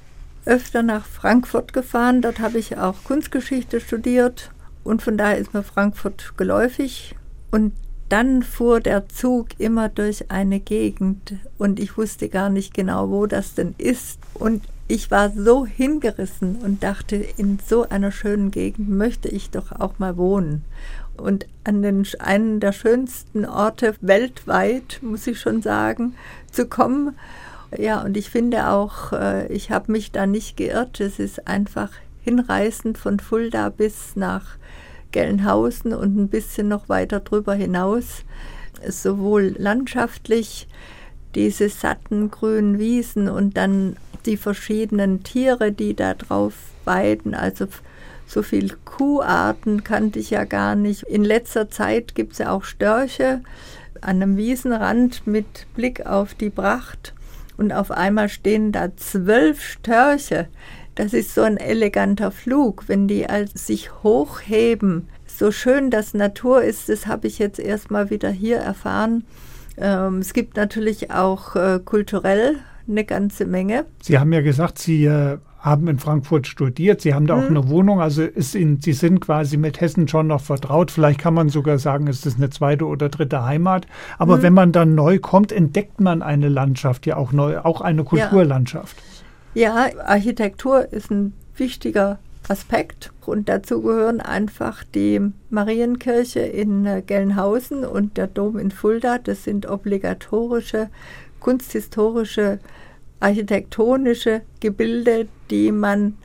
öfter 0.46 0.82
nach 0.82 1.04
Frankfurt 1.04 1.72
gefahren. 1.72 2.22
Dort 2.22 2.40
habe 2.40 2.58
ich 2.58 2.78
auch 2.78 3.04
Kunstgeschichte 3.04 3.80
studiert 3.80 4.50
und 4.82 5.02
von 5.02 5.18
daher 5.18 5.38
ist 5.38 5.52
mir 5.52 5.62
Frankfurt 5.62 6.34
geläufig. 6.36 7.14
Und 7.50 7.72
dann 8.08 8.42
fuhr 8.42 8.80
der 8.80 9.08
Zug 9.08 9.48
immer 9.58 9.88
durch 9.88 10.30
eine 10.30 10.60
Gegend 10.60 11.34
und 11.58 11.80
ich 11.80 11.96
wusste 11.96 12.28
gar 12.28 12.50
nicht 12.50 12.74
genau, 12.74 13.10
wo 13.10 13.26
das 13.26 13.54
denn 13.54 13.74
ist. 13.78 14.18
Und 14.34 14.62
ich 14.86 15.10
war 15.10 15.30
so 15.30 15.64
hingerissen 15.64 16.56
und 16.56 16.82
dachte, 16.82 17.16
in 17.16 17.58
so 17.66 17.88
einer 17.88 18.12
schönen 18.12 18.50
Gegend 18.50 18.90
möchte 18.90 19.28
ich 19.28 19.50
doch 19.50 19.72
auch 19.72 19.98
mal 19.98 20.16
wohnen. 20.16 20.64
Und 21.16 21.46
an 21.62 21.80
den, 21.82 22.06
einen 22.18 22.60
der 22.60 22.72
schönsten 22.72 23.46
Orte 23.46 23.94
weltweit, 24.00 24.98
muss 25.00 25.26
ich 25.26 25.40
schon 25.40 25.62
sagen, 25.62 26.14
zu 26.50 26.66
kommen. 26.66 27.16
Ja, 27.76 28.02
und 28.02 28.16
ich 28.16 28.30
finde 28.30 28.68
auch, 28.68 29.12
äh, 29.12 29.46
ich 29.52 29.70
habe 29.70 29.92
mich 29.92 30.12
da 30.12 30.26
nicht 30.26 30.56
geirrt. 30.56 31.00
Es 31.00 31.18
ist 31.18 31.46
einfach 31.48 31.90
hinreißend 32.22 32.98
von 32.98 33.20
Fulda 33.20 33.68
bis 33.70 34.16
nach 34.16 34.56
Gelnhausen 35.14 35.94
und 35.94 36.16
ein 36.16 36.28
bisschen 36.28 36.66
noch 36.66 36.88
weiter 36.88 37.20
drüber 37.20 37.54
hinaus, 37.54 38.24
sowohl 38.88 39.54
landschaftlich 39.56 40.66
diese 41.36 41.68
satten 41.68 42.32
grünen 42.32 42.80
Wiesen 42.80 43.28
und 43.28 43.56
dann 43.56 43.96
die 44.26 44.36
verschiedenen 44.36 45.22
Tiere, 45.22 45.70
die 45.70 45.94
da 45.94 46.14
drauf 46.14 46.54
weiden, 46.84 47.34
also 47.34 47.66
so 48.26 48.42
viel 48.42 48.74
Kuharten 48.84 49.84
kannte 49.84 50.18
ich 50.18 50.30
ja 50.30 50.44
gar 50.44 50.74
nicht. 50.74 51.04
In 51.04 51.22
letzter 51.22 51.70
Zeit 51.70 52.16
gibt 52.16 52.32
es 52.32 52.38
ja 52.38 52.50
auch 52.50 52.64
Störche 52.64 53.40
an 54.00 54.20
einem 54.20 54.36
Wiesenrand 54.36 55.28
mit 55.28 55.66
Blick 55.76 56.06
auf 56.06 56.34
die 56.34 56.50
Pracht 56.50 57.14
und 57.56 57.72
auf 57.72 57.92
einmal 57.92 58.28
stehen 58.28 58.72
da 58.72 58.96
zwölf 58.96 59.62
Störche 59.62 60.48
das 60.94 61.12
ist 61.12 61.34
so 61.34 61.42
ein 61.42 61.56
eleganter 61.56 62.30
Flug, 62.30 62.84
wenn 62.88 63.08
die 63.08 63.28
als 63.28 63.66
sich 63.66 64.02
hochheben. 64.02 65.08
So 65.26 65.50
schön 65.50 65.90
das 65.90 66.14
Natur 66.14 66.62
ist, 66.62 66.88
das 66.88 67.06
habe 67.06 67.26
ich 67.26 67.38
jetzt 67.38 67.58
erstmal 67.58 68.10
wieder 68.10 68.30
hier 68.30 68.58
erfahren. 68.58 69.24
Ähm, 69.76 70.18
es 70.18 70.32
gibt 70.32 70.56
natürlich 70.56 71.10
auch 71.10 71.56
äh, 71.56 71.80
kulturell 71.84 72.56
eine 72.88 73.04
ganze 73.04 73.44
Menge. 73.44 73.86
Sie 74.00 74.18
haben 74.18 74.32
ja 74.32 74.42
gesagt, 74.42 74.78
Sie 74.78 75.06
äh, 75.06 75.38
haben 75.58 75.88
in 75.88 75.98
Frankfurt 75.98 76.46
studiert, 76.46 77.00
Sie 77.00 77.14
haben 77.14 77.26
da 77.26 77.34
auch 77.34 77.48
mhm. 77.48 77.56
eine 77.56 77.68
Wohnung, 77.68 78.00
also 78.00 78.22
ist 78.22 78.54
Ihnen, 78.54 78.80
Sie 78.80 78.92
sind 78.92 79.20
quasi 79.20 79.56
mit 79.56 79.80
Hessen 79.80 80.06
schon 80.06 80.28
noch 80.28 80.42
vertraut. 80.42 80.90
Vielleicht 80.90 81.18
kann 81.18 81.34
man 81.34 81.48
sogar 81.48 81.78
sagen, 81.78 82.06
es 82.06 82.24
ist 82.24 82.36
eine 82.36 82.50
zweite 82.50 82.86
oder 82.86 83.08
dritte 83.08 83.44
Heimat. 83.44 83.86
Aber 84.18 84.36
mhm. 84.36 84.42
wenn 84.42 84.52
man 84.52 84.72
dann 84.72 84.94
neu 84.94 85.18
kommt, 85.18 85.50
entdeckt 85.50 86.00
man 86.00 86.22
eine 86.22 86.48
Landschaft 86.48 87.06
ja 87.06 87.16
auch 87.16 87.32
neu, 87.32 87.58
auch 87.58 87.80
eine 87.80 88.04
Kulturlandschaft. 88.04 88.96
Ja. 88.96 89.13
Ja, 89.54 89.88
Architektur 90.04 90.92
ist 90.92 91.10
ein 91.10 91.32
wichtiger 91.56 92.18
Aspekt 92.48 93.12
und 93.24 93.48
dazu 93.48 93.82
gehören 93.82 94.20
einfach 94.20 94.84
die 94.84 95.20
Marienkirche 95.48 96.40
in 96.40 96.84
äh, 96.84 97.02
Gelnhausen 97.02 97.84
und 97.84 98.16
der 98.16 98.26
Dom 98.26 98.58
in 98.58 98.70
Fulda. 98.70 99.18
Das 99.18 99.44
sind 99.44 99.66
obligatorische 99.66 100.90
kunsthistorische, 101.40 102.58
architektonische 103.20 104.42
Gebilde, 104.60 105.28
die 105.50 105.72
man 105.72 106.16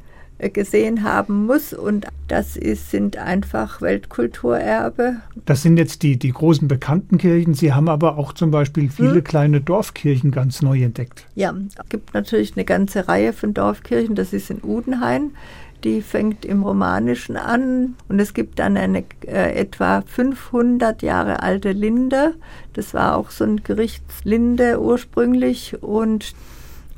gesehen 0.48 1.04
haben 1.04 1.46
muss. 1.46 1.74
Und 1.74 2.08
das 2.30 2.56
ist, 2.56 2.92
sind 2.92 3.18
einfach 3.18 3.82
Weltkulturerbe. 3.82 5.18
Das 5.46 5.62
sind 5.62 5.78
jetzt 5.78 6.04
die, 6.04 6.18
die 6.18 6.32
großen 6.32 6.68
bekannten 6.70 7.18
Kirchen. 7.18 7.54
Sie 7.54 7.74
haben 7.74 7.90
aber 7.90 8.18
auch 8.18 8.32
zum 8.32 8.52
Beispiel 8.52 8.90
viele 8.90 9.16
hm. 9.16 9.24
kleine 9.24 9.62
Dorfkirchen 9.62 10.32
ganz 10.32 10.62
neu 10.62 10.82
entdeckt. 10.82 11.26
Ja, 11.36 11.54
es 11.68 11.90
gibt 11.90 12.14
natürlich 12.14 12.56
eine 12.56 12.64
ganze 12.64 13.08
Reihe 13.10 13.34
von 13.34 13.54
Dorfkirchen. 13.54 14.16
Das 14.16 14.32
ist 14.32 14.50
in 14.50 14.64
Udenhain. 14.64 15.32
Die 15.84 16.02
fängt 16.02 16.44
im 16.44 16.64
Romanischen 16.64 17.38
an 17.38 17.96
und 18.10 18.20
es 18.20 18.34
gibt 18.34 18.60
dann 18.60 18.76
eine 18.76 19.06
äh, 19.26 19.54
etwa 19.56 20.02
500 20.02 21.02
Jahre 21.02 21.42
alte 21.42 21.72
Linde. 21.72 22.36
Das 22.74 22.94
war 22.94 23.16
auch 23.16 23.30
so 23.30 23.46
ein 23.46 23.64
Gerichtslinde 23.64 24.82
ursprünglich 24.82 25.82
und 25.82 26.34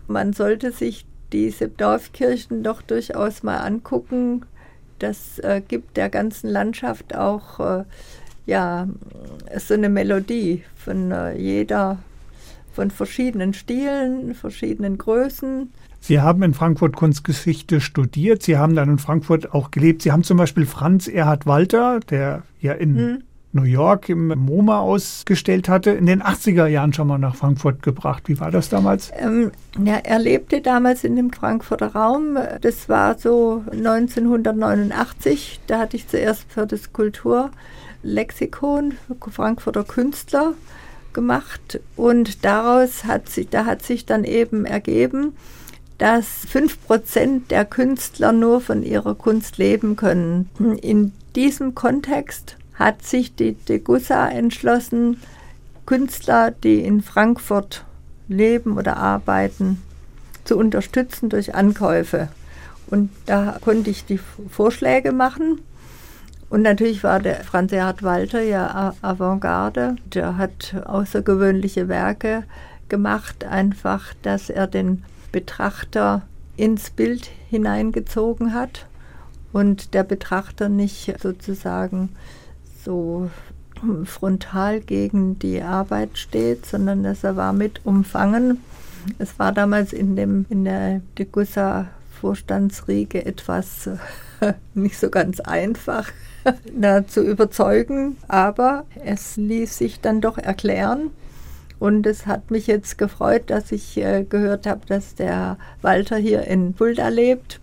man 0.08 0.34
sollte 0.34 0.72
sich 0.72 1.06
diese 1.32 1.68
Dorfkirchen 1.68 2.64
doch 2.64 2.82
durchaus 2.82 3.44
mal 3.44 3.58
angucken. 3.58 4.44
Das 5.00 5.40
äh, 5.40 5.62
gibt 5.66 5.98
der 5.98 6.10
ganzen 6.10 6.50
Landschaft 6.50 7.16
auch 7.16 7.60
äh, 7.60 7.84
ja, 8.46 8.88
so 9.58 9.74
eine 9.74 9.90
Melodie 9.90 10.64
von 10.76 11.12
äh, 11.12 11.38
jeder, 11.38 12.00
von 12.74 12.92
verschiedenen 12.92 13.54
Stilen, 13.54 14.34
verschiedenen 14.36 14.98
Größen. 14.98 15.72
Sie 16.00 16.20
haben 16.20 16.42
in 16.42 16.54
Frankfurt 16.54 16.96
Kunstgeschichte 16.96 17.80
studiert, 17.80 18.42
Sie 18.42 18.58
haben 18.58 18.76
dann 18.76 18.90
in 18.90 18.98
Frankfurt 18.98 19.54
auch 19.54 19.70
gelebt. 19.70 20.02
Sie 20.02 20.12
haben 20.12 20.24
zum 20.24 20.38
Beispiel 20.38 20.66
Franz 20.66 21.08
Erhard 21.08 21.46
Walter, 21.46 22.00
der 22.00 22.44
ja 22.60 22.74
in 22.74 22.96
hm. 22.96 23.24
New 23.54 23.64
York 23.64 24.10
im 24.10 24.28
MoMA 24.28 24.80
ausgestellt 24.80 25.68
hatte, 25.68 25.90
in 25.92 26.06
den 26.06 26.24
80er 26.24 26.68
Jahren 26.68 26.94
schon 26.94 27.08
mal 27.08 27.18
nach 27.18 27.36
Frankfurt 27.36 27.84
gebracht. 27.84 28.24
Wie 28.28 28.40
war 28.40 28.52
das 28.52 28.70
damals? 28.70 29.12
Ähm, 29.18 29.52
ja, 29.84 29.96
er 29.96 30.20
lebte 30.20 30.62
damals 30.62 31.04
in 31.04 31.18
dem 31.18 31.34
Frankfurter 31.34 31.88
Raum. 31.88 32.38
Das 32.62 32.88
war 32.88 33.18
so 33.18 33.64
1989. 33.72 35.60
Da 35.68 35.80
hatte 35.80 35.98
ich 35.98 36.08
zuerst 36.08 36.46
für 36.50 36.66
das 36.66 36.94
Kulturlexikon 36.94 38.94
Frankfurter 39.30 39.84
Künstler 39.84 40.54
gemacht 41.14 41.82
und 41.98 42.46
daraus 42.46 43.04
hat 43.04 43.28
sich, 43.28 43.50
da 43.50 43.66
hat 43.66 43.84
sich 43.84 44.06
dann 44.06 44.24
eben 44.24 44.66
ergeben, 44.66 45.36
dass 45.98 46.48
5% 46.48 47.50
der 47.50 47.66
Künstler 47.66 48.32
nur 48.32 48.62
von 48.62 48.82
ihrer 48.82 49.14
Kunst 49.14 49.58
leben 49.58 49.98
können. 49.98 50.50
In 50.82 51.12
diesem 51.36 51.76
Kontext 51.76 52.56
hat 52.82 53.04
sich 53.04 53.36
die 53.36 53.54
Degussa 53.54 54.28
entschlossen, 54.28 55.22
Künstler, 55.86 56.52
die 56.52 56.80
in 56.82 57.02
Frankfurt 57.02 57.86
leben 58.28 58.78
oder 58.78 58.98
arbeiten, 58.98 59.82
zu 60.46 60.58
unterstützen 60.58 61.30
durch 61.30 61.54
Ankäufe. 61.54 62.30
Und 62.88 63.12
da 63.28 63.58
konnte 63.62 63.92
ich 63.92 64.06
die 64.06 64.20
Vorschläge 64.50 65.12
machen. 65.12 65.62
Und 66.50 66.64
natürlich 66.64 67.04
war 67.04 67.20
der 67.20 67.44
Franz 67.44 67.72
Erhard 67.72 68.04
Walter 68.04 68.42
ja 68.42 68.96
Avantgarde. 69.02 69.96
Der 70.06 70.38
hat 70.38 70.76
außergewöhnliche 70.86 71.88
Werke 71.88 72.44
gemacht, 72.90 73.46
einfach, 73.46 74.14
dass 74.24 74.50
er 74.50 74.66
den 74.66 75.04
Betrachter 75.32 76.24
ins 76.58 76.90
Bild 76.90 77.30
hineingezogen 77.50 78.54
hat 78.54 78.88
und 79.54 79.94
der 79.94 80.04
Betrachter 80.04 80.68
nicht 80.68 81.14
sozusagen 81.22 82.10
so 82.84 83.30
frontal 84.06 84.80
gegen 84.80 85.40
die 85.40 85.62
Arbeit 85.62 86.18
steht, 86.18 86.66
sondern 86.66 87.04
dass 87.04 87.24
er 87.24 87.36
war 87.36 87.54
mit 87.54 87.86
umfangen. 87.86 88.62
Es 89.18 89.40
war 89.40 89.52
damals 89.52 89.94
in, 89.94 90.16
dem, 90.16 90.46
in 90.50 90.66
der 90.66 91.02
Degussa 91.18 91.88
Vorstandsriege 92.20 93.26
etwas 93.26 93.88
äh, 93.88 94.54
nicht 94.76 95.00
so 95.00 95.10
ganz 95.10 95.40
einfach 95.40 96.12
da 96.78 97.08
zu 97.08 97.24
überzeugen, 97.24 98.18
aber 98.28 98.86
es 99.04 99.38
ließ 99.38 99.78
sich 99.78 100.02
dann 100.02 100.22
doch 100.22 100.38
erklären. 100.38 101.10
Und 101.80 102.06
es 102.06 102.28
hat 102.28 102.52
mich 102.52 102.68
jetzt 102.68 103.00
gefreut, 103.00 103.44
dass 103.48 103.72
ich 103.72 103.98
äh, 103.98 104.24
gehört 104.24 104.68
habe, 104.68 104.82
dass 104.86 105.16
der 105.16 105.58
Walter 105.82 106.18
hier 106.18 106.44
in 106.44 106.76
Fulda 106.76 107.08
lebt 107.08 107.60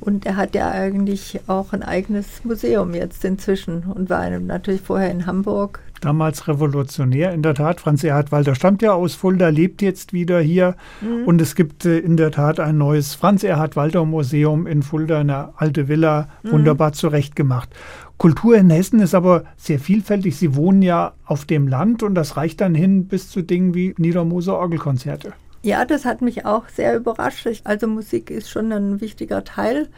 Und 0.00 0.26
er 0.26 0.36
hat 0.36 0.54
ja 0.54 0.70
eigentlich 0.70 1.40
auch 1.46 1.72
ein 1.72 1.82
eigenes 1.82 2.44
Museum 2.44 2.94
jetzt 2.94 3.24
inzwischen 3.24 3.84
und 3.84 4.10
war 4.10 4.28
natürlich 4.30 4.82
vorher 4.82 5.10
in 5.10 5.26
Hamburg. 5.26 5.80
Damals 6.02 6.46
revolutionär, 6.46 7.32
in 7.32 7.42
der 7.42 7.54
Tat. 7.54 7.80
Franz 7.80 8.04
Erhard 8.04 8.30
Walter 8.30 8.54
stammt 8.54 8.82
ja 8.82 8.92
aus 8.92 9.14
Fulda, 9.14 9.48
lebt 9.48 9.80
jetzt 9.80 10.12
wieder 10.12 10.40
hier. 10.40 10.76
Mhm. 11.00 11.24
Und 11.24 11.40
es 11.40 11.54
gibt 11.54 11.86
äh, 11.86 11.98
in 11.98 12.18
der 12.18 12.30
Tat 12.30 12.60
ein 12.60 12.76
neues 12.76 13.14
Franz 13.14 13.42
Erhard 13.42 13.76
Walter 13.76 14.04
Museum 14.04 14.66
in 14.66 14.82
Fulda, 14.82 15.20
eine 15.20 15.50
alte 15.56 15.88
Villa, 15.88 16.28
mhm. 16.42 16.52
wunderbar 16.52 16.92
zurechtgemacht. 16.92 17.70
Kultur 18.18 18.56
in 18.56 18.70
Hessen 18.70 19.00
ist 19.00 19.14
aber 19.14 19.44
sehr 19.56 19.78
vielfältig. 19.78 20.36
Sie 20.36 20.54
wohnen 20.54 20.82
ja 20.82 21.12
auf 21.24 21.46
dem 21.46 21.66
Land 21.66 22.02
und 22.02 22.14
das 22.14 22.36
reicht 22.36 22.60
dann 22.60 22.74
hin 22.74 23.08
bis 23.08 23.30
zu 23.30 23.42
Dingen 23.42 23.74
wie 23.74 23.94
Niedermoser 23.98 24.58
Orgelkonzerte. 24.58 25.32
Ja, 25.62 25.84
das 25.84 26.04
hat 26.04 26.22
mich 26.22 26.44
auch 26.44 26.68
sehr 26.68 26.96
überrascht. 26.96 27.48
Also 27.64 27.86
Musik 27.86 28.30
ist 28.30 28.50
schon 28.50 28.72
ein 28.72 29.00
wichtiger 29.00 29.44
Teil. 29.44 29.88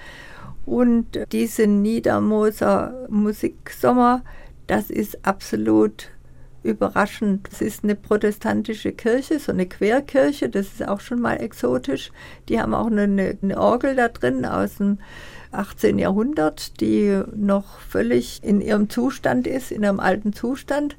Und 0.64 1.06
diese 1.32 1.66
Niedermoser 1.66 3.06
Musiksommer, 3.08 4.22
das 4.66 4.90
ist 4.90 5.24
absolut 5.26 6.10
überraschend. 6.62 7.48
Es 7.50 7.60
ist 7.60 7.84
eine 7.84 7.94
protestantische 7.94 8.92
Kirche, 8.92 9.38
so 9.38 9.52
eine 9.52 9.66
Querkirche, 9.66 10.48
das 10.48 10.66
ist 10.66 10.86
auch 10.86 11.00
schon 11.00 11.20
mal 11.20 11.36
exotisch. 11.36 12.10
Die 12.48 12.60
haben 12.60 12.74
auch 12.74 12.88
eine, 12.88 13.38
eine 13.40 13.58
Orgel 13.58 13.96
da 13.96 14.08
drin 14.08 14.44
aus 14.44 14.76
dem 14.76 14.98
18. 15.52 15.98
Jahrhundert, 15.98 16.80
die 16.80 17.22
noch 17.34 17.80
völlig 17.80 18.40
in 18.42 18.60
ihrem 18.60 18.90
Zustand 18.90 19.46
ist, 19.46 19.72
in 19.72 19.84
einem 19.84 20.00
alten 20.00 20.32
Zustand. 20.32 20.96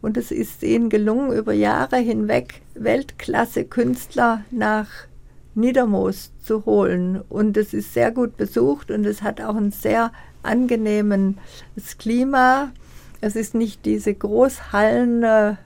Und 0.00 0.16
es 0.16 0.30
ist 0.30 0.62
ihnen 0.62 0.90
gelungen, 0.90 1.32
über 1.32 1.52
Jahre 1.52 1.96
hinweg 1.96 2.62
Weltklasse-Künstler 2.74 4.44
nach 4.50 4.88
Niedermoos 5.54 6.30
zu 6.42 6.64
holen. 6.66 7.20
Und 7.28 7.56
es 7.56 7.74
ist 7.74 7.94
sehr 7.94 8.12
gut 8.12 8.36
besucht 8.36 8.90
und 8.90 9.04
es 9.04 9.22
hat 9.22 9.40
auch 9.40 9.56
ein 9.56 9.72
sehr 9.72 10.12
angenehmes 10.42 11.34
Klima. 11.98 12.72
Es 13.20 13.34
ist 13.34 13.54
nicht 13.54 13.84
diese 13.84 14.14
großhallende 14.14 15.58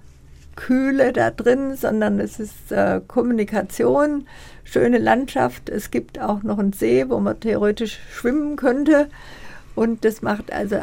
Kühle 0.57 1.13
da 1.13 1.31
drin, 1.31 1.77
sondern 1.77 2.21
es 2.21 2.41
ist 2.41 2.73
äh, 2.73 3.01
Kommunikation, 3.07 4.27
schöne 4.65 4.99
Landschaft. 4.99 5.69
Es 5.69 5.91
gibt 5.91 6.21
auch 6.21 6.43
noch 6.43 6.59
einen 6.59 6.73
See, 6.73 7.09
wo 7.09 7.21
man 7.21 7.41
theoretisch 7.41 7.99
schwimmen 8.11 8.57
könnte. 8.57 9.09
Und 9.75 10.05
das 10.05 10.23
macht 10.23 10.53
also 10.53 10.77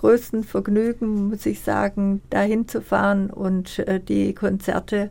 allergrößten 0.00 0.44
Vergnügen, 0.44 1.28
muss 1.28 1.46
ich 1.46 1.60
sagen, 1.60 2.22
dahin 2.30 2.66
zu 2.66 2.80
fahren 2.80 3.30
und 3.30 3.78
äh, 3.80 4.00
die 4.00 4.34
Konzerte 4.34 5.10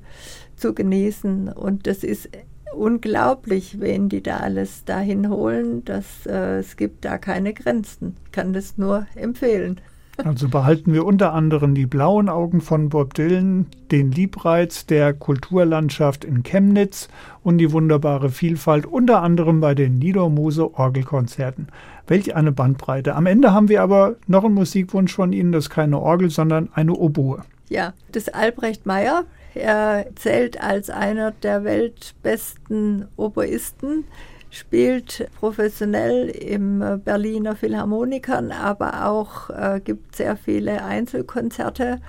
zu 0.55 0.73
genießen. 0.73 1.49
Und 1.49 1.87
das 1.87 2.03
ist 2.03 2.29
unglaublich, 2.75 3.79
wen 3.79 4.09
die 4.09 4.21
da 4.21 4.37
alles 4.37 4.85
dahin 4.85 5.29
holen. 5.29 5.83
Das, 5.85 6.25
äh, 6.25 6.59
es 6.59 6.75
gibt 6.75 7.05
da 7.05 7.17
keine 7.17 7.53
Grenzen. 7.53 8.15
Ich 8.25 8.31
kann 8.31 8.53
das 8.53 8.77
nur 8.77 9.07
empfehlen. 9.15 9.79
Also 10.25 10.49
behalten 10.49 10.91
wir 10.91 11.05
unter 11.05 11.33
anderem 11.33 11.75
die 11.75 11.85
blauen 11.85 12.27
Augen 12.27 12.59
von 12.59 12.89
Bob 12.89 13.13
Dylan, 13.13 13.67
den 13.89 14.11
Liebreiz 14.11 14.85
der 14.85 15.13
Kulturlandschaft 15.13 16.25
in 16.25 16.43
Chemnitz 16.43 17.07
und 17.41 17.57
die 17.57 17.71
wunderbare 17.71 18.29
Vielfalt 18.29 18.85
unter 18.85 19.21
anderem 19.21 19.61
bei 19.61 19.75
den 19.75 19.97
Niedermose 19.97 20.73
Orgelkonzerten. 20.73 21.67
Welch 22.10 22.36
eine 22.36 22.51
Bandbreite. 22.51 23.16
Am 23.16 23.26
Ende 23.26 23.53
haben 23.53 23.70
wir 23.70 23.82
aber 23.82 24.16
noch 24.28 24.43
einen 24.43 24.55
Musikwunsch 24.55 25.14
von 25.14 25.32
Ihnen, 25.32 25.51
das 25.51 25.66
ist 25.66 25.70
keine 25.70 25.99
Orgel, 25.99 26.30
sondern 26.30 26.70
eine 26.74 26.93
Oboe. 26.93 27.41
Ja, 27.70 27.93
das 28.12 28.30
Albrecht 28.30 28.86
Meyer. 28.86 29.26
Er 29.53 30.07
zählt 30.16 30.62
als 30.62 30.89
einer 30.89 31.32
der 31.32 31.64
weltbesten 31.64 33.07
Oboisten 33.16 34.05
spielt 34.49 35.30
professionell 35.39 36.30
im 36.30 36.82
äh, 36.82 36.97
Berliner 36.97 37.55
Philharmonikern, 37.55 38.51
aber 38.51 39.05
auch 39.05 39.49
äh, 39.49 39.80
gibt 39.84 40.16
sehr 40.16 40.36
viele 40.38 40.84
Einzelkonzerte. 40.84 42.01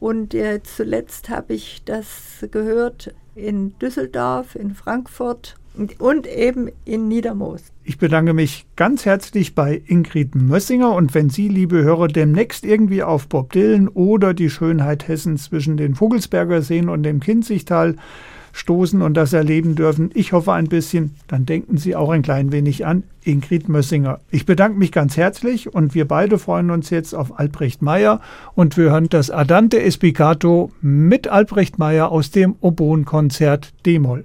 Und 0.00 0.34
äh, 0.34 0.62
zuletzt 0.62 1.28
habe 1.28 1.54
ich 1.54 1.82
das 1.84 2.46
gehört 2.50 3.14
in 3.34 3.78
Düsseldorf, 3.78 4.54
in 4.54 4.74
Frankfurt 4.74 5.56
und 5.98 6.26
eben 6.26 6.68
in 6.84 7.08
Niedermoos. 7.08 7.62
Ich 7.84 7.98
bedanke 7.98 8.34
mich 8.34 8.66
ganz 8.76 9.04
herzlich 9.04 9.54
bei 9.54 9.80
Ingrid 9.86 10.34
Mössinger 10.34 10.92
und 10.94 11.14
wenn 11.14 11.30
Sie, 11.30 11.48
liebe 11.48 11.82
Hörer, 11.82 12.08
demnächst 12.08 12.64
irgendwie 12.64 13.02
auf 13.02 13.28
Bob 13.28 13.52
Dylan 13.52 13.88
oder 13.88 14.34
die 14.34 14.50
Schönheit 14.50 15.08
Hessens 15.08 15.44
zwischen 15.44 15.76
den 15.76 15.94
Vogelsberger 15.94 16.62
Seen 16.62 16.88
und 16.88 17.02
dem 17.02 17.20
Kinzigtal 17.20 17.96
stoßen 18.52 19.02
und 19.02 19.14
das 19.14 19.32
erleben 19.32 19.74
dürfen. 19.74 20.10
Ich 20.14 20.32
hoffe 20.32 20.52
ein 20.52 20.68
bisschen, 20.68 21.14
dann 21.28 21.46
denken 21.46 21.78
Sie 21.78 21.96
auch 21.96 22.10
ein 22.10 22.22
klein 22.22 22.52
wenig 22.52 22.84
an 22.84 23.04
Ingrid 23.24 23.68
Mössinger. 23.68 24.20
Ich 24.30 24.46
bedanke 24.46 24.78
mich 24.78 24.92
ganz 24.92 25.16
herzlich 25.16 25.72
und 25.72 25.94
wir 25.94 26.06
beide 26.06 26.38
freuen 26.38 26.70
uns 26.70 26.90
jetzt 26.90 27.14
auf 27.14 27.38
Albrecht 27.38 27.82
Meyer 27.82 28.20
und 28.54 28.76
wir 28.76 28.90
hören 28.90 29.08
das 29.08 29.30
Adante 29.30 29.80
Espicato 29.80 30.72
mit 30.80 31.28
Albrecht 31.28 31.78
Meyer 31.78 32.10
aus 32.10 32.30
dem 32.30 32.56
Oboenkonzert 32.60 33.72
D-Moll. 33.86 34.24